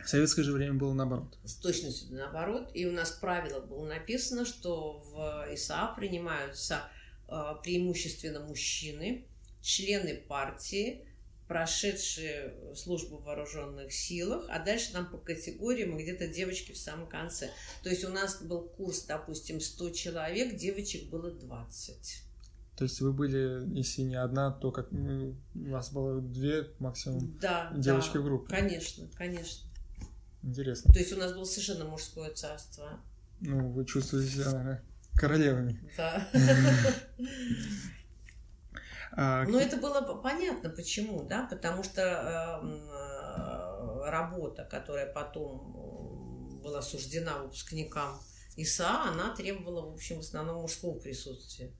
В 0.03 0.09
советское 0.09 0.43
же 0.43 0.51
время 0.51 0.75
было 0.75 0.93
наоборот. 0.93 1.37
С 1.43 1.55
точностью 1.55 2.15
наоборот. 2.15 2.71
И 2.73 2.85
у 2.85 2.91
нас 2.91 3.11
правило 3.11 3.59
было 3.59 3.85
написано, 3.85 4.45
что 4.45 4.99
в 4.99 5.53
ИСА 5.53 5.93
принимаются 5.95 6.79
э, 7.27 7.33
преимущественно 7.61 8.39
мужчины, 8.39 9.25
члены 9.61 10.15
партии, 10.27 11.05
прошедшие 11.51 12.53
службу 12.73 13.17
в 13.17 13.25
вооруженных 13.25 13.91
силах, 13.91 14.45
а 14.47 14.63
дальше 14.63 14.93
нам 14.93 15.11
по 15.11 15.17
категориям 15.17 15.97
где-то 15.97 16.27
девочки 16.27 16.71
в 16.71 16.77
самом 16.77 17.09
конце. 17.09 17.49
То 17.83 17.89
есть 17.89 18.05
у 18.05 18.09
нас 18.09 18.41
был 18.41 18.61
курс, 18.61 19.03
допустим, 19.03 19.59
100 19.59 19.89
человек, 19.89 20.55
девочек 20.55 21.09
было 21.09 21.29
20. 21.29 22.23
То 22.77 22.85
есть 22.85 23.01
вы 23.01 23.11
были, 23.11 23.67
если 23.77 24.03
не 24.03 24.15
одна, 24.15 24.49
то 24.49 24.71
как 24.71 24.93
у 24.93 25.35
вас 25.53 25.91
было 25.91 26.21
две 26.21 26.69
максимум 26.79 27.37
да, 27.41 27.69
девочки 27.75 28.13
да, 28.13 28.19
в 28.21 28.23
группе? 28.23 28.55
Конечно, 28.55 29.09
конечно. 29.17 29.69
Интересно. 30.43 30.93
То 30.93 30.99
есть 30.99 31.11
у 31.11 31.17
нас 31.17 31.33
было 31.33 31.43
совершенно 31.43 31.83
мужское 31.83 32.31
царство. 32.31 33.01
Ну, 33.41 33.71
вы 33.71 33.83
чувствуете 33.83 34.31
себя, 34.31 34.51
наверное, 34.51 34.83
королевами. 35.17 35.83
Да. 35.97 36.29
А, 39.14 39.43
Но 39.45 39.59
это 39.59 39.78
было 39.78 40.01
понятно, 40.22 40.70
почему, 40.70 41.24
да, 41.24 41.47
потому 41.49 41.84
что 41.84 42.01
эм, 42.01 42.89
э, 42.89 44.09
работа, 44.09 44.64
которая 44.64 45.12
потом 45.12 46.59
была 46.62 46.82
суждена 46.82 47.39
выпускникам 47.39 48.20
ИСА, 48.55 49.03
она 49.03 49.36
требовала, 49.36 49.89
в 49.89 49.93
общем, 49.93 50.18
в 50.18 50.20
основном 50.20 50.62
мужского 50.62 50.99
присутствия. 50.99 51.72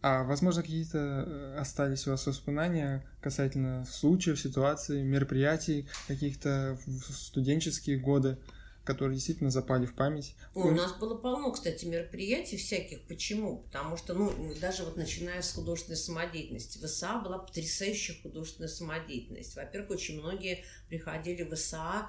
А, 0.00 0.24
возможно, 0.24 0.62
какие-то 0.62 0.98
э, 0.98 1.56
остались 1.58 2.08
у 2.08 2.10
вас 2.10 2.26
воспоминания 2.26 3.06
касательно 3.20 3.84
случаев, 3.84 4.40
ситуаций, 4.40 5.04
мероприятий 5.04 5.88
каких-то 6.08 6.76
в 6.86 7.12
студенческие 7.12 7.98
годы, 7.98 8.38
которые 8.84 9.14
действительно 9.14 9.50
запали 9.50 9.86
в 9.86 9.94
память. 9.94 10.34
Ой, 10.54 10.70
у 10.70 10.74
нас 10.74 10.92
было 10.94 11.16
полно, 11.16 11.52
кстати, 11.52 11.84
мероприятий 11.84 12.56
всяких. 12.56 13.06
Почему? 13.06 13.58
Потому 13.58 13.96
что, 13.96 14.14
ну, 14.14 14.32
даже 14.60 14.84
вот 14.84 14.96
начиная 14.96 15.42
с 15.42 15.52
художественной 15.52 15.96
самодеятельности, 15.96 16.78
в 16.78 16.84
ИСА 16.84 17.20
была 17.20 17.38
потрясающая 17.38 18.16
художественная 18.22 18.68
самодеятельность. 18.68 19.54
Во-первых, 19.54 19.90
очень 19.90 20.20
многие 20.20 20.64
приходили 20.88 21.42
в 21.42 21.52
ИСА 21.52 22.08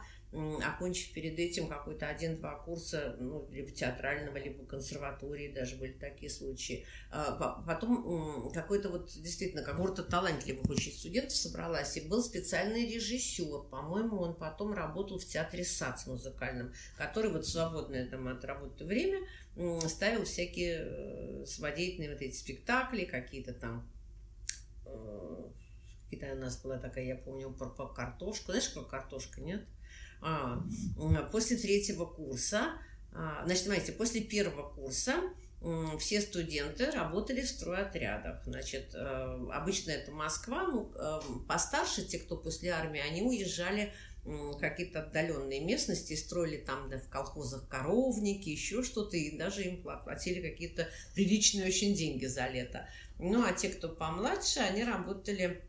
окончив 0.64 1.14
перед 1.14 1.38
этим 1.38 1.68
какой-то 1.68 2.08
один-два 2.08 2.56
курса, 2.56 3.16
ну, 3.20 3.48
либо 3.52 3.72
театрального, 3.72 4.38
либо 4.38 4.66
консерватории, 4.66 5.54
даже 5.54 5.76
были 5.76 5.94
такие 5.94 6.30
случаи. 6.30 6.86
А, 7.12 7.62
потом 7.66 8.52
какой-то 8.52 8.90
вот 8.90 9.12
действительно 9.12 9.64
когорта 9.64 10.04
талантливых 10.04 10.70
очень 10.70 10.92
студентов 10.92 11.36
собралась, 11.36 11.96
и 11.98 12.02
был 12.02 12.24
специальный 12.24 12.86
режиссер, 12.86 13.70
по-моему, 13.70 14.18
он 14.18 14.36
потом 14.36 14.74
работал 14.74 15.20
в 15.20 15.26
театре 15.26 15.64
САЦ 15.64 16.08
музыкальном, 16.08 16.74
который 16.98 17.32
вот 17.32 17.48
свободное 17.48 18.08
там 18.08 18.28
от 18.28 18.44
работы 18.46 18.86
время 18.86 19.20
ставил 19.88 20.26
всякие 20.26 20.80
э, 20.84 21.46
самодеятельные 21.46 22.12
вот 22.12 22.22
эти 22.22 22.36
спектакли, 22.36 23.06
какие-то 23.06 23.54
там 23.54 23.88
э, 24.86 25.50
какие-то 26.14 26.36
у 26.36 26.40
нас 26.40 26.58
была 26.62 26.78
такая, 26.78 27.06
я 27.06 27.16
помню, 27.16 27.52
про, 27.52 27.70
про 27.70 27.88
картошку. 27.88 28.52
Знаешь, 28.52 28.74
про 28.74 28.82
картошка, 28.82 29.42
нет? 29.42 29.64
А, 30.24 30.64
после 31.32 31.58
третьего 31.58 32.06
курса, 32.06 32.74
а, 33.12 33.44
значит, 33.46 33.66
смотрите, 33.66 33.92
после 33.92 34.22
первого 34.22 34.74
курса 34.74 35.16
все 35.98 36.20
студенты 36.20 36.92
работали 36.92 37.42
в 37.42 37.48
стройотрядах. 37.48 38.44
Значит, 38.46 38.94
э, 38.94 39.48
обычно 39.54 39.92
это 39.92 40.12
Москва, 40.12 40.68
ну, 40.68 40.92
э, 40.94 41.22
постарше, 41.48 42.04
те, 42.04 42.20
кто 42.20 42.36
после 42.36 42.72
армии, 42.72 43.00
они 43.00 43.22
уезжали 43.22 43.94
какие-то 44.60 45.02
отдаленные 45.02 45.60
местности, 45.60 46.16
строили 46.16 46.58
там 46.58 46.90
да, 46.90 46.98
в 46.98 47.10
колхозах 47.10 47.68
коровники, 47.68 48.50
еще 48.50 48.82
что-то, 48.82 49.18
и 49.18 49.38
даже 49.38 49.64
им 49.64 49.84
платили 49.84 50.42
какие-то 50.42 50.88
приличные 51.14 51.68
очень 51.68 51.94
деньги 51.94 52.26
за 52.26 52.48
лето. 52.48 52.88
Ну, 53.20 53.46
а 53.46 53.52
те, 53.52 53.70
кто 53.70 53.90
помладше, 53.90 54.62
они 54.62 54.86
работали 54.86 55.66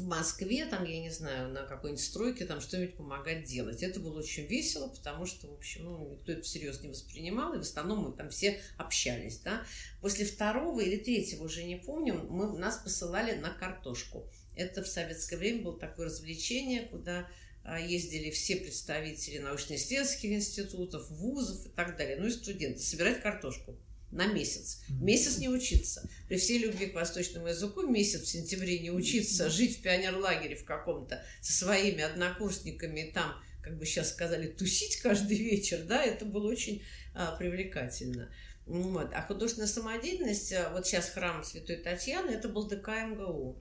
в 0.00 0.06
Москве, 0.06 0.66
там, 0.66 0.84
я 0.84 1.00
не 1.00 1.10
знаю, 1.10 1.50
на 1.50 1.62
какой-нибудь 1.62 2.02
стройке, 2.02 2.46
там 2.46 2.60
что-нибудь 2.60 2.96
помогать 2.96 3.44
делать. 3.44 3.82
Это 3.82 4.00
было 4.00 4.18
очень 4.18 4.46
весело, 4.46 4.88
потому 4.88 5.26
что, 5.26 5.46
в 5.46 5.54
общем, 5.54 5.84
ну, 5.84 6.10
никто 6.10 6.32
это 6.32 6.42
всерьез 6.42 6.80
не 6.80 6.88
воспринимал, 6.88 7.54
и 7.54 7.58
в 7.58 7.62
основном 7.62 8.04
мы 8.04 8.12
там 8.16 8.30
все 8.30 8.60
общались, 8.76 9.38
да. 9.38 9.62
После 10.00 10.24
второго 10.24 10.80
или 10.80 10.96
третьего, 10.96 11.44
уже 11.44 11.62
не 11.62 11.76
помню, 11.76 12.14
мы, 12.14 12.58
нас 12.58 12.78
посылали 12.78 13.36
на 13.36 13.50
картошку. 13.50 14.28
Это 14.56 14.82
в 14.82 14.88
советское 14.88 15.36
время 15.36 15.62
было 15.62 15.78
такое 15.78 16.06
развлечение, 16.06 16.82
куда 16.82 17.28
а, 17.62 17.78
ездили 17.78 18.30
все 18.30 18.56
представители 18.56 19.38
научно-исследовательских 19.38 20.32
институтов, 20.32 21.08
вузов 21.10 21.66
и 21.66 21.68
так 21.68 21.96
далее, 21.96 22.16
ну 22.16 22.26
и 22.26 22.30
студенты, 22.30 22.80
собирать 22.80 23.22
картошку 23.22 23.76
на 24.10 24.26
месяц. 24.26 24.82
Месяц 24.88 25.38
не 25.38 25.48
учиться. 25.48 26.08
При 26.28 26.36
всей 26.36 26.58
любви 26.58 26.86
к 26.86 26.94
восточному 26.94 27.48
языку 27.48 27.82
месяц 27.82 28.22
в 28.22 28.28
сентябре 28.28 28.80
не 28.80 28.90
учиться, 28.90 29.50
жить 29.50 29.78
в 29.78 29.82
пионерлагере 29.82 30.56
в 30.56 30.64
каком-то 30.64 31.24
со 31.40 31.52
своими 31.52 32.02
однокурсниками 32.02 33.00
и 33.00 33.12
там, 33.12 33.34
как 33.62 33.78
бы 33.78 33.86
сейчас 33.86 34.10
сказали, 34.10 34.48
тусить 34.48 34.96
каждый 34.96 35.36
вечер, 35.36 35.82
да, 35.84 36.02
это 36.04 36.24
было 36.24 36.48
очень 36.48 36.82
а, 37.14 37.36
привлекательно. 37.36 38.30
Вот. 38.66 39.12
А 39.14 39.22
художественная 39.22 39.68
самодеятельность, 39.68 40.52
а, 40.52 40.70
вот 40.72 40.86
сейчас 40.86 41.10
храм 41.10 41.42
Святой 41.42 41.76
Татьяны, 41.76 42.30
это 42.30 42.48
был 42.48 42.68
ДК 42.68 42.88
МГУ. 42.88 43.58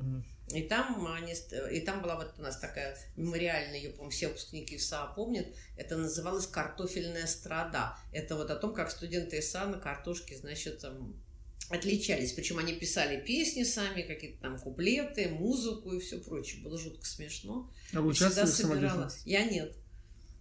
И 0.54 0.64
там, 0.64 1.06
они, 1.08 1.34
и 1.72 1.80
там 1.82 2.02
была 2.02 2.16
вот 2.16 2.34
у 2.38 2.42
нас 2.42 2.60
такая 2.60 2.98
мемориальная, 3.16 3.78
ее, 3.78 3.90
по-моему, 3.92 4.10
все 4.10 4.28
выпускники 4.30 4.78
ИСА 4.78 5.14
помнят, 5.16 5.48
это 5.78 5.96
называлось 5.96 6.48
«Картофельная 6.48 7.28
страда». 7.28 7.98
Это 8.12 8.36
вот 8.36 8.50
о 8.50 8.56
том, 8.56 8.74
как 8.74 8.90
студенты 8.90 9.40
ИСА 9.40 9.66
на 9.66 9.78
картошке, 9.78 10.36
значит, 10.38 10.80
там, 10.80 11.16
отличались. 11.70 12.34
Причем 12.34 12.58
они 12.58 12.74
писали 12.74 13.24
песни 13.24 13.64
сами, 13.64 14.02
какие-то 14.02 14.42
там 14.42 14.60
куплеты, 14.60 15.30
музыку 15.30 15.94
и 15.94 16.00
все 16.00 16.20
прочее. 16.20 16.64
Было 16.64 16.78
жутко 16.78 17.06
смешно. 17.06 17.72
А 17.94 18.02
вы 18.02 18.10
участвовали 18.10 18.50
самодеятельности? 18.50 19.22
Я 19.30 19.46
нет. 19.46 19.76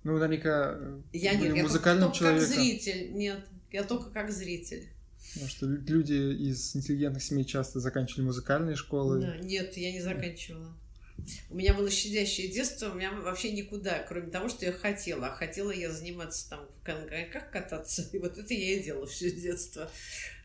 Ну, 0.04 0.16
наверняка 0.16 0.78
я 1.12 1.34
нет, 1.34 1.54
я 1.54 1.62
музыкальным 1.62 2.12
только, 2.12 2.24
только 2.24 2.40
как 2.40 2.48
зритель. 2.48 3.12
Нет, 3.12 3.40
я 3.70 3.84
только 3.84 4.10
как 4.10 4.30
зритель. 4.30 4.88
Потому 5.32 5.50
что 5.50 5.66
люди 5.66 6.12
из 6.48 6.74
интеллигентных 6.74 7.22
семей 7.22 7.44
часто 7.44 7.80
заканчивали 7.80 8.26
музыкальные 8.26 8.76
школы. 8.76 9.20
Да, 9.20 9.36
нет, 9.38 9.76
я 9.76 9.92
не 9.92 10.00
заканчивала. 10.00 10.74
У 11.50 11.56
меня 11.56 11.74
было 11.74 11.90
щадящее 11.90 12.48
детство, 12.48 12.90
у 12.90 12.94
меня 12.94 13.12
вообще 13.12 13.50
никуда, 13.50 14.02
кроме 14.08 14.30
того, 14.30 14.48
что 14.48 14.64
я 14.64 14.72
хотела. 14.72 15.28
А 15.28 15.34
хотела 15.34 15.70
я 15.70 15.90
заниматься 15.90 16.48
там 16.48 16.66
в 16.66 16.84
коньках 16.84 17.50
кататься, 17.50 18.08
и 18.12 18.18
вот 18.18 18.38
это 18.38 18.54
я 18.54 18.78
и 18.78 18.82
делала 18.82 19.06
все 19.06 19.30
детство. 19.30 19.90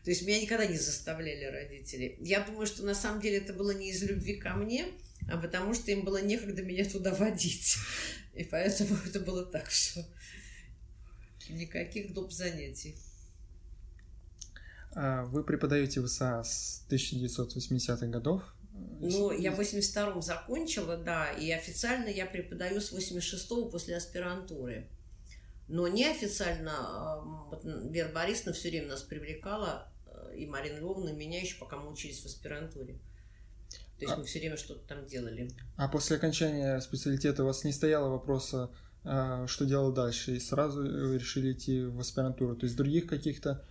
То 0.04 0.10
есть 0.10 0.26
меня 0.26 0.40
никогда 0.40 0.66
не 0.66 0.76
заставляли 0.76 1.44
родители. 1.44 2.16
Я 2.20 2.40
думаю, 2.40 2.66
что 2.66 2.84
на 2.84 2.94
самом 2.94 3.20
деле 3.20 3.38
это 3.38 3.52
было 3.52 3.70
не 3.70 3.90
из 3.90 4.02
любви 4.02 4.34
ко 4.34 4.54
мне, 4.54 4.86
а 5.30 5.38
потому 5.38 5.74
что 5.74 5.90
им 5.90 6.04
было 6.04 6.20
некогда 6.20 6.62
меня 6.62 6.84
туда 6.84 7.14
водить. 7.14 7.76
И 8.34 8.44
поэтому 8.44 8.98
это 9.06 9.20
было 9.20 9.46
так 9.46 9.68
все. 9.68 10.04
Никаких 11.48 12.12
доп. 12.12 12.32
занятий. 12.32 12.96
А, 14.94 15.24
вы 15.24 15.44
преподаете 15.44 16.00
в 16.00 16.06
ИСА 16.06 16.42
с 16.44 16.86
1980-х 16.88 18.06
годов. 18.06 18.42
Ну, 19.00 19.30
я 19.30 19.52
в 19.52 19.60
82-м 19.60 20.22
закончила, 20.22 20.96
да, 20.96 21.30
и 21.32 21.50
официально 21.50 22.08
я 22.08 22.26
преподаю 22.26 22.80
с 22.80 22.92
86-го 22.92 23.66
после 23.66 23.96
аспирантуры. 23.96 24.88
Но 25.68 25.88
неофициально 25.88 27.22
вот, 27.50 27.64
Вера 27.64 28.12
Борисовна 28.12 28.52
все 28.52 28.70
время 28.70 28.88
нас 28.88 29.02
привлекала, 29.02 29.88
э, 30.06 30.36
и 30.36 30.46
Марина 30.46 30.78
Львовна, 30.78 31.10
и 31.10 31.12
меня 31.12 31.40
еще, 31.40 31.58
пока 31.58 31.76
мы 31.76 31.90
учились 31.90 32.20
в 32.20 32.26
аспирантуре. 32.26 32.94
То 33.98 34.00
есть 34.00 34.12
а... 34.12 34.16
мы 34.16 34.24
все 34.24 34.40
время 34.40 34.56
что-то 34.56 34.86
там 34.86 35.06
делали. 35.06 35.50
А 35.76 35.88
после 35.88 36.16
окончания 36.16 36.80
специалитета 36.80 37.44
у 37.44 37.46
вас 37.46 37.64
не 37.64 37.72
стояло 37.72 38.08
вопроса, 38.10 38.70
а, 39.04 39.46
что 39.46 39.64
делать 39.64 39.94
дальше, 39.94 40.36
и 40.36 40.40
сразу 40.40 40.82
решили 41.14 41.52
идти 41.52 41.84
в 41.84 42.00
аспирантуру? 42.00 42.56
То 42.56 42.66
есть 42.66 42.76
других 42.76 43.06
каких-то 43.06 43.64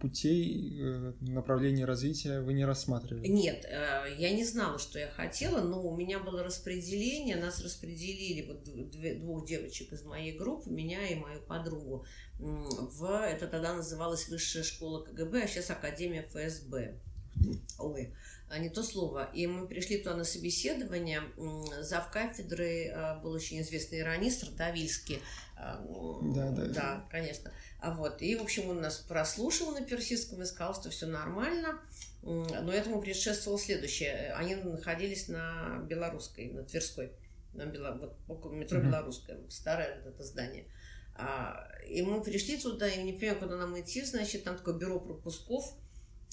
путей 0.00 0.78
э, 0.80 1.12
направления 1.20 1.84
развития 1.84 2.40
вы 2.40 2.52
не 2.52 2.64
рассматривали? 2.64 3.26
Нет, 3.28 3.64
э, 3.64 4.14
я 4.18 4.32
не 4.32 4.44
знала, 4.44 4.78
что 4.78 4.98
я 4.98 5.08
хотела, 5.08 5.62
но 5.62 5.82
у 5.82 5.96
меня 5.96 6.18
было 6.18 6.42
распределение, 6.42 7.36
нас 7.36 7.62
распределили 7.62 8.46
вот 8.46 9.20
двух 9.20 9.46
девочек 9.46 9.92
из 9.92 10.04
моей 10.04 10.36
группы, 10.36 10.70
меня 10.70 11.06
и 11.08 11.14
мою 11.14 11.40
подругу, 11.42 12.04
в, 12.38 13.04
это 13.04 13.46
тогда 13.46 13.74
называлась 13.74 14.28
Высшая 14.28 14.62
школа 14.62 15.04
КГБ, 15.04 15.42
а 15.42 15.46
сейчас 15.48 15.70
Академия 15.70 16.22
ФСБ. 16.22 17.00
Ой, 17.78 18.12
а 18.12 18.12
не 18.56 18.70
то 18.70 18.82
слово. 18.82 19.30
И 19.34 19.46
мы 19.46 19.66
пришли 19.66 19.98
туда 19.98 20.16
на 20.16 20.24
собеседование. 20.24 21.22
Зав 21.80 22.10
кафедры 22.10 22.86
э, 22.86 23.20
был 23.20 23.32
очень 23.32 23.60
известный 23.60 24.00
иронист 24.00 24.44
Ратовильский. 24.44 25.20
Да, 25.56 26.50
да. 26.52 26.66
Да, 26.66 27.08
конечно. 27.10 27.52
А 27.80 27.92
вот, 27.92 28.22
и, 28.22 28.36
в 28.36 28.42
общем, 28.42 28.70
он 28.70 28.80
нас 28.80 28.98
прослушал 28.98 29.72
на 29.72 29.82
персидском 29.82 30.40
и 30.42 30.46
сказал, 30.46 30.74
что 30.74 30.90
все 30.90 31.06
нормально. 31.06 31.80
Но 32.22 32.72
этому 32.72 33.00
предшествовало 33.00 33.60
следующее. 33.60 34.32
Они 34.34 34.54
находились 34.56 35.28
на 35.28 35.84
Белорусской, 35.88 36.50
на 36.50 36.64
Тверской, 36.64 37.12
на 37.52 37.66
Бело... 37.66 37.96
вот 37.96 38.16
около 38.28 38.52
метро 38.52 38.80
Белорусская, 38.80 39.38
старое 39.48 40.02
это 40.04 40.22
здание. 40.22 40.66
А, 41.14 41.68
и 41.88 42.02
мы 42.02 42.22
пришли 42.22 42.56
туда, 42.56 42.88
и 42.88 43.02
не 43.02 43.12
понимаю, 43.12 43.38
куда 43.38 43.56
нам 43.56 43.80
идти, 43.80 44.04
значит, 44.04 44.44
там 44.44 44.56
такое 44.56 44.74
бюро 44.74 45.00
пропусков, 45.00 45.64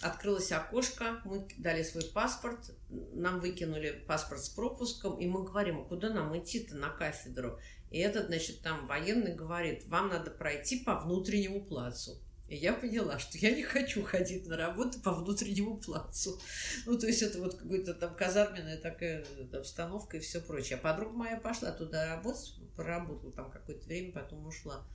открылось 0.02 0.52
окошко, 0.52 1.22
мы 1.26 1.48
дали 1.58 1.84
свой 1.84 2.04
паспорт, 2.06 2.72
нам 2.90 3.40
выкинули 3.40 4.04
паспорт 4.08 4.44
с 4.44 4.50
пропуском, 4.50 5.20
и 5.20 5.26
мы 5.26 5.44
говорим, 5.44 5.82
а 5.82 5.86
куда 5.86 6.10
нам 6.10 6.38
идти-то 6.38 6.76
на 6.76 6.90
кафедру? 6.90 7.60
И 7.92 8.00
этот, 8.00 8.28
значит, 8.28 8.62
там 8.62 8.86
военный 8.88 9.34
говорит, 9.34 9.86
вам 9.88 10.10
надо 10.10 10.32
пройти 10.32 10.84
по 10.84 10.96
внутреннему 11.00 11.64
плацу. 11.64 12.20
И 12.48 12.56
я 12.58 12.74
поняла, 12.74 13.18
что 13.18 13.38
я 13.40 13.56
не 13.56 13.64
хочу 13.64 14.04
ходить 14.04 14.46
на 14.46 14.56
работу 14.56 15.00
по 15.02 15.12
внутреннему 15.12 15.78
плацу. 15.78 16.40
Ну, 16.86 16.98
то 16.98 17.08
есть 17.08 17.24
это 17.24 17.40
вот 17.40 17.56
какая-то 17.56 17.96
там 17.96 18.14
казарменная 18.14 18.78
такая 18.78 19.26
обстановка 19.52 20.18
и 20.18 20.20
все 20.20 20.42
прочее. 20.42 20.78
А 20.78 20.82
подруга 20.82 21.16
моя 21.16 21.38
пошла 21.38 21.72
туда 21.72 22.16
работать, 22.16 22.54
поработала 22.76 23.32
там 23.32 23.50
какое-то 23.50 23.88
время, 23.88 24.12
потом 24.12 24.46
ушла. 24.46 24.86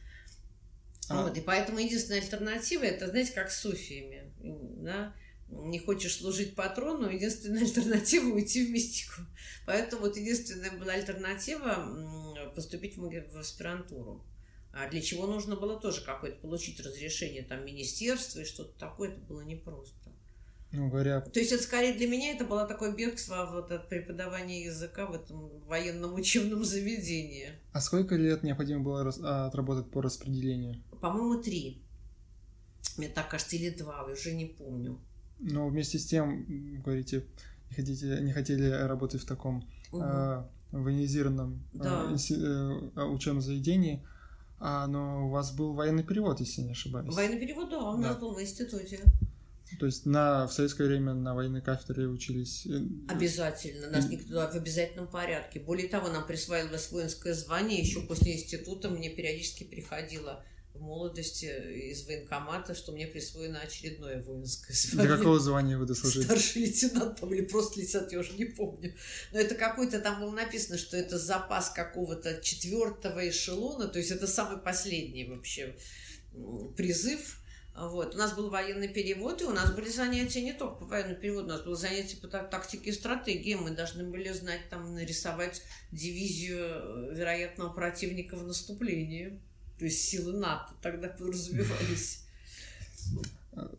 А. 1.11 1.23
Вот, 1.23 1.37
и 1.37 1.41
поэтому 1.41 1.81
единственная 1.81 2.21
альтернатива, 2.21 2.85
это, 2.85 3.09
знаете, 3.09 3.33
как 3.33 3.51
с 3.51 3.61
суфиями, 3.61 4.33
да, 4.83 5.13
не 5.49 5.81
хочешь 5.81 6.17
служить 6.17 6.55
патрону, 6.55 7.11
единственная 7.11 7.63
альтернатива 7.65 8.33
уйти 8.33 8.65
в 8.65 8.71
мистику. 8.71 9.23
Поэтому 9.67 10.03
вот 10.03 10.17
единственная 10.17 10.71
была 10.71 10.93
альтернатива 10.93 12.53
поступить 12.55 12.97
в, 12.97 13.39
аспирантуру. 13.39 14.25
А 14.73 14.89
для 14.89 15.03
чего 15.03 15.27
нужно 15.27 15.57
было 15.57 15.81
тоже 15.81 16.05
какое-то 16.05 16.41
получить 16.41 16.79
разрешение 16.79 17.43
там 17.43 17.65
министерства 17.67 18.41
и 18.41 18.45
что-то 18.45 18.79
такое, 18.79 19.11
это 19.11 19.21
было 19.23 19.41
непросто. 19.41 20.13
Ну, 20.71 20.89
говоря... 20.89 21.21
То 21.21 21.41
есть 21.41 21.51
это 21.51 21.65
скорее 21.65 21.95
для 21.95 22.07
меня 22.07 22.31
это 22.31 22.45
было 22.45 22.65
такое 22.65 22.95
бегство 22.95 23.49
вот 23.51 23.73
от 23.73 23.89
преподавания 23.89 24.65
языка 24.65 25.07
в 25.07 25.15
этом 25.15 25.59
военном 25.67 26.15
учебном 26.15 26.63
заведении. 26.65 27.51
А 27.73 27.81
сколько 27.81 28.15
лет 28.15 28.45
необходимо 28.45 28.85
было 28.85 29.13
а, 29.25 29.47
отработать 29.47 29.91
по 29.91 30.01
распределению? 30.01 30.81
По-моему, 31.01 31.43
три. 31.43 31.83
Мне 32.97 33.09
так 33.09 33.31
кажется, 33.31 33.57
или 33.57 33.71
два, 33.71 34.05
уже 34.05 34.33
не 34.33 34.47
помню. 34.47 34.99
Но 35.39 35.69
вместе 35.69 35.99
с 35.99 36.07
тем, 36.07 36.81
говорите, 36.83 37.25
не 37.71 37.77
хотите, 37.77 38.19
не 38.21 38.33
хотели 38.33 38.69
работать 38.69 39.23
в 39.23 39.27
таком 39.27 39.67
угу. 39.91 40.03
э, 40.03 40.45
военизированном 40.73 41.63
да. 41.73 42.11
э, 42.11 43.03
учебном 43.05 43.43
заведении, 43.43 44.05
а, 44.59 44.87
но 44.87 45.27
у 45.27 45.31
вас 45.31 45.53
был 45.53 45.73
военный 45.73 46.05
перевод, 46.05 46.41
если 46.41 46.63
не 46.63 46.73
ошибаюсь. 46.73 47.15
Военный 47.15 47.39
перевод, 47.39 47.71
да, 47.71 47.79
у 47.79 47.97
нас 47.97 48.17
да. 48.17 48.21
был 48.21 48.35
в 48.35 48.43
институте. 48.43 49.01
То 49.79 49.87
есть 49.87 50.05
на, 50.05 50.47
в 50.47 50.53
советское 50.53 50.87
время 50.87 51.15
на 51.15 51.35
военной 51.35 51.63
кафедре 51.63 52.07
учились? 52.09 52.67
Обязательно. 53.09 53.89
Нас 53.89 54.09
никто 54.09 54.35
в 54.35 54.57
обязательном 54.57 55.07
порядке. 55.07 55.61
Более 55.61 55.89
того, 55.89 56.09
нам 56.09 56.27
присваивалось 56.27 56.91
воинское 56.91 57.35
звание. 57.35 57.79
Еще 57.79 58.01
после 58.01 58.35
института 58.35 58.91
мне 58.91 59.11
периодически 59.11 59.65
приходило 59.65 60.45
в 60.75 60.81
молодости 60.81 61.47
из 61.91 62.07
военкомата, 62.07 62.75
что 62.75 62.93
мне 62.93 63.07
присвоено 63.07 63.61
очередное 63.61 64.23
воинское 64.23 64.75
звание. 64.77 65.09
До 65.09 65.17
какого 65.17 65.41
звания 65.41 65.77
вы 65.77 65.87
дослужили? 65.87 66.25
Старший 66.25 66.63
лейтенант 66.63 67.21
там, 67.21 67.35
или 67.35 67.43
просто 67.43 67.81
лейтенант, 67.81 68.13
я 68.13 68.21
уже 68.21 68.33
не 68.35 68.45
помню. 68.45 68.95
Но 69.33 69.41
это 69.41 69.55
какой-то, 69.55 70.01
там 70.01 70.21
было 70.21 70.31
написано, 70.31 70.79
что 70.79 70.97
это 70.97 71.19
запас 71.19 71.71
какого-то 71.71 72.41
четвертого 72.41 73.29
эшелона, 73.29 73.89
то 73.89 73.99
есть 73.99 74.11
это 74.11 74.27
самый 74.27 74.59
последний 74.59 75.25
вообще 75.25 75.77
призыв. 76.77 77.39
Вот. 77.75 78.15
У 78.15 78.19
нас 78.19 78.35
был 78.35 78.51
военный 78.51 78.89
перевод, 78.89 79.41
и 79.43 79.45
у 79.45 79.53
нас 79.53 79.73
были 79.73 79.89
занятия 79.89 80.43
не 80.43 80.53
только 80.53 80.77
по 80.77 80.87
военному 80.87 81.17
переводу, 81.17 81.47
у 81.47 81.51
нас 81.51 81.63
было 81.63 81.77
занятие 81.77 82.17
по 82.17 82.29
тактике 82.29 82.91
и 82.91 82.93
стратегии. 82.93 83.55
Мы 83.55 83.71
должны 83.71 84.05
были 84.05 84.31
знать, 84.33 84.69
там, 84.69 84.95
нарисовать 84.95 85.63
дивизию 85.93 86.59
э, 86.59 87.15
вероятного 87.15 87.73
противника 87.73 88.37
в 88.37 88.45
наступлении 88.45 89.41
то 89.81 89.87
есть 89.87 90.03
силы 90.03 90.35
НАТО 90.35 90.75
тогда 90.83 91.09
подразумевались. 91.09 92.23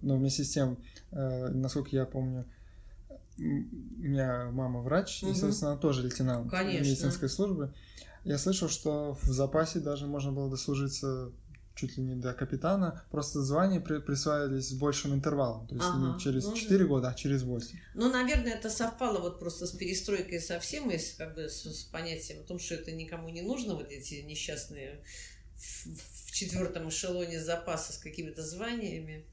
Но 0.02 0.18
вместе 0.18 0.44
с 0.44 0.50
тем, 0.50 0.78
э, 1.12 1.50
насколько 1.50 1.96
я 1.96 2.06
помню, 2.06 2.46
у 3.38 3.44
меня 3.44 4.50
мама 4.52 4.82
врач, 4.82 5.22
угу. 5.22 5.32
и, 5.32 5.36
собственно, 5.36 5.78
тоже 5.78 6.02
лейтенант 6.02 6.50
Конечно. 6.50 6.84
медицинской 6.84 7.30
службы. 7.30 7.72
Я 8.24 8.40
слышал, 8.40 8.68
что 8.68 9.18
в 9.22 9.28
запасе 9.28 9.80
даже 9.80 10.08
можно 10.08 10.32
было 10.32 10.50
дослужиться 10.50 11.32
чуть 11.76 11.98
ли 11.98 12.04
не 12.04 12.16
до 12.16 12.34
капитана, 12.34 13.04
просто 13.12 13.42
звания 13.42 13.80
при, 13.80 14.00
присваивались 14.00 14.70
с 14.70 14.74
большим 14.74 15.14
интервалом, 15.14 15.68
то 15.68 15.76
есть 15.76 15.88
ага, 15.88 16.14
не 16.14 16.20
через 16.20 16.46
ну, 16.46 16.54
4 16.54 16.80
да. 16.80 16.86
года, 16.86 17.10
а 17.10 17.14
через 17.14 17.44
8. 17.44 17.80
Ну, 17.96 18.12
наверное, 18.12 18.54
это 18.54 18.70
совпало 18.70 19.20
вот 19.20 19.40
просто 19.40 19.66
с 19.66 19.72
перестройкой 19.72 20.42
совсем, 20.42 20.92
и 20.92 20.98
с, 20.98 21.14
как 21.14 21.36
бы 21.36 21.50
с, 21.50 21.64
с 21.64 21.84
понятием 21.86 22.42
о 22.42 22.44
том, 22.44 22.60
что 22.60 22.76
это 22.76 22.92
никому 22.92 23.30
не 23.30 23.42
нужно, 23.42 23.76
вот 23.76 23.90
эти 23.90 24.16
несчастные 24.22 25.02
в 26.26 26.32
четвертом 26.32 26.90
эшелоне 26.90 27.40
запаса 27.40 27.94
с 27.94 27.98
какими-то 27.98 28.44
званиями. 28.44 29.26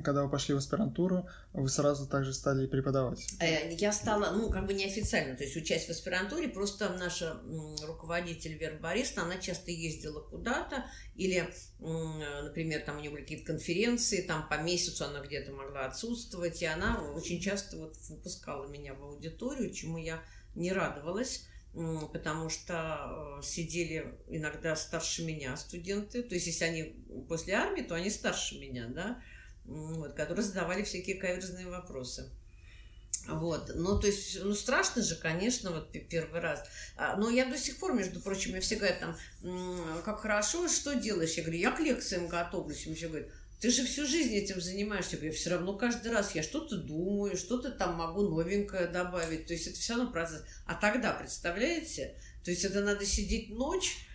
Когда 0.00 0.24
вы 0.24 0.30
пошли 0.30 0.54
в 0.54 0.58
аспирантуру, 0.58 1.28
вы 1.52 1.68
сразу 1.68 2.06
также 2.06 2.32
стали 2.32 2.66
преподавать? 2.66 3.26
Э, 3.40 3.72
я 3.74 3.92
стала, 3.92 4.30
ну, 4.32 4.50
как 4.50 4.66
бы 4.66 4.74
неофициально, 4.74 5.36
то 5.36 5.44
есть 5.44 5.56
участь 5.56 5.86
в 5.86 5.90
аспирантуре, 5.90 6.48
просто 6.48 6.90
наша 6.90 7.40
руководитель 7.86 8.54
Вера 8.54 8.78
Борисовна, 8.78 9.24
она 9.24 9.38
часто 9.38 9.70
ездила 9.70 10.20
куда-то, 10.20 10.84
или, 11.14 11.48
например, 11.80 12.80
там 12.80 12.96
у 12.96 13.00
нее 13.00 13.10
были 13.10 13.22
какие-то 13.22 13.46
конференции, 13.46 14.22
там 14.22 14.48
по 14.48 14.60
месяцу 14.60 15.04
она 15.04 15.20
где-то 15.20 15.52
могла 15.52 15.86
отсутствовать, 15.86 16.62
и 16.62 16.66
она 16.66 17.02
очень 17.12 17.40
часто 17.40 17.76
вот 17.76 17.96
выпускала 18.08 18.66
меня 18.66 18.94
в 18.94 19.02
аудиторию, 19.02 19.72
чему 19.72 19.98
я 19.98 20.22
не 20.54 20.72
радовалась 20.72 21.46
потому 22.12 22.50
что 22.50 23.38
э, 23.40 23.42
сидели 23.42 24.14
иногда 24.28 24.76
старше 24.76 25.24
меня 25.24 25.56
студенты, 25.56 26.22
то 26.22 26.34
есть 26.34 26.46
если 26.46 26.64
они 26.64 26.82
после 27.28 27.54
армии, 27.54 27.82
то 27.82 27.96
они 27.96 28.10
старше 28.10 28.58
меня, 28.58 28.86
да, 28.88 29.20
вот, 29.64 30.14
которые 30.14 30.44
задавали 30.44 30.82
всякие 30.82 31.16
каверзные 31.16 31.66
вопросы. 31.66 32.30
Вот, 33.26 33.70
ну, 33.74 33.98
то 33.98 34.06
есть, 34.06 34.38
ну, 34.42 34.54
страшно 34.54 35.02
же, 35.02 35.16
конечно, 35.16 35.70
вот 35.70 35.90
первый 36.10 36.40
раз. 36.40 36.62
А, 36.96 37.16
но 37.16 37.30
я 37.30 37.46
до 37.46 37.56
сих 37.56 37.78
пор, 37.78 37.94
между 37.94 38.20
прочим, 38.20 38.50
мне 38.50 38.60
все 38.60 38.76
говорят 38.76 39.00
там, 39.00 39.16
как 40.04 40.20
хорошо, 40.20 40.68
что 40.68 40.94
делаешь? 40.94 41.32
Я 41.32 41.42
говорю, 41.42 41.58
я 41.58 41.70
к 41.70 41.80
лекциям 41.80 42.28
готовлюсь. 42.28 42.84
Мне 42.84 42.94
все 42.94 43.08
говорят, 43.08 43.28
ты 43.60 43.70
же 43.70 43.86
всю 43.86 44.06
жизнь 44.06 44.34
этим 44.34 44.60
занимаешься. 44.60 45.12
Я 45.12 45.18
говорю, 45.18 45.34
все 45.34 45.50
равно 45.50 45.74
каждый 45.74 46.12
раз 46.12 46.34
я 46.34 46.42
что-то 46.42 46.76
думаю, 46.76 47.36
что-то 47.36 47.70
там 47.70 47.94
могу 47.94 48.28
новенькое 48.28 48.88
добавить. 48.88 49.46
То 49.46 49.54
есть, 49.54 49.68
это 49.68 49.78
все 49.78 49.94
равно 49.94 50.12
процесс. 50.12 50.42
А 50.66 50.74
тогда, 50.74 51.12
представляете? 51.12 52.14
То 52.44 52.50
есть, 52.50 52.64
это 52.64 52.82
надо 52.82 53.06
сидеть 53.06 53.48
ночь, 53.48 54.06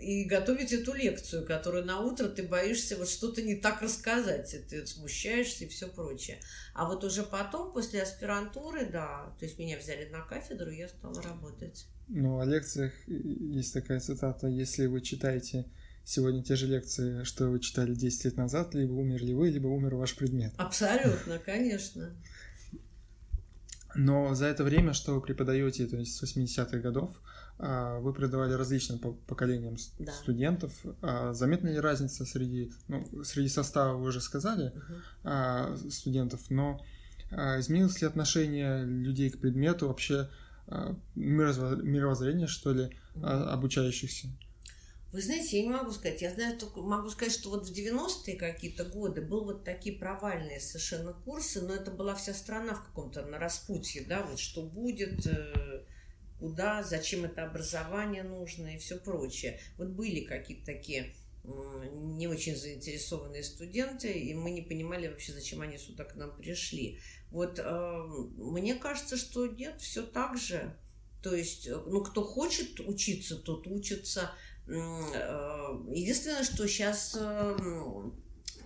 и 0.00 0.24
готовить 0.24 0.72
эту 0.72 0.92
лекцию, 0.94 1.46
которую 1.46 1.84
на 1.84 2.00
утро 2.00 2.28
ты 2.28 2.42
боишься 2.42 2.96
вот 2.96 3.08
что-то 3.08 3.42
не 3.42 3.56
так 3.56 3.82
рассказать, 3.82 4.52
и 4.54 4.58
ты 4.58 4.86
смущаешься 4.86 5.64
и 5.64 5.68
все 5.68 5.88
прочее. 5.88 6.40
А 6.74 6.86
вот 6.86 7.04
уже 7.04 7.22
потом, 7.22 7.72
после 7.72 8.02
аспирантуры, 8.02 8.86
да, 8.86 9.34
то 9.38 9.44
есть 9.44 9.58
меня 9.58 9.78
взяли 9.78 10.08
на 10.08 10.22
кафедру, 10.22 10.70
я 10.70 10.88
стала 10.88 11.20
работать. 11.22 11.86
Ну, 12.08 12.38
о 12.38 12.44
лекциях 12.44 12.92
есть 13.06 13.74
такая 13.74 14.00
цитата, 14.00 14.46
если 14.46 14.86
вы 14.86 15.00
читаете 15.00 15.66
сегодня 16.04 16.42
те 16.42 16.54
же 16.54 16.66
лекции, 16.66 17.24
что 17.24 17.48
вы 17.48 17.58
читали 17.60 17.94
10 17.94 18.24
лет 18.26 18.36
назад, 18.36 18.74
либо 18.74 18.92
умерли 18.92 19.32
вы, 19.32 19.50
либо 19.50 19.66
умер 19.66 19.96
ваш 19.96 20.14
предмет. 20.14 20.54
Абсолютно, 20.56 21.38
конечно. 21.38 22.14
Но 23.96 24.34
за 24.34 24.46
это 24.46 24.62
время, 24.62 24.92
что 24.92 25.14
вы 25.14 25.20
преподаете, 25.20 25.86
то 25.86 25.96
есть 25.96 26.14
с 26.14 26.22
80-х 26.22 26.78
годов, 26.78 27.10
вы 27.58 28.12
преподавали 28.12 28.52
различным 28.52 28.98
поколениям 28.98 29.76
да. 29.98 30.12
студентов. 30.12 30.72
А, 31.00 31.32
заметна 31.32 31.68
ли 31.68 31.80
разница 31.80 32.26
среди, 32.26 32.72
ну, 32.88 33.24
среди 33.24 33.48
состава 33.48 33.96
вы 33.96 34.08
уже 34.08 34.20
сказали, 34.20 34.72
угу. 35.24 35.90
студентов, 35.90 36.40
но 36.50 36.84
изменилось 37.30 38.00
ли 38.00 38.06
отношение 38.06 38.84
людей 38.84 39.30
к 39.30 39.40
предмету, 39.40 39.88
вообще 39.88 40.28
мировоззрение, 41.14 42.46
что 42.46 42.72
ли, 42.72 42.90
угу. 43.14 43.26
обучающихся? 43.26 44.28
Вы 45.16 45.22
знаете, 45.22 45.60
я 45.60 45.62
не 45.62 45.70
могу 45.70 45.92
сказать. 45.92 46.20
Я 46.20 46.34
знаю 46.34 46.58
только, 46.58 46.82
могу 46.82 47.08
сказать, 47.08 47.32
что 47.32 47.48
вот 47.48 47.66
в 47.66 47.72
90-е 47.72 48.36
какие-то 48.36 48.84
годы 48.84 49.22
был 49.22 49.44
вот 49.44 49.64
такие 49.64 49.96
провальные 49.96 50.60
совершенно 50.60 51.14
курсы, 51.14 51.62
но 51.62 51.72
это 51.72 51.90
была 51.90 52.14
вся 52.14 52.34
страна 52.34 52.74
в 52.74 52.84
каком-то 52.84 53.24
на 53.24 53.38
распутье, 53.38 54.04
да, 54.06 54.22
вот 54.24 54.38
что 54.38 54.62
будет, 54.62 55.26
э, 55.26 55.75
куда, 56.38 56.82
зачем 56.82 57.24
это 57.24 57.44
образование 57.44 58.22
нужно 58.22 58.74
и 58.74 58.78
все 58.78 58.98
прочее. 58.98 59.60
Вот 59.78 59.88
были 59.88 60.20
какие-то 60.20 60.66
такие 60.66 61.14
не 61.92 62.26
очень 62.26 62.56
заинтересованные 62.56 63.42
студенты, 63.42 64.12
и 64.12 64.34
мы 64.34 64.50
не 64.50 64.62
понимали 64.62 65.06
вообще, 65.08 65.32
зачем 65.32 65.60
они 65.60 65.78
сюда 65.78 66.04
к 66.04 66.16
нам 66.16 66.36
пришли. 66.36 66.98
Вот 67.30 67.58
э, 67.58 68.02
мне 68.36 68.74
кажется, 68.74 69.16
что 69.16 69.46
нет, 69.46 69.80
все 69.80 70.02
так 70.02 70.36
же. 70.36 70.76
То 71.22 71.34
есть, 71.34 71.68
э, 71.68 71.76
ну, 71.86 72.02
кто 72.02 72.24
хочет 72.24 72.80
учиться, 72.80 73.36
тот 73.36 73.66
учится. 73.66 74.32
Э, 74.66 74.72
единственное, 75.92 76.42
что 76.42 76.66
сейчас, 76.66 77.16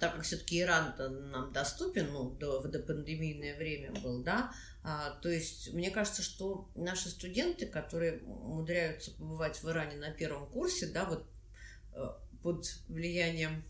так 0.01 0.15
как 0.15 0.25
все-таки 0.25 0.61
Иран 0.61 0.95
нам 1.31 1.53
доступен, 1.53 2.11
ну, 2.13 2.31
до, 2.31 2.61
в 2.61 2.69
допандемийное 2.69 3.57
время 3.57 3.93
был, 4.01 4.23
да, 4.23 4.53
а, 4.83 5.11
то 5.21 5.29
есть 5.29 5.73
мне 5.73 5.91
кажется, 5.91 6.23
что 6.23 6.71
наши 6.75 7.11
студенты, 7.11 7.67
которые 7.67 8.23
умудряются 8.23 9.13
побывать 9.13 9.63
в 9.63 9.69
Иране 9.69 9.97
на 9.97 10.11
первом 10.11 10.47
курсе, 10.47 10.87
да, 10.87 11.05
вот 11.05 11.27
э, 11.95 12.07
под 12.43 12.67
влиянием 12.89 13.63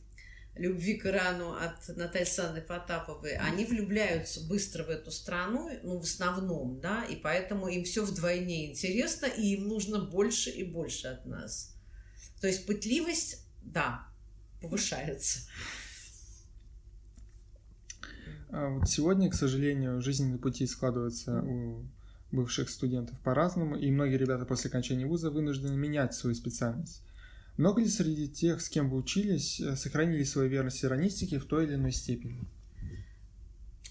любви 0.54 0.94
к 0.94 1.06
Ирану 1.06 1.52
от 1.52 1.88
Натальи 1.96 2.24
Санны 2.24 2.60
Потаповой, 2.60 3.36
они 3.36 3.64
влюбляются 3.64 4.40
быстро 4.42 4.84
в 4.84 4.90
эту 4.90 5.10
страну, 5.10 5.70
ну, 5.82 5.98
в 5.98 6.04
основном, 6.04 6.80
да, 6.80 7.04
и 7.04 7.16
поэтому 7.16 7.68
им 7.68 7.84
все 7.84 8.04
вдвойне 8.04 8.70
интересно, 8.70 9.26
и 9.26 9.54
им 9.54 9.68
нужно 9.68 9.98
больше 9.98 10.50
и 10.50 10.64
больше 10.64 11.08
от 11.08 11.26
нас. 11.26 11.74
То 12.40 12.46
есть 12.46 12.66
пытливость, 12.66 13.44
да, 13.62 14.06
повышается. 14.60 15.40
А 18.52 18.68
вот 18.68 18.88
сегодня, 18.88 19.30
к 19.30 19.34
сожалению, 19.34 20.00
жизненные 20.00 20.38
пути 20.38 20.66
складываются 20.66 21.42
у 21.42 21.84
бывших 22.32 22.68
студентов 22.68 23.18
по-разному, 23.20 23.76
и 23.76 23.90
многие 23.90 24.16
ребята 24.16 24.44
после 24.44 24.68
окончания 24.68 25.06
вуза 25.06 25.30
вынуждены 25.30 25.76
менять 25.76 26.14
свою 26.14 26.34
специальность. 26.34 27.02
Много 27.56 27.80
ли 27.80 27.88
среди 27.88 28.28
тех, 28.28 28.60
с 28.60 28.68
кем 28.68 28.88
вы 28.88 28.96
учились, 28.96 29.60
э, 29.60 29.76
сохранили 29.76 30.22
свою 30.24 30.48
верность 30.48 30.84
иронистике 30.84 31.38
в 31.38 31.44
той 31.44 31.66
или 31.66 31.74
иной 31.74 31.92
степени? 31.92 32.40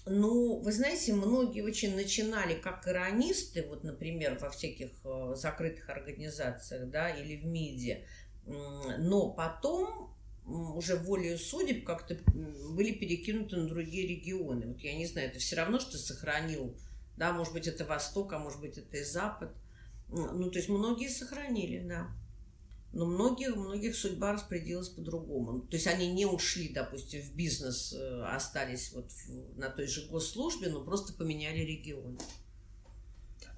Ну, 0.06 0.60
вы 0.60 0.72
знаете, 0.72 1.12
многие 1.12 1.62
очень 1.62 1.94
начинали 1.94 2.54
как 2.54 2.88
иронисты, 2.88 3.64
вот, 3.68 3.84
например, 3.84 4.38
во 4.40 4.50
всяких 4.50 4.90
э, 5.04 5.34
закрытых 5.36 5.88
организациях, 5.88 6.90
да, 6.90 7.10
или 7.10 7.36
в 7.36 7.46
МИДе, 7.46 8.06
Но 8.98 9.30
потом 9.30 10.09
уже 10.50 10.96
волею 10.96 11.38
судеб 11.38 11.84
как-то 11.84 12.18
были 12.74 12.92
перекинуты 12.92 13.56
на 13.56 13.68
другие 13.68 14.06
регионы. 14.06 14.66
Вот 14.66 14.80
я 14.80 14.94
не 14.96 15.06
знаю, 15.06 15.28
это 15.28 15.38
все 15.38 15.56
равно, 15.56 15.78
что 15.78 15.96
сохранил, 15.98 16.76
да, 17.16 17.32
может 17.32 17.52
быть, 17.52 17.66
это 17.66 17.84
Восток, 17.84 18.32
а 18.32 18.38
может 18.38 18.60
быть, 18.60 18.78
это 18.78 18.96
и 18.96 19.04
Запад. 19.04 19.52
Ну, 20.08 20.50
то 20.50 20.58
есть 20.58 20.68
многие 20.68 21.08
сохранили, 21.08 21.86
да. 21.86 22.08
Но 22.92 23.06
многих, 23.06 23.54
многих 23.54 23.94
судьба 23.94 24.32
распорядилась 24.32 24.88
по-другому. 24.88 25.60
То 25.60 25.76
есть 25.76 25.86
они 25.86 26.12
не 26.12 26.26
ушли, 26.26 26.70
допустим, 26.70 27.22
в 27.22 27.32
бизнес, 27.36 27.92
э, 27.92 28.22
остались 28.24 28.92
вот 28.92 29.12
в, 29.12 29.58
на 29.58 29.70
той 29.70 29.86
же 29.86 30.08
госслужбе, 30.08 30.70
но 30.70 30.82
просто 30.82 31.12
поменяли 31.12 31.60
регион. 31.60 32.18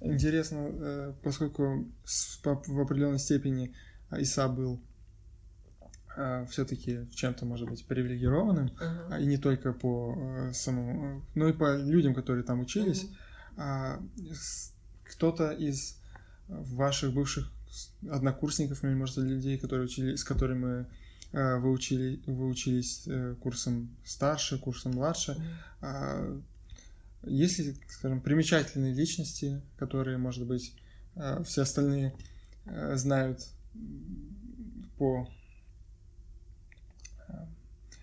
Интересно, 0.03 0.69
э, 0.71 1.15
поскольку 1.23 1.87
в 2.05 2.81
определенной 2.81 3.19
степени 3.19 3.75
Иса 4.11 4.49
был 4.49 4.83
все-таки 6.51 7.09
чем-то, 7.15 7.47
может 7.47 7.69
быть, 7.69 7.87
привилегированным, 7.87 8.67
uh-huh. 8.69 9.23
и 9.23 9.27
не 9.27 9.39
только 9.39 9.73
по 9.73 10.51
самому, 10.53 11.23
но 11.35 11.49
и 11.49 11.53
по 11.53 11.77
людям, 11.77 12.15
которые 12.15 12.45
там 12.45 12.61
учились. 12.61 13.09
Uh-huh. 13.57 14.03
Кто-то 15.05 15.53
из 15.53 15.99
ваших 16.49 17.13
бывших 17.13 17.51
однокурсников, 18.11 18.85
или, 18.85 18.95
может, 18.95 19.17
людей, 19.19 19.59
которые 19.59 19.87
учили, 19.87 20.17
с 20.17 20.25
которыми 20.25 20.87
э, 21.33 21.57
вы, 21.59 21.71
учили, 21.71 22.23
вы 22.27 22.47
учились 22.49 23.05
э, 23.07 23.35
курсом 23.41 23.97
старше, 24.05 24.59
курсом 24.59 24.93
младше. 24.93 25.37
Mm-hmm. 25.81 26.43
Есть 27.25 27.59
ли, 27.61 27.77
скажем, 27.89 28.21
примечательные 28.21 28.93
личности, 28.93 29.63
которые, 29.77 30.19
может 30.19 30.47
быть, 30.47 30.75
э, 31.15 31.43
все 31.45 31.63
остальные 31.63 32.15
знают 32.95 33.41
по... 34.99 35.29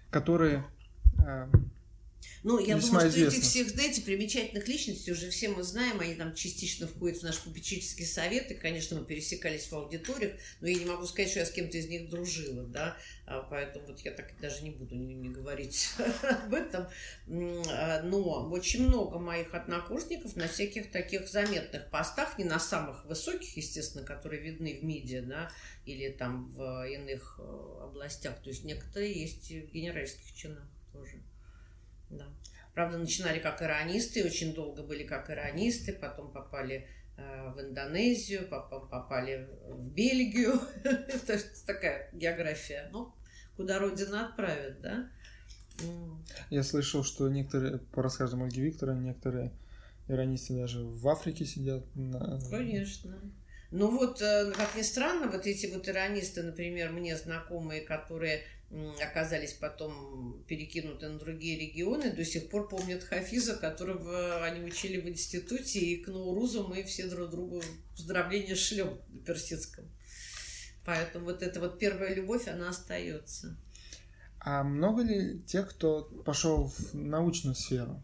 которые 0.10 0.64
ну, 2.44 2.58
я 2.60 2.76
Весьма 2.76 3.00
думаю, 3.00 3.12
что 3.12 3.20
известно. 3.20 3.38
этих 3.38 3.50
всех, 3.50 3.70
знаете, 3.70 4.02
примечательных 4.02 4.68
личностей 4.68 5.12
уже 5.12 5.30
все 5.30 5.50
мы 5.50 5.64
знаем, 5.64 6.00
они 6.00 6.16
там 6.16 6.34
частично 6.34 6.88
входят 6.88 7.20
в 7.20 7.24
наш 7.24 7.40
попечительский 7.40 8.06
совет, 8.06 8.50
и, 8.52 8.54
конечно, 8.54 8.98
мы 8.98 9.06
пересекались 9.06 9.70
в 9.70 9.74
аудиториях, 9.74 10.34
но 10.62 10.68
я 10.68 10.80
не 10.80 10.86
могу 10.86 11.06
сказать, 11.06 11.30
что 11.30 11.40
я 11.40 11.46
с 11.46 11.52
кем-то 11.52 11.78
из 11.78 11.88
них 11.88 12.10
дружила, 12.10 12.64
да, 12.64 12.98
а, 13.26 13.42
поэтому 13.42 13.88
вот 13.88 14.00
я 14.00 14.12
так 14.12 14.40
даже 14.40 14.64
не 14.64 14.72
буду 14.72 14.96
не, 14.96 15.14
не 15.14 15.30
говорить 15.30 15.90
об 16.24 16.54
этом. 16.54 16.88
А, 17.72 18.02
но 18.04 18.50
очень 18.50 18.88
много 18.88 19.20
моих 19.20 19.54
однокурсников 19.54 20.36
на 20.36 20.48
всяких 20.48 20.92
таких 20.92 21.28
заметных 21.28 21.90
постах, 21.90 22.38
не 22.38 22.46
на 22.46 22.60
самых 22.60 23.06
высоких, 23.06 23.58
естественно, 23.58 24.06
которые 24.06 24.42
видны 24.42 24.80
в 24.80 24.84
МИДе, 24.84 25.22
да, 25.22 25.52
или 25.86 26.10
там 26.10 26.48
в 26.50 26.88
иных 26.88 27.40
э, 27.40 27.84
областях, 27.84 28.42
то 28.42 28.50
есть 28.50 28.64
некоторые 28.64 29.12
есть 29.14 29.50
в 29.50 29.74
генеральских 29.74 30.34
чинах 30.34 30.64
тоже. 30.94 31.22
Да. 32.10 32.28
Правда, 32.74 32.97
начинали 32.97 33.39
как 33.39 33.62
иронисты, 33.62 34.24
очень 34.24 34.53
долго 34.53 34.84
были 34.84 35.03
как 35.03 35.30
иронисты, 35.30 35.93
потом 35.93 36.32
попали 36.32 36.88
э, 37.18 37.51
в 37.51 37.60
Индонезию, 37.60 38.47
попали 38.47 39.47
в 39.68 39.91
Бельгию. 39.91 40.60
Это 40.84 41.39
такая 41.66 42.10
география. 42.14 42.89
Ну, 42.91 43.14
куда 43.55 43.80
Родина 43.80 44.28
отправит, 44.28 44.82
да? 44.82 45.10
Я 46.49 46.64
слышал, 46.64 47.03
что 47.03 47.30
некоторые, 47.30 47.80
по 47.80 48.01
рассказам 48.01 48.43
Ольги 48.43 48.62
Викторовны, 48.62 49.07
некоторые 49.07 49.51
иронисты 50.07 50.55
даже 50.55 50.84
в 50.84 51.07
Африке 51.07 51.45
сидят. 51.45 51.84
На... 51.95 52.39
Конечно. 52.49 53.20
Ну 53.72 53.91
вот, 53.91 54.22
э, 54.22 54.51
как 54.55 54.76
ни 54.76 54.82
странно, 54.82 55.30
вот 55.30 55.45
эти 55.45 55.68
вот 55.68 55.88
иронисты, 55.88 56.41
например, 56.41 56.91
мне 56.91 57.16
знакомые, 57.16 57.82
которые 57.82 58.43
оказались 59.01 59.53
потом 59.53 60.43
перекинуты 60.47 61.09
на 61.09 61.17
другие 61.17 61.59
регионы, 61.59 62.11
до 62.11 62.24
сих 62.24 62.49
пор 62.49 62.67
помнят 62.67 63.03
Хафиза, 63.03 63.55
которого 63.55 64.43
они 64.43 64.63
учили 64.63 65.01
в 65.01 65.09
институте, 65.09 65.80
и 65.80 66.03
к 66.03 66.07
Наурузу 66.07 66.67
мы 66.67 66.84
все 66.84 67.07
друг 67.07 67.32
другу 67.32 67.63
поздравления 67.95 68.55
шлем 68.55 68.99
на 69.09 69.22
персидском. 69.22 69.86
Поэтому 70.86 71.26
вот 71.26 71.41
эта 71.41 71.59
вот 71.59 71.80
первая 71.80 72.13
любовь, 72.13 72.47
она 72.47 72.70
остается. 72.70 73.57
А 74.39 74.63
много 74.63 75.03
ли 75.03 75.41
тех, 75.41 75.70
кто 75.70 76.03
пошел 76.26 76.67
в 76.70 76.93
научную 76.93 77.55
сферу? 77.55 78.01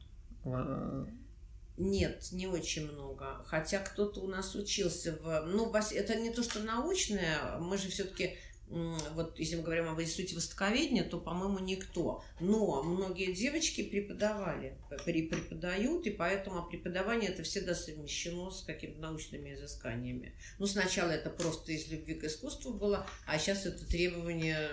Нет, 1.77 2.27
не 2.31 2.47
очень 2.47 2.91
много. 2.91 3.43
Хотя 3.45 3.79
кто-то 3.79 4.21
у 4.21 4.27
нас 4.27 4.55
учился 4.55 5.17
в... 5.21 5.45
Ну, 5.45 5.73
это 5.73 6.15
не 6.15 6.31
то, 6.31 6.43
что 6.43 6.59
научное. 6.59 7.57
Мы 7.59 7.77
же 7.77 7.89
все-таки 7.89 8.37
вот 8.67 9.37
если 9.39 9.57
мы 9.57 9.63
говорим 9.63 9.87
об 9.87 10.01
институте 10.01 10.35
востоковедения, 10.35 11.03
то, 11.03 11.19
по-моему, 11.19 11.59
никто. 11.59 12.23
Но 12.39 12.81
многие 12.83 13.31
девочки 13.31 13.83
преподавали, 13.83 14.77
преподают, 15.05 16.07
и 16.07 16.09
поэтому 16.09 16.67
преподавание 16.67 17.29
это 17.29 17.43
всегда 17.43 17.75
совмещено 17.75 18.49
с 18.49 18.63
какими-то 18.63 18.99
научными 18.99 19.53
изысканиями. 19.53 20.35
Ну, 20.57 20.65
сначала 20.65 21.11
это 21.11 21.29
просто 21.29 21.73
из 21.73 21.87
любви 21.89 22.15
к 22.15 22.23
искусству 22.23 22.73
было, 22.73 23.07
а 23.27 23.37
сейчас 23.37 23.65
это 23.65 23.85
требование 23.85 24.67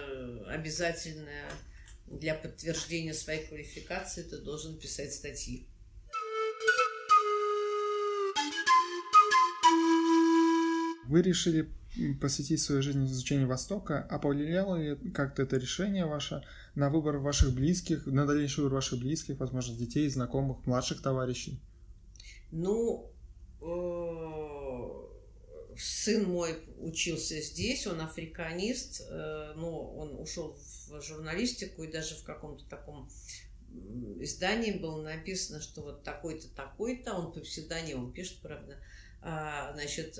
обязательное 0.46 1.50
для 2.06 2.34
подтверждения 2.34 3.14
своей 3.14 3.46
квалификации, 3.46 4.22
ты 4.22 4.38
должен 4.38 4.78
писать 4.78 5.12
статьи. 5.12 5.68
Вы 11.06 11.20
решили 11.20 11.68
посвятить 12.20 12.60
свою 12.60 12.82
жизнь 12.82 13.04
изучению 13.04 13.48
Востока, 13.48 14.06
а 14.10 14.18
повлияло 14.18 14.76
ли 14.76 15.10
как-то 15.10 15.42
это 15.42 15.56
решение 15.56 16.06
ваше 16.06 16.42
на 16.74 16.90
выбор 16.90 17.18
ваших 17.18 17.54
близких, 17.54 18.06
на 18.06 18.26
дальнейший 18.26 18.64
выбор 18.64 18.76
ваших 18.76 18.98
близких, 18.98 19.38
возможно, 19.38 19.76
детей, 19.76 20.08
знакомых, 20.08 20.66
младших 20.66 21.02
товарищей? 21.02 21.60
Ну, 22.50 23.10
э, 23.60 25.02
сын 25.76 26.24
мой 26.24 26.56
учился 26.78 27.40
здесь, 27.40 27.86
он 27.86 28.00
африканист, 28.00 29.02
э, 29.02 29.52
но 29.56 29.94
он 29.94 30.18
ушел 30.18 30.56
в 30.88 31.02
журналистику 31.02 31.82
и 31.82 31.92
даже 31.92 32.14
в 32.14 32.24
каком-то 32.24 32.64
таком 32.68 33.08
издании 34.20 34.72
было 34.72 35.02
написано, 35.02 35.60
что 35.60 35.82
вот 35.82 36.02
такой-то, 36.02 36.48
такой-то, 36.54 37.14
он 37.14 37.32
по 37.32 37.40
псевдониму 37.40 38.12
пишет, 38.12 38.40
правда, 38.42 38.78
значит, 39.22 40.18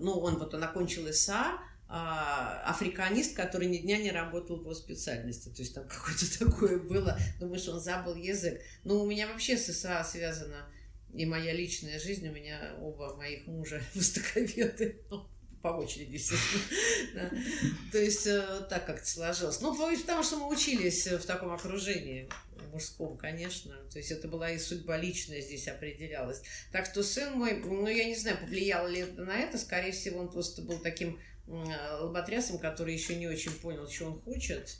ну, 0.00 0.18
он 0.18 0.38
вот 0.38 0.54
он 0.54 0.64
окончил 0.64 1.08
ИСА, 1.08 1.58
а, 1.90 2.60
африканист, 2.66 3.34
который 3.34 3.66
ни 3.66 3.78
дня 3.78 3.96
не 3.96 4.10
работал 4.10 4.58
по 4.58 4.74
специальности. 4.74 5.48
То 5.48 5.62
есть 5.62 5.74
там 5.74 5.84
какое-то 5.88 6.38
такое 6.38 6.78
было. 6.78 7.18
Думаешь, 7.40 7.66
он 7.68 7.80
забыл 7.80 8.14
язык. 8.14 8.60
Ну, 8.84 9.02
у 9.02 9.06
меня 9.06 9.26
вообще 9.26 9.56
с 9.56 9.70
ИСА 9.70 10.04
связана 10.04 10.68
и 11.14 11.24
моя 11.24 11.54
личная 11.54 11.98
жизнь. 11.98 12.28
У 12.28 12.32
меня 12.32 12.76
оба 12.80 13.16
моих 13.16 13.46
мужа 13.46 13.82
востоковеды. 13.94 15.00
Ну, 15.10 15.26
по 15.62 15.68
очереди, 15.68 16.12
естественно. 16.12 17.30
То 17.92 17.98
есть 17.98 18.26
э, 18.26 18.66
так 18.68 18.86
как-то 18.86 19.06
сложилось. 19.06 19.60
Ну, 19.60 19.74
потому 19.74 20.22
что 20.22 20.36
мы 20.36 20.48
учились 20.48 21.06
в 21.06 21.24
таком 21.24 21.52
окружении 21.52 22.28
мужском, 22.68 23.16
конечно. 23.16 23.74
То 23.90 23.98
есть 23.98 24.10
это 24.10 24.28
была 24.28 24.50
и 24.50 24.58
судьба 24.58 24.96
личная 24.96 25.40
здесь 25.40 25.68
определялась. 25.68 26.42
Так 26.72 26.86
что 26.86 27.02
сын 27.02 27.32
мой, 27.32 27.54
ну, 27.54 27.86
я 27.86 28.04
не 28.04 28.16
знаю, 28.16 28.38
повлиял 28.38 28.86
ли 28.88 29.00
это 29.00 29.24
на 29.24 29.36
это. 29.36 29.58
Скорее 29.58 29.92
всего, 29.92 30.20
он 30.20 30.30
просто 30.30 30.62
был 30.62 30.78
таким 30.78 31.18
лоботрясом, 31.46 32.58
который 32.58 32.94
еще 32.94 33.16
не 33.16 33.26
очень 33.26 33.52
понял, 33.52 33.88
что 33.88 34.06
он 34.06 34.20
хочет. 34.20 34.78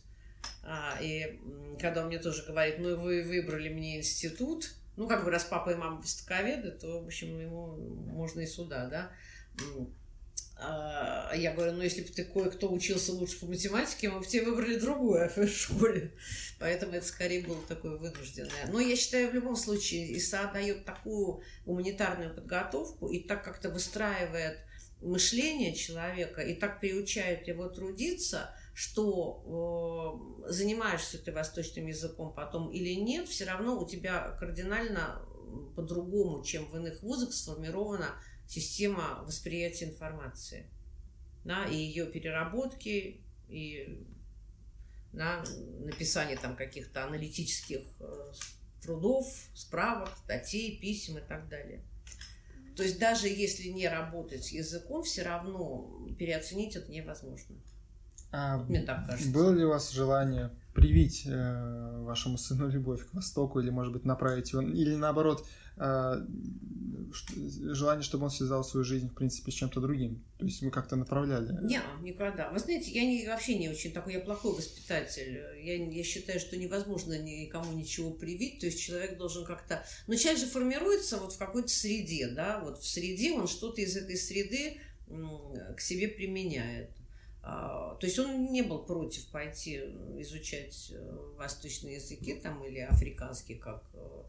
А, 0.62 0.99
и 1.01 1.41
когда 1.80 2.03
он 2.03 2.09
мне 2.09 2.18
тоже 2.18 2.45
говорит, 2.47 2.78
ну, 2.78 2.97
вы 2.97 3.22
выбрали 3.22 3.68
мне 3.68 3.99
институт, 3.99 4.74
ну, 4.97 5.09
как 5.09 5.24
бы, 5.24 5.30
раз 5.30 5.45
папа 5.45 5.70
и 5.70 5.76
мама 5.76 6.01
востоковеды, 6.01 6.72
то, 6.72 7.01
в 7.01 7.07
общем, 7.07 7.39
ему 7.41 7.76
можно 7.76 8.41
и 8.41 8.47
сюда, 8.47 8.86
да. 8.86 9.12
А 10.61 11.32
я 11.36 11.52
говорю, 11.54 11.72
ну 11.72 11.82
если 11.82 12.02
бы 12.02 12.09
ты 12.09 12.24
кое-кто 12.24 12.72
учился 12.72 13.12
лучше 13.12 13.38
по 13.38 13.46
математике, 13.46 14.11
мы 14.11 14.18
бы 14.18 14.26
тебе 14.26 14.44
выбрали 14.44 14.76
другую 14.76 15.30
в 15.36 15.46
школе. 15.46 16.12
Поэтому 16.59 16.94
это 16.94 17.06
скорее 17.06 17.46
было 17.46 17.62
такое 17.68 17.96
вынужденное. 17.96 18.66
Но 18.68 18.80
я 18.80 18.96
считаю, 18.96 19.30
в 19.30 19.34
любом 19.34 19.54
случае, 19.54 20.16
ИСА 20.16 20.50
дает 20.52 20.84
такую 20.84 21.42
гуманитарную 21.64 22.34
подготовку 22.34 23.09
и 23.09 23.20
так 23.20 23.44
как-то 23.44 23.70
выстраивает 23.70 24.59
мышление 25.00 25.74
человека 25.74 26.40
и 26.40 26.54
так 26.54 26.80
приучает 26.80 27.46
его 27.46 27.68
трудиться, 27.68 28.50
что 28.74 30.42
э, 30.44 30.50
занимаешься 30.50 31.18
ты 31.18 31.32
восточным 31.32 31.86
языком 31.86 32.32
потом 32.32 32.70
или 32.72 32.94
нет, 32.94 33.28
все 33.28 33.44
равно 33.44 33.78
у 33.80 33.86
тебя 33.86 34.36
кардинально 34.40 35.22
по-другому, 35.76 36.42
чем 36.44 36.68
в 36.68 36.76
иных 36.76 37.02
вузах 37.02 37.32
сформирована 37.32 38.14
система 38.49 39.22
восприятия 39.24 39.84
информации, 39.84 40.66
да, 41.44 41.66
и 41.66 41.76
ее 41.76 42.07
переработки, 42.07 43.20
и 43.49 44.05
да, 45.12 45.44
написание 45.80 46.36
там 46.36 46.57
каких-то 46.57 47.05
аналитических 47.05 47.80
э, 48.01 48.32
трудов, 48.82 49.26
справок, 49.55 50.11
статей, 50.24 50.78
писем 50.78 51.18
и 51.18 51.20
так 51.20 51.49
далее. 51.49 51.84
То 52.76 52.82
есть 52.82 52.99
даже 52.99 53.28
если 53.28 53.68
не 53.68 53.88
работать 53.88 54.44
с 54.44 54.53
языком, 54.53 55.03
все 55.03 55.22
равно 55.22 56.07
переоценить 56.18 56.76
это 56.76 56.90
невозможно. 56.90 57.57
А 58.30 58.59
Мне 58.59 58.82
так 58.82 59.07
кажется. 59.07 59.32
было 59.32 59.53
ли 59.53 59.64
у 59.64 59.70
вас 59.70 59.90
желание 59.90 60.51
привить 60.74 61.24
э, 61.26 62.03
вашему 62.05 62.38
сыну 62.38 62.68
любовь 62.68 63.05
к 63.09 63.14
Востоку, 63.14 63.59
или, 63.59 63.70
может 63.70 63.92
быть, 63.92 64.05
направить 64.05 64.53
его, 64.53 64.62
или 64.62 64.94
наоборот, 64.94 65.46
желание, 67.12 68.03
чтобы 68.03 68.24
он 68.24 68.31
связал 68.31 68.64
свою 68.64 68.85
жизнь, 68.85 69.09
в 69.09 69.14
принципе, 69.14 69.51
с 69.51 69.55
чем-то 69.55 69.81
другим? 69.81 70.22
То 70.39 70.45
есть 70.45 70.62
вы 70.62 70.70
как-то 70.70 70.97
направляли? 70.97 71.53
Не, 71.62 71.81
никогда. 72.03 72.51
Вы 72.51 72.59
знаете, 72.59 72.91
я 72.91 73.05
не, 73.05 73.26
вообще 73.26 73.59
не 73.59 73.68
очень 73.68 73.93
такой, 73.93 74.14
я 74.14 74.20
плохой 74.20 74.55
воспитатель. 74.55 75.41
Я, 75.62 75.76
я 75.76 76.05
считаю, 76.05 76.41
что 76.41 76.57
невозможно 76.57 77.18
никому 77.18 77.72
ничего 77.72 78.11
привить. 78.11 78.61
То 78.61 78.66
есть 78.66 78.81
человек 78.81 79.16
должен 79.16 79.45
как-то... 79.45 79.85
Но 80.07 80.14
человек 80.14 80.41
же 80.41 80.47
формируется 80.47 81.18
вот 81.18 81.33
в 81.33 81.39
какой-то 81.39 81.68
среде, 81.68 82.29
да, 82.29 82.61
вот 82.61 82.79
в 82.79 82.87
среде 82.87 83.33
он 83.33 83.49
что-то 83.49 83.81
из 83.81 83.97
этой 83.97 84.16
среды 84.16 84.81
к 85.76 85.81
себе 85.81 86.09
применяет. 86.09 86.91
А, 87.43 87.95
То 87.95 88.07
есть 88.07 88.18
он 88.18 88.53
не 88.53 88.62
был 88.62 88.81
против 88.81 89.26
пойти 89.29 89.76
изучать 90.18 90.93
э, 90.93 91.35
восточные 91.39 91.95
языки 91.95 92.35
там 92.35 92.62
или 92.62 92.81
африканские, 92.81 93.59
как 93.59 93.85
э, 93.95 94.22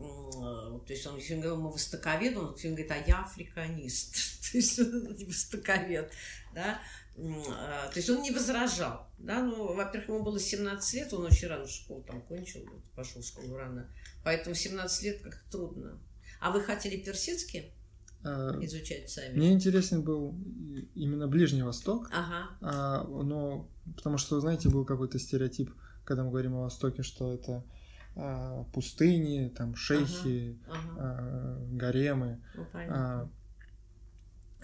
то 0.00 0.92
есть 0.92 1.06
он 1.06 1.20
все 1.20 1.36
говорил, 1.36 1.56
мы 1.56 1.70
востоковед, 1.70 2.36
он 2.36 2.54
все 2.56 2.68
говорит, 2.68 2.90
а 2.90 2.96
я 2.96 3.22
африканист. 3.22 4.14
То 4.50 4.56
есть 4.56 4.78
он 4.78 5.14
не 5.14 5.24
востоковед, 5.26 6.10
да. 6.54 6.80
А, 7.16 7.88
То 7.88 7.96
есть 7.96 8.08
он 8.08 8.22
не 8.22 8.30
возражал, 8.30 9.08
да. 9.18 9.42
Ну, 9.42 9.74
во-первых, 9.74 10.08
ему 10.08 10.22
было 10.22 10.40
17 10.40 10.94
лет, 10.94 11.12
он 11.12 11.26
очень 11.26 11.48
рано 11.48 11.68
школу 11.68 12.02
там 12.02 12.22
кончил, 12.22 12.66
пошел 12.96 13.22
в 13.22 13.26
школу 13.26 13.56
рано. 13.56 13.88
Поэтому 14.24 14.54
в 14.54 14.58
17 14.58 15.02
лет 15.04 15.22
как-то 15.22 15.50
трудно. 15.50 16.00
А 16.40 16.50
вы 16.50 16.62
хотели 16.62 16.96
персидский 16.96 17.72
Э, 18.22 18.52
изучать 18.60 19.08
сами? 19.08 19.34
Мне 19.36 19.52
интересен 19.52 20.02
был 20.02 20.34
именно 20.94 21.26
Ближний 21.26 21.62
Восток, 21.62 22.10
Ага. 22.12 22.50
а, 22.60 23.04
но 23.04 23.70
потому 23.96 24.18
что, 24.18 24.40
знаете, 24.40 24.68
был 24.68 24.84
какой-то 24.84 25.18
стереотип, 25.18 25.72
когда 26.04 26.22
мы 26.24 26.30
говорим 26.30 26.54
о 26.56 26.62
Востоке, 26.62 27.02
что 27.02 27.32
это 27.32 27.64
пустыни, 28.72 29.48
там 29.56 29.74
шейхи, 29.74 30.58
Ага. 30.68 30.96
а, 30.98 31.66
гаремы, 31.72 32.40
Ну, 32.54 32.66
а, 32.74 33.28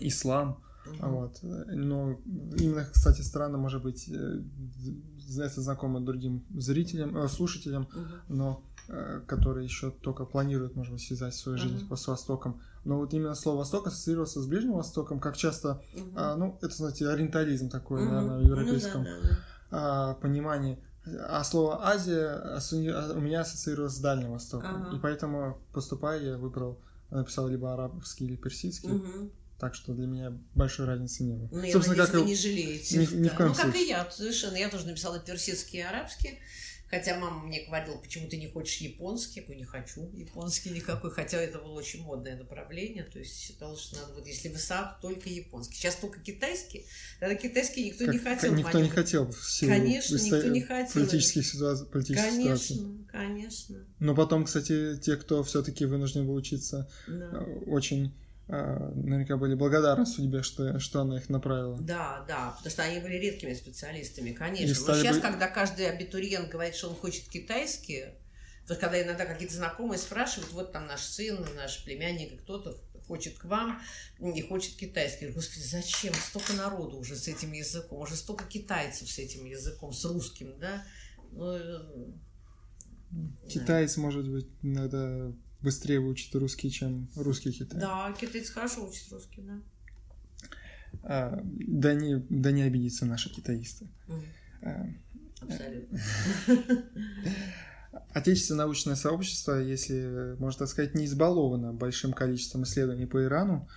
ислам. 0.00 0.62
Мгм. 0.84 1.10
Вот. 1.10 1.38
Но 1.42 2.12
именно, 2.56 2.84
кстати, 2.92 3.20
странно, 3.22 3.58
может 3.58 3.82
быть, 3.82 4.08
это 4.08 5.60
знакомо 5.60 6.00
другим 6.00 6.44
зрителям, 6.54 7.16
э, 7.16 7.28
слушателям, 7.28 7.88
Мгм. 7.92 8.08
но 8.28 8.62
э, 8.88 9.20
которые 9.26 9.64
еще 9.64 9.90
только 9.90 10.24
планируют, 10.24 10.76
может 10.76 10.92
быть, 10.92 11.02
связать 11.02 11.34
свою 11.34 11.58
жизнь 11.58 11.84
Мгм. 11.86 11.96
с 11.96 12.06
Востоком. 12.06 12.60
Но 12.84 12.98
вот 12.98 13.12
именно 13.14 13.34
слово 13.34 13.58
Восток 13.58 13.88
ассоциировался 13.88 14.40
с 14.40 14.46
Ближним 14.46 14.74
Востоком, 14.74 15.18
как 15.18 15.36
часто, 15.36 15.82
Мгм. 15.92 16.12
а, 16.14 16.36
ну, 16.36 16.56
это, 16.62 16.72
знаете, 16.72 17.08
ориентализм 17.08 17.68
такой, 17.68 18.02
Мгм. 18.02 18.10
наверное, 18.14 18.38
в 18.38 18.42
Ну 18.42 18.46
европейском 18.48 19.02
да, 19.04 19.10
да, 19.10 19.28
да. 19.28 19.36
а, 20.10 20.14
понимании. 20.14 20.78
А 21.28 21.44
слово 21.44 21.86
Азия 21.86 22.30
а, 22.30 23.12
у 23.14 23.20
меня 23.20 23.42
ассоциировалось 23.42 23.94
с 23.94 24.00
Дальним 24.00 24.32
Востоком. 24.32 24.86
Ага. 24.86 24.96
И 24.96 25.00
поэтому, 25.00 25.58
поступая, 25.72 26.20
я 26.20 26.36
выбрал, 26.36 26.80
написал 27.10 27.48
либо 27.48 27.72
арабский, 27.72 28.24
или 28.24 28.36
персидский. 28.36 28.88
Мгм. 28.88 29.30
Так 29.58 29.74
что 29.74 29.94
для 29.94 30.06
меня 30.06 30.36
большой 30.54 30.86
разницы 30.86 31.22
не 31.22 31.34
было. 31.34 31.48
Ну, 31.50 31.62
я 31.62 31.72
Собственно, 31.72 31.96
надеюсь, 31.96 32.10
как 32.10 32.20
вы 32.20 32.26
не 32.26 32.36
жалеете. 32.36 32.98
ни- 32.98 33.22
ни 33.22 33.28
в 33.28 33.34
коем 33.34 33.48
ну, 33.50 33.54
как 33.54 33.64
случае. 33.64 33.84
и 33.84 33.88
я, 33.88 34.10
совершенно. 34.10 34.56
Я 34.56 34.68
тоже 34.68 34.86
написала 34.86 35.18
персидский 35.18 35.78
и 35.78 35.82
арабский. 35.82 36.40
Хотя 36.88 37.18
мама 37.18 37.42
мне 37.44 37.64
говорила, 37.66 37.96
почему 37.96 38.28
ты 38.28 38.36
не 38.36 38.46
хочешь 38.48 38.76
японский? 38.80 39.40
Я 39.40 39.46
говорю, 39.46 39.58
не 39.60 39.64
хочу 39.66 40.08
японский 40.14 40.70
никакой. 40.70 41.10
Хотя 41.10 41.38
это 41.38 41.58
было 41.58 41.72
очень 41.72 42.02
модное 42.02 42.36
направление. 42.36 43.02
То 43.02 43.18
есть 43.18 43.36
считалось, 43.40 43.80
что 43.80 43.96
надо, 43.96 44.14
вот 44.14 44.26
если 44.26 44.48
в 44.50 44.56
ИСА, 44.56 44.96
то 45.02 45.08
только 45.08 45.28
японский. 45.28 45.74
Сейчас 45.74 45.96
только 45.96 46.20
китайский. 46.20 46.86
Тогда 47.18 47.34
китайский 47.34 47.84
никто 47.86 48.04
не 48.06 48.18
Как- 48.18 48.34
хотел. 48.36 48.54
никто 48.54 48.78
не 48.78 48.84
понюхать. 48.88 48.94
хотел 49.06 49.34
Конечно, 49.60 50.16
никто 50.16 50.48
не 50.48 50.60
хотел. 50.62 50.92
политических 50.92 51.46
ситуаций. 51.46 51.86
Политических 51.86 52.32
ситуаций. 52.32 52.76
Конечно, 52.76 53.06
конечно. 53.10 53.86
Но 53.98 54.14
потом, 54.14 54.44
кстати, 54.44 54.96
те, 54.98 55.16
кто 55.16 55.42
все-таки 55.42 55.86
вынужден 55.86 56.26
был 56.26 56.34
учиться, 56.34 56.88
Да. 57.08 57.30
э, 57.44 57.58
очень 57.66 58.14
наверняка 58.48 59.36
были 59.36 59.54
благодарны 59.54 60.06
судьбе, 60.06 60.42
что, 60.42 60.78
что 60.78 61.00
она 61.00 61.18
их 61.18 61.28
направила. 61.28 61.76
Да, 61.80 62.24
да, 62.28 62.54
потому 62.56 62.70
что 62.70 62.82
они 62.82 63.00
были 63.00 63.14
редкими 63.14 63.54
специалистами, 63.54 64.32
конечно. 64.32 64.86
Но 64.86 65.00
сейчас, 65.00 65.16
бы- 65.16 65.22
когда 65.22 65.48
каждый 65.48 65.90
абитуриент 65.90 66.48
говорит, 66.48 66.76
что 66.76 66.88
он 66.90 66.94
хочет 66.94 67.28
китайский, 67.28 68.04
вот 68.68 68.78
когда 68.78 69.02
иногда 69.02 69.26
какие-то 69.26 69.54
знакомые 69.54 69.98
спрашивают, 69.98 70.52
вот 70.52 70.72
там 70.72 70.86
наш 70.86 71.00
сын, 71.00 71.44
наш 71.56 71.84
племянник, 71.84 72.40
кто-то 72.42 72.76
хочет 73.06 73.38
к 73.38 73.44
вам 73.44 73.80
и 74.20 74.42
хочет 74.42 74.76
китайский. 74.76 75.26
Я 75.26 75.30
говорю, 75.30 75.34
господи, 75.36 75.64
зачем? 75.64 76.14
Столько 76.14 76.52
народу 76.54 76.98
уже 76.98 77.16
с 77.16 77.28
этим 77.28 77.52
языком, 77.52 78.00
уже 78.00 78.16
столько 78.16 78.44
китайцев 78.44 79.08
с 79.10 79.18
этим 79.18 79.44
языком, 79.44 79.92
с 79.92 80.04
русским, 80.04 80.58
да? 80.58 80.84
Ну, 81.32 81.52
э, 81.52 81.78
Китаец, 83.48 83.96
может 83.96 84.28
быть, 84.28 84.48
иногда 84.62 85.32
быстрее 85.66 85.98
выучит 85.98 86.32
русский, 86.36 86.70
чем 86.70 87.08
русский 87.16 87.50
китаец. 87.50 87.82
Да, 87.82 88.14
китайцы 88.18 88.52
хорошо 88.52 88.88
учат 88.88 89.10
русский, 89.10 89.42
да. 89.42 89.60
А, 91.02 91.40
да, 91.44 91.92
не, 91.94 92.24
да 92.30 92.52
не 92.52 92.62
обидятся 92.62 93.04
наши 93.04 93.30
китаисты. 93.34 93.88
Мгм, 94.06 94.24
А, 94.62 94.86
Абсолютно. 95.40 96.00
Отечественное 98.14 98.64
научное 98.64 98.94
сообщество, 98.94 99.60
если 99.60 100.36
можно 100.38 100.60
так 100.60 100.68
сказать, 100.68 100.94
не 100.94 101.04
избаловано 101.04 101.72
большим 101.72 102.12
количеством 102.12 102.62
исследований 102.62 103.06
по 103.06 103.22
Ирану. 103.22 103.68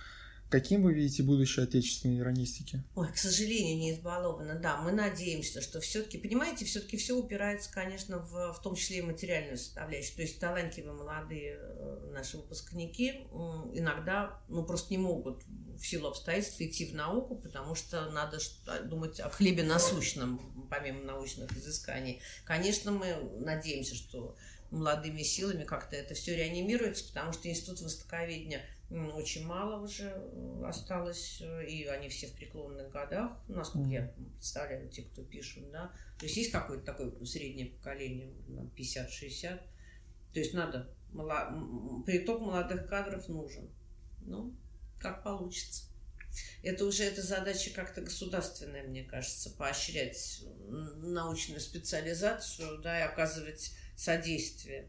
Каким 0.50 0.82
вы 0.82 0.92
видите 0.94 1.22
будущее 1.22 1.62
отечественной 1.62 2.18
иронистики? 2.18 2.82
Ой, 2.96 3.12
к 3.12 3.16
сожалению, 3.16 3.78
не 3.78 3.92
избалована. 3.92 4.56
Да, 4.56 4.78
мы 4.82 4.90
надеемся, 4.90 5.60
что 5.60 5.80
все-таки, 5.80 6.18
понимаете, 6.18 6.64
все-таки 6.64 6.96
все 6.96 7.14
упирается, 7.14 7.70
конечно, 7.72 8.18
в, 8.18 8.52
в 8.52 8.60
том 8.60 8.74
числе 8.74 8.98
и 8.98 9.02
материальную 9.02 9.56
составляющую. 9.56 10.16
То 10.16 10.22
есть 10.22 10.40
талантливые 10.40 10.94
молодые 10.94 11.56
э, 11.60 12.10
наши 12.12 12.36
выпускники 12.36 13.10
иногда, 13.74 14.42
ну, 14.48 14.64
просто 14.64 14.92
не 14.92 14.98
могут 14.98 15.44
в 15.78 15.86
силу 15.86 16.08
обстоятельств 16.08 16.60
идти 16.60 16.86
в 16.86 16.94
науку, 16.94 17.36
потому 17.36 17.76
что 17.76 18.10
надо 18.10 18.40
что- 18.40 18.82
думать 18.82 19.20
о 19.20 19.30
хлебе 19.30 19.62
насущном, 19.62 20.66
помимо 20.68 21.04
научных 21.04 21.56
изысканий. 21.56 22.20
Конечно, 22.44 22.90
мы 22.90 23.14
надеемся, 23.38 23.94
что 23.94 24.36
молодыми 24.72 25.22
силами 25.22 25.64
как-то 25.64 25.94
это 25.96 26.14
все 26.14 26.36
реанимируется, 26.36 27.06
потому 27.06 27.32
что 27.32 27.48
Институт 27.48 27.80
востоковедения 27.80 28.64
очень 28.90 29.46
мало 29.46 29.80
уже 29.82 30.12
э, 30.14 30.62
осталось, 30.66 31.38
э, 31.40 31.64
и 31.66 31.84
они 31.86 32.08
все 32.08 32.26
в 32.26 32.34
преклонных 32.34 32.90
годах, 32.90 33.32
насколько 33.48 33.86
Мгм. 33.86 33.90
я 33.92 34.12
представляю, 34.36 34.88
те, 34.88 35.02
кто 35.02 35.22
пишут, 35.22 35.70
да. 35.70 35.92
То 36.18 36.26
есть 36.26 36.36
есть 36.36 36.50
какое-то 36.50 36.84
такое 36.84 37.12
среднее 37.24 37.66
поколение, 37.66 38.32
там, 38.56 38.68
50-60. 38.70 39.60
То 40.34 40.40
есть 40.40 40.54
надо, 40.54 40.88
мало- 41.12 41.50
м, 41.52 42.02
приток 42.04 42.40
молодых 42.40 42.86
кадров 42.88 43.28
нужен. 43.28 43.68
Ну, 44.22 44.54
как 44.98 45.22
получится. 45.22 45.84
Это 46.62 46.84
уже 46.84 47.04
эта 47.04 47.22
задача 47.22 47.72
как-то 47.72 48.02
государственная, 48.02 48.84
мне 48.86 49.02
кажется, 49.04 49.50
поощрять 49.50 50.42
м, 50.68 51.12
научную 51.12 51.60
специализацию, 51.60 52.78
да, 52.80 53.00
и 53.00 53.02
оказывать 53.02 53.72
содействие, 53.96 54.88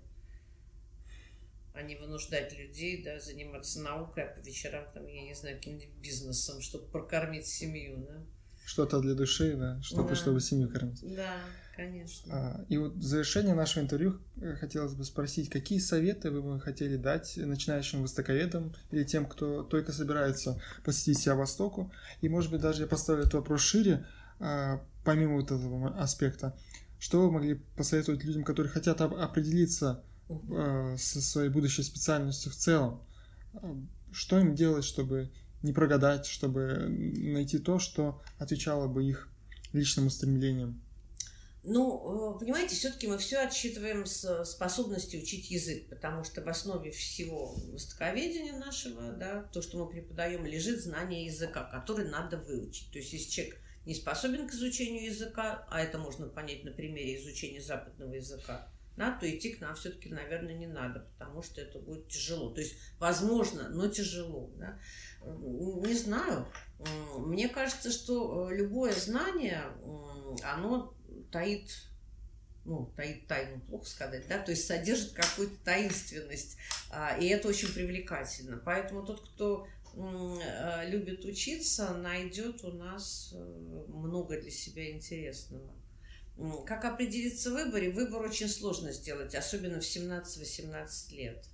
а 1.74 1.82
не 1.82 1.96
вынуждать 1.96 2.58
людей, 2.58 3.04
да, 3.04 3.20
заниматься 3.20 3.82
наукой, 3.82 4.24
а 4.24 4.34
по 4.36 4.40
вечерам, 4.46 4.86
там, 4.94 5.06
я 5.08 5.24
не 5.24 5.34
знаю, 5.34 5.58
каким-нибудь 5.58 5.90
бизнесом, 6.02 6.62
чтобы 6.62 6.86
прокормить 6.88 7.48
семью, 7.48 8.06
да. 8.08 8.22
Что-то 8.66 9.00
для 9.02 9.16
души, 9.16 9.56
да, 9.56 9.82
что-то, 9.82 10.10
Да. 10.10 10.16
чтобы 10.16 10.40
семью 10.40 10.70
кормить. 10.70 11.00
Да, 11.16 11.38
конечно. 11.76 12.34
А, 12.34 12.66
И 12.70 12.78
вот 12.78 12.94
в 12.94 13.02
завершение 13.02 13.56
нашего 13.56 13.84
интервью 13.84 14.20
э, 14.40 14.54
хотелось 14.54 14.94
бы 14.94 15.04
спросить, 15.04 15.50
какие 15.50 15.80
советы 15.80 16.30
вы 16.30 16.42
бы 16.44 16.60
хотели 16.60 16.96
дать 16.96 17.36
начинающим 17.38 18.04
востоковедам 18.04 18.76
или 18.92 19.04
тем, 19.04 19.26
кто 19.26 19.64
только 19.64 19.92
собирается 19.92 20.62
посетить 20.86 21.20
себя 21.20 21.36
Востоку? 21.36 21.92
И, 22.22 22.30
может 22.30 22.52
быть, 22.52 22.62
даже 22.62 22.84
я 22.84 22.88
поставлю 22.88 23.24
этот 23.24 23.34
вопрос 23.34 23.62
шире, 23.62 24.06
а, 24.40 24.82
помимо 25.04 25.36
вот 25.38 25.46
этого 25.52 25.98
аспекта. 26.00 26.56
Что 27.00 27.22
вы 27.22 27.32
могли 27.32 27.56
посоветовать 27.76 28.24
людям, 28.24 28.44
которые 28.44 28.72
хотят 28.72 29.02
определиться 29.02 30.04
со 30.98 31.22
своей 31.22 31.50
будущей 31.50 31.84
специальностью 31.84 32.52
в 32.52 32.56
целом? 32.56 33.02
А, 33.54 33.76
Что 34.12 34.40
им 34.40 34.56
делать, 34.56 34.86
чтобы 34.86 35.32
не 35.64 35.74
прогадать, 35.74 36.26
чтобы 36.26 36.88
найти 36.90 37.60
то, 37.60 37.80
что 37.80 38.22
отвечало 38.38 38.88
бы 38.88 39.04
их 39.06 39.30
личным 39.74 40.08
устремлениям? 40.08 40.82
Ну, 41.64 42.36
э, 42.36 42.40
понимаете, 42.40 42.76
все-таки 42.76 43.08
мы 43.08 43.20
все 43.20 43.38
отсчитываем 43.40 44.08
с 44.08 44.44
способности 44.46 45.18
учить 45.18 45.52
язык, 45.52 45.90
потому 45.90 46.24
что 46.24 46.42
в 46.42 46.50
основе 46.50 46.90
всего 46.90 47.54
востоковедения 47.72 48.58
нашего, 48.58 49.12
да, 49.14 49.44
то, 49.54 49.62
что 49.62 49.78
мы 49.78 49.88
преподаем, 49.88 50.44
лежит 50.44 50.82
знание 50.82 51.26
языка, 51.26 51.64
который 51.66 52.10
надо 52.10 52.38
выучить. 52.38 52.92
То 52.92 52.98
есть, 52.98 53.14
если 53.14 53.30
человек 53.30 53.62
не 53.86 53.94
способен 53.94 54.48
к 54.48 54.54
изучению 54.54 55.06
языка, 55.06 55.68
а 55.70 55.82
это 55.82 56.00
можно 56.00 56.28
понять 56.28 56.64
на 56.64 56.72
примере 56.72 57.22
изучения 57.22 57.62
западного 57.62 58.14
языка, 58.14 58.68
да, 59.02 59.18
то 59.18 59.28
идти 59.28 59.54
к 59.54 59.62
нам 59.62 59.74
все-таки, 59.74 60.10
наверное, 60.10 60.54
не 60.54 60.68
надо, 60.68 61.00
потому 61.00 61.42
что 61.42 61.60
это 61.60 61.80
будет 61.80 62.08
тяжело. 62.08 62.52
То 62.52 62.62
есть, 62.62 62.76
возможно, 63.00 63.68
но 63.70 63.88
тяжело. 63.88 64.52
Да? 64.58 64.78
Не 65.26 65.96
знаю. 65.96 66.46
Мне 67.18 67.50
кажется, 67.50 67.92
что 67.92 68.52
э, 68.52 68.56
любое 68.56 68.94
знание, 68.94 69.64
оно 70.44 70.94
таит 71.32 71.72
ну, 72.64 72.94
таит 72.96 73.26
тайну, 73.26 73.60
плохо 73.62 73.88
сказать, 73.88 74.28
да, 74.28 74.38
то 74.38 74.52
есть 74.52 74.68
содержит 74.68 75.14
какую-то 75.14 75.56
таинственность, 75.64 76.58
а, 76.92 77.18
и 77.18 77.26
это 77.26 77.48
очень 77.48 77.74
привлекательно. 77.74 78.62
Поэтому 78.64 79.04
тот, 79.04 79.28
кто 79.28 79.68
э, 79.96 80.90
любит 80.92 81.26
учиться, 81.26 81.96
найдет 81.96 82.64
у 82.64 82.72
нас 82.72 83.34
э, 83.34 83.38
много 83.88 84.40
для 84.40 84.52
себя 84.52 84.92
интересного. 84.92 85.74
Как 86.66 86.86
определиться 86.86 87.52
в 87.52 87.54
выборе? 87.54 87.92
Выбор 87.92 88.22
очень 88.24 88.48
сложно 88.48 88.92
сделать, 88.92 89.36
особенно 89.36 89.80
в 89.80 89.84
17-18 89.84 91.16
лет. 91.16 91.46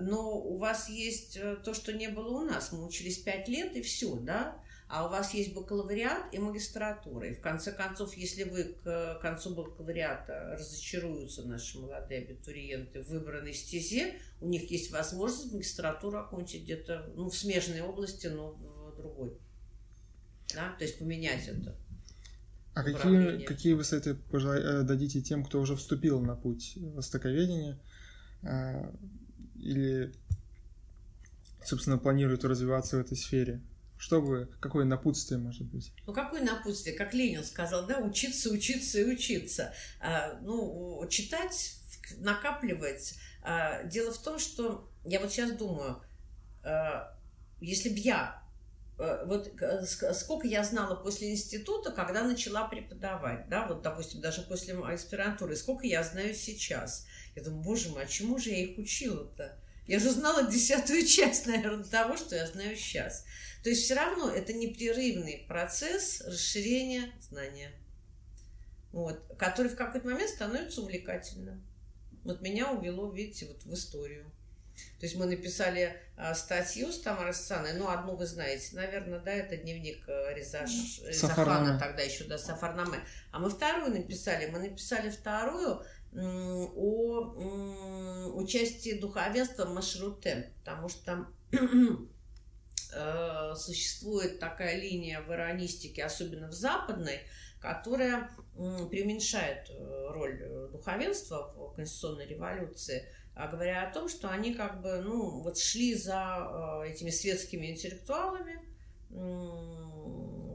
Но 0.00 0.38
у 0.38 0.56
вас 0.56 0.88
есть 0.88 1.36
э, 1.36 1.56
то, 1.56 1.74
что 1.74 1.92
не 1.92 2.08
было 2.08 2.40
у 2.40 2.44
нас. 2.44 2.72
Мы 2.72 2.84
учились 2.84 3.18
5 3.18 3.48
лет 3.48 3.76
и 3.76 3.82
все, 3.82 4.14
да? 4.16 4.58
А 4.88 5.06
у 5.06 5.10
вас 5.10 5.32
есть 5.32 5.54
бакалавриат 5.54 6.34
и 6.34 6.38
магистратура. 6.38 7.28
И 7.28 7.34
в 7.34 7.40
конце 7.40 7.72
концов, 7.72 8.14
если 8.14 8.44
вы 8.44 8.64
к 8.64 9.18
концу 9.22 9.54
бакалавриата 9.54 10.54
разочаруются 10.58 11.44
наши 11.44 11.78
молодые 11.78 12.20
абитуриенты 12.20 13.02
в 13.02 13.08
выбранной 13.08 13.54
стезе, 13.54 14.20
у 14.40 14.48
них 14.48 14.70
есть 14.70 14.90
возможность 14.90 15.52
магистратуру 15.52 16.18
окончить 16.18 16.64
где-то 16.64 17.10
ну, 17.14 17.30
в 17.30 17.36
смежной 17.36 17.80
области, 17.80 18.26
но 18.26 18.52
в 18.52 18.96
другой. 18.96 19.38
Да? 20.54 20.74
То 20.78 20.84
есть 20.84 20.98
поменять 20.98 21.48
это. 21.48 21.74
А 22.74 22.82
какие, 22.82 23.44
какие 23.44 23.74
вы 23.74 23.84
советы 23.84 24.16
э, 24.32 24.82
дадите 24.82 25.20
тем, 25.20 25.44
кто 25.44 25.60
уже 25.60 25.76
вступил 25.76 26.20
на 26.20 26.34
путь 26.34 26.72
востоковедения 26.76 27.78
э, 28.42 28.90
или, 29.56 30.14
собственно, 31.64 31.98
планирует 31.98 32.44
развиваться 32.44 32.96
в 32.96 33.00
этой 33.00 33.16
сфере? 33.16 33.60
Что 33.98 34.22
бы, 34.22 34.50
какое 34.58 34.84
напутствие 34.84 35.38
может 35.38 35.66
быть? 35.66 35.92
Ну, 36.06 36.14
какое 36.14 36.42
напутствие? 36.42 36.96
Как 36.96 37.12
Ленин 37.14 37.44
сказал, 37.44 37.86
да, 37.86 37.98
учиться, 37.98 38.50
учиться 38.50 39.00
и 39.00 39.04
учиться. 39.04 39.74
А, 40.00 40.40
ну, 40.40 41.06
читать, 41.08 41.76
накапливать. 42.16 43.14
А, 43.42 43.84
дело 43.84 44.12
в 44.12 44.20
том, 44.20 44.38
что 44.38 44.90
я 45.04 45.20
вот 45.20 45.30
сейчас 45.30 45.52
думаю, 45.52 46.02
а, 46.64 47.16
если 47.60 47.90
бы 47.90 47.98
я 47.98 48.41
Э, 48.41 48.41
вот 49.26 49.52
сколько 50.14 50.46
я 50.46 50.62
знала 50.62 50.94
после 50.94 51.32
института, 51.32 51.90
когда 51.90 52.22
начала 52.22 52.68
преподавать, 52.68 53.48
да, 53.48 53.66
вот, 53.66 53.82
допустим, 53.82 54.20
даже 54.20 54.42
после 54.42 54.74
аспирантуры, 54.78 55.56
сколько 55.56 55.86
я 55.86 56.02
знаю 56.02 56.34
сейчас. 56.34 57.06
Я 57.34 57.42
думаю, 57.42 57.62
боже 57.62 57.88
мой, 57.88 58.04
а 58.04 58.06
чему 58.06 58.38
же 58.38 58.50
я 58.50 58.58
их 58.58 58.78
учила-то? 58.78 59.58
Я 59.86 59.98
же 59.98 60.10
знала 60.10 60.50
десятую 60.50 61.04
часть, 61.06 61.46
наверное, 61.46 61.84
того, 61.84 62.16
что 62.16 62.36
я 62.36 62.46
знаю 62.46 62.76
сейчас. 62.76 63.24
То 63.62 63.70
есть 63.70 63.82
все 63.82 63.94
равно 63.94 64.30
это 64.30 64.52
непрерывный 64.52 65.44
процесс 65.48 66.20
расширения 66.20 67.12
знания, 67.20 67.72
вот, 68.92 69.20
который 69.38 69.68
в 69.68 69.76
какой-то 69.76 70.06
момент 70.06 70.30
становится 70.30 70.82
увлекательным. 70.82 71.64
Вот 72.24 72.40
меня 72.40 72.70
увело, 72.70 73.10
видите, 73.10 73.46
вот 73.46 73.64
в 73.64 73.74
историю. 73.74 74.30
То 75.02 75.06
есть 75.06 75.16
мы 75.16 75.26
написали 75.26 76.00
а, 76.16 76.32
статью 76.34 76.92
с 76.92 77.00
Тамарой 77.00 77.34
Саной, 77.34 77.72
ну, 77.72 77.88
одну 77.88 78.14
вы 78.14 78.24
знаете, 78.26 78.76
наверное, 78.76 79.18
да, 79.18 79.32
это 79.32 79.56
дневник 79.56 80.08
э, 80.08 80.34
Реза 80.34 80.64
Захана, 81.10 81.76
тогда 81.78 82.02
еще, 82.02 82.22
да, 82.24 82.38
Сафарнаме. 82.38 83.00
А 83.32 83.40
мы 83.40 83.50
вторую 83.50 83.90
написали, 83.90 84.46
мы 84.46 84.60
написали 84.60 85.10
вторую 85.10 85.82
о 86.14 87.20
участии 88.34 89.00
духовенства 89.00 89.64
в 89.64 89.74
Машруте, 89.74 90.52
потому 90.60 90.88
что 90.88 91.04
там 91.04 91.34
э, 92.94 93.54
существует 93.56 94.38
такая 94.38 94.76
линия 94.80 95.20
в 95.22 95.32
иронистике, 95.32 96.04
особенно 96.04 96.46
в 96.46 96.52
западной, 96.52 97.22
которая 97.60 98.30
преуменьшает 98.54 99.68
э, 99.70 100.06
роль 100.10 100.70
духовенства 100.70 101.52
в 101.56 101.74
конституционной 101.74 102.28
революции– 102.28 103.04
говоря 103.34 103.88
о 103.88 103.92
том, 103.92 104.08
что 104.08 104.28
они 104.28 104.54
как 104.54 104.82
бы, 104.82 105.00
ну, 105.00 105.40
вот 105.40 105.58
шли 105.58 105.94
за 105.94 106.82
э, 106.84 106.90
этими 106.90 107.10
светскими 107.10 107.66
интеллектуалами, 107.72 108.60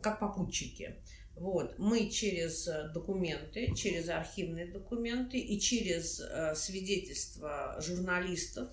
как 0.02 0.20
попутчики. 0.20 0.96
Вот. 1.36 1.78
Мы 1.78 2.10
через 2.10 2.68
документы, 2.94 3.74
через 3.76 4.10
архивные 4.10 4.66
документы 4.66 5.38
и 5.38 5.60
через 5.60 6.20
э, 6.20 6.56
свидетельства 6.56 7.78
журналистов, 7.80 8.70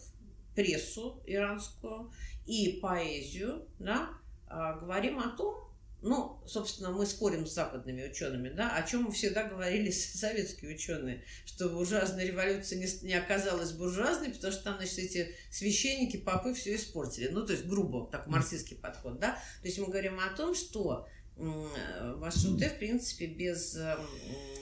прессу 0.55 1.23
иранскую 1.27 2.13
и 2.47 2.79
поэзию 2.81 3.67
да, 3.79 4.11
э, 4.49 4.81
говорим 4.81 5.19
о 5.19 5.37
том, 5.37 5.64
ну, 6.05 6.39
собственно, 6.47 6.91
мы 6.91 7.07
спорим 7.07 7.47
с 7.47 7.55
западными 7.55 8.07
учеными, 8.07 8.51
да, 8.51 8.77
о 8.77 8.83
чем 8.87 9.05
мы 9.05 9.13
всегда 9.13 9.45
говорили 9.45 9.91
советские 9.91 10.75
ученые, 10.75 11.25
что 11.47 11.71
буржуазная 11.71 12.27
революция 12.27 12.79
не, 12.79 12.87
не 13.07 13.15
оказалась 13.15 13.73
буржуазной, 13.73 14.29
потому 14.29 14.53
что 14.53 14.65
там, 14.65 14.77
значит, 14.77 14.99
эти 14.99 15.35
священники, 15.51 16.19
попы 16.19 16.53
все 16.53 16.77
испортили. 16.77 17.29
Ну, 17.29 17.47
то 17.47 17.55
есть 17.55 17.65
грубо, 17.65 18.07
так 18.11 18.27
марксистский 18.27 18.77
подход, 18.77 19.19
да. 19.19 19.33
То 19.63 19.67
есть 19.67 19.79
мы 19.79 19.87
говорим 19.87 20.21
о 20.21 20.29
том, 20.37 20.55
что 20.55 21.09
ваш 21.37 22.37
УТ, 22.45 22.63
в 22.63 22.79
принципе, 22.79 23.27
без 23.27 23.77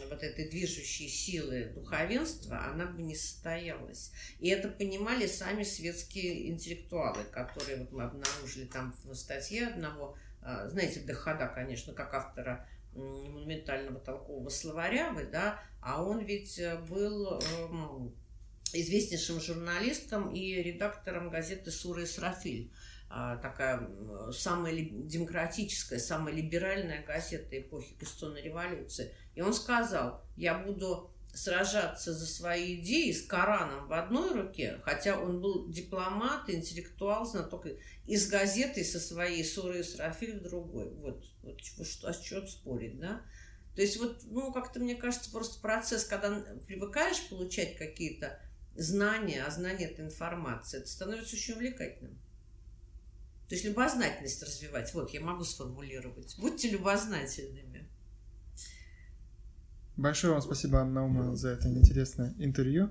вот 0.09 0.23
этой 0.23 0.49
движущей 0.49 1.09
силы 1.09 1.73
духовенства, 1.75 2.67
она 2.67 2.87
бы 2.87 3.03
не 3.03 3.17
состоялась. 3.17 4.13
И 4.39 4.49
это 4.49 4.69
понимали 4.69 5.27
сами 5.27 5.65
светские 5.65 6.49
интеллектуалы, 6.49 7.25
которые 7.25 7.79
вот 7.79 7.93
мы 7.93 8.05
обнаружили 8.05 8.67
там 8.67 8.95
в 9.05 9.15
статье 9.15 9.67
одного 9.67 10.17
знаете, 10.69 11.01
Дохода, 11.01 11.47
конечно, 11.47 11.93
как 11.93 12.15
автора 12.15 12.69
монументального 12.95 14.01
толкового 14.01 14.49
словаря, 14.49 15.13
вы, 15.13 15.25
да, 15.25 15.63
а 15.81 16.03
он 16.03 16.21
ведь 16.21 16.59
э, 16.59 16.79
был 16.79 17.41
эм, 17.41 18.15
известнейшим 18.73 19.41
журналистом 19.41 20.33
и 20.33 20.63
редактором 20.63 21.31
газеты 21.31 21.71
«Сура 21.71 22.05
Исрафиль». 22.05 22.73
А, 23.15 23.37
такая 23.37 23.89
самая 24.33 24.75
демократическая, 24.75 25.99
самая 25.99 26.33
либеральная 26.33 27.05
газета 27.05 27.61
эпохи 27.61 27.95
Конституционной 27.99 28.43
революции. 28.43 29.15
И 29.35 29.43
он 29.43 29.53
сказал, 29.53 30.25
я 30.35 30.57
буду 30.57 31.12
сражаться 31.35 32.13
за 32.13 32.27
свои 32.27 32.81
идеи 32.81 33.13
с 33.13 33.27
Кораном 33.27 33.89
в 33.89 33.93
одной 33.93 34.33
руке, 34.33 34.81
хотя 34.85 35.19
он 35.19 35.41
был 35.41 35.69
дипломат, 35.71 36.51
интеллектуал, 36.51 37.25
знаток, 37.25 37.67
и 38.07 38.17
с 38.17 38.29
газетой 38.29 38.85
со 38.85 39.01
своей 39.01 39.45
Сурой 39.45 39.81
Исрафиль 39.81 40.39
в 40.39 40.43
другой. 40.43 40.91
Вот, 40.91 41.25
вот 41.43 41.61
что, 41.61 42.09
а 42.09 42.13
что 42.13 42.47
спорить, 42.47 42.99
да? 42.99 43.23
То 43.75 43.81
есть 43.81 43.99
вот, 43.99 44.23
ну, 44.27 44.53
как-то, 44.53 44.81
мне 44.81 44.95
кажется, 44.95 45.31
просто 45.31 45.61
процесс, 45.61 46.05
когда 46.05 46.45
привыкаешь 46.67 47.29
получать 47.29 47.77
какие-то 47.77 48.39
знания, 48.77 49.45
а 49.45 49.51
знания– 49.51 49.87
это 49.91 50.03
информация, 50.03 50.81
это 50.81 50.91
становится 50.91 51.37
очень 51.37 51.55
увлекательным. 51.55 52.19
То 53.49 53.55
есть 53.55 53.65
любознательность 53.67 54.43
развивать. 54.43 54.93
Вот, 54.95 55.11
я 55.11 55.21
могу 55.21 55.45
сформулировать. 55.45 56.37
Будьте 56.39 56.71
любознательными. 56.71 57.72
Большое 59.97 60.33
вам 60.33 60.43
спасибо, 60.43 60.81
Анна 60.81 60.95
Наума, 61.03 61.37
за 61.37 61.51
это 61.51 61.69
интересное 61.69 62.35
интервью. 62.39 62.91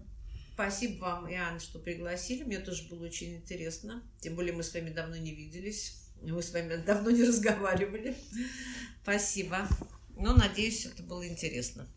Спасибо 0.53 0.99
вам, 1.01 1.31
Иоанн, 1.31 1.59
что 1.59 1.79
пригласили. 1.79 2.43
Мне 2.43 2.59
тоже 2.59 2.87
было 2.87 3.05
очень 3.05 3.37
интересно. 3.37 4.03
Тем 4.19 4.35
более 4.35 4.53
мы 4.53 4.61
с 4.61 4.73
вами 4.73 4.91
давно 4.91 5.15
не 5.15 5.33
виделись. 5.33 6.03
Мы 6.21 6.41
с 6.43 6.53
вами 6.53 6.75
давно 6.85 7.09
не 7.09 7.23
разговаривали. 7.23 8.15
Спасибо. 9.01 9.67
Ну, 10.15 10.35
надеюсь, 10.35 10.85
это 10.85 11.01
было 11.01 11.27
интересно. 11.27 11.87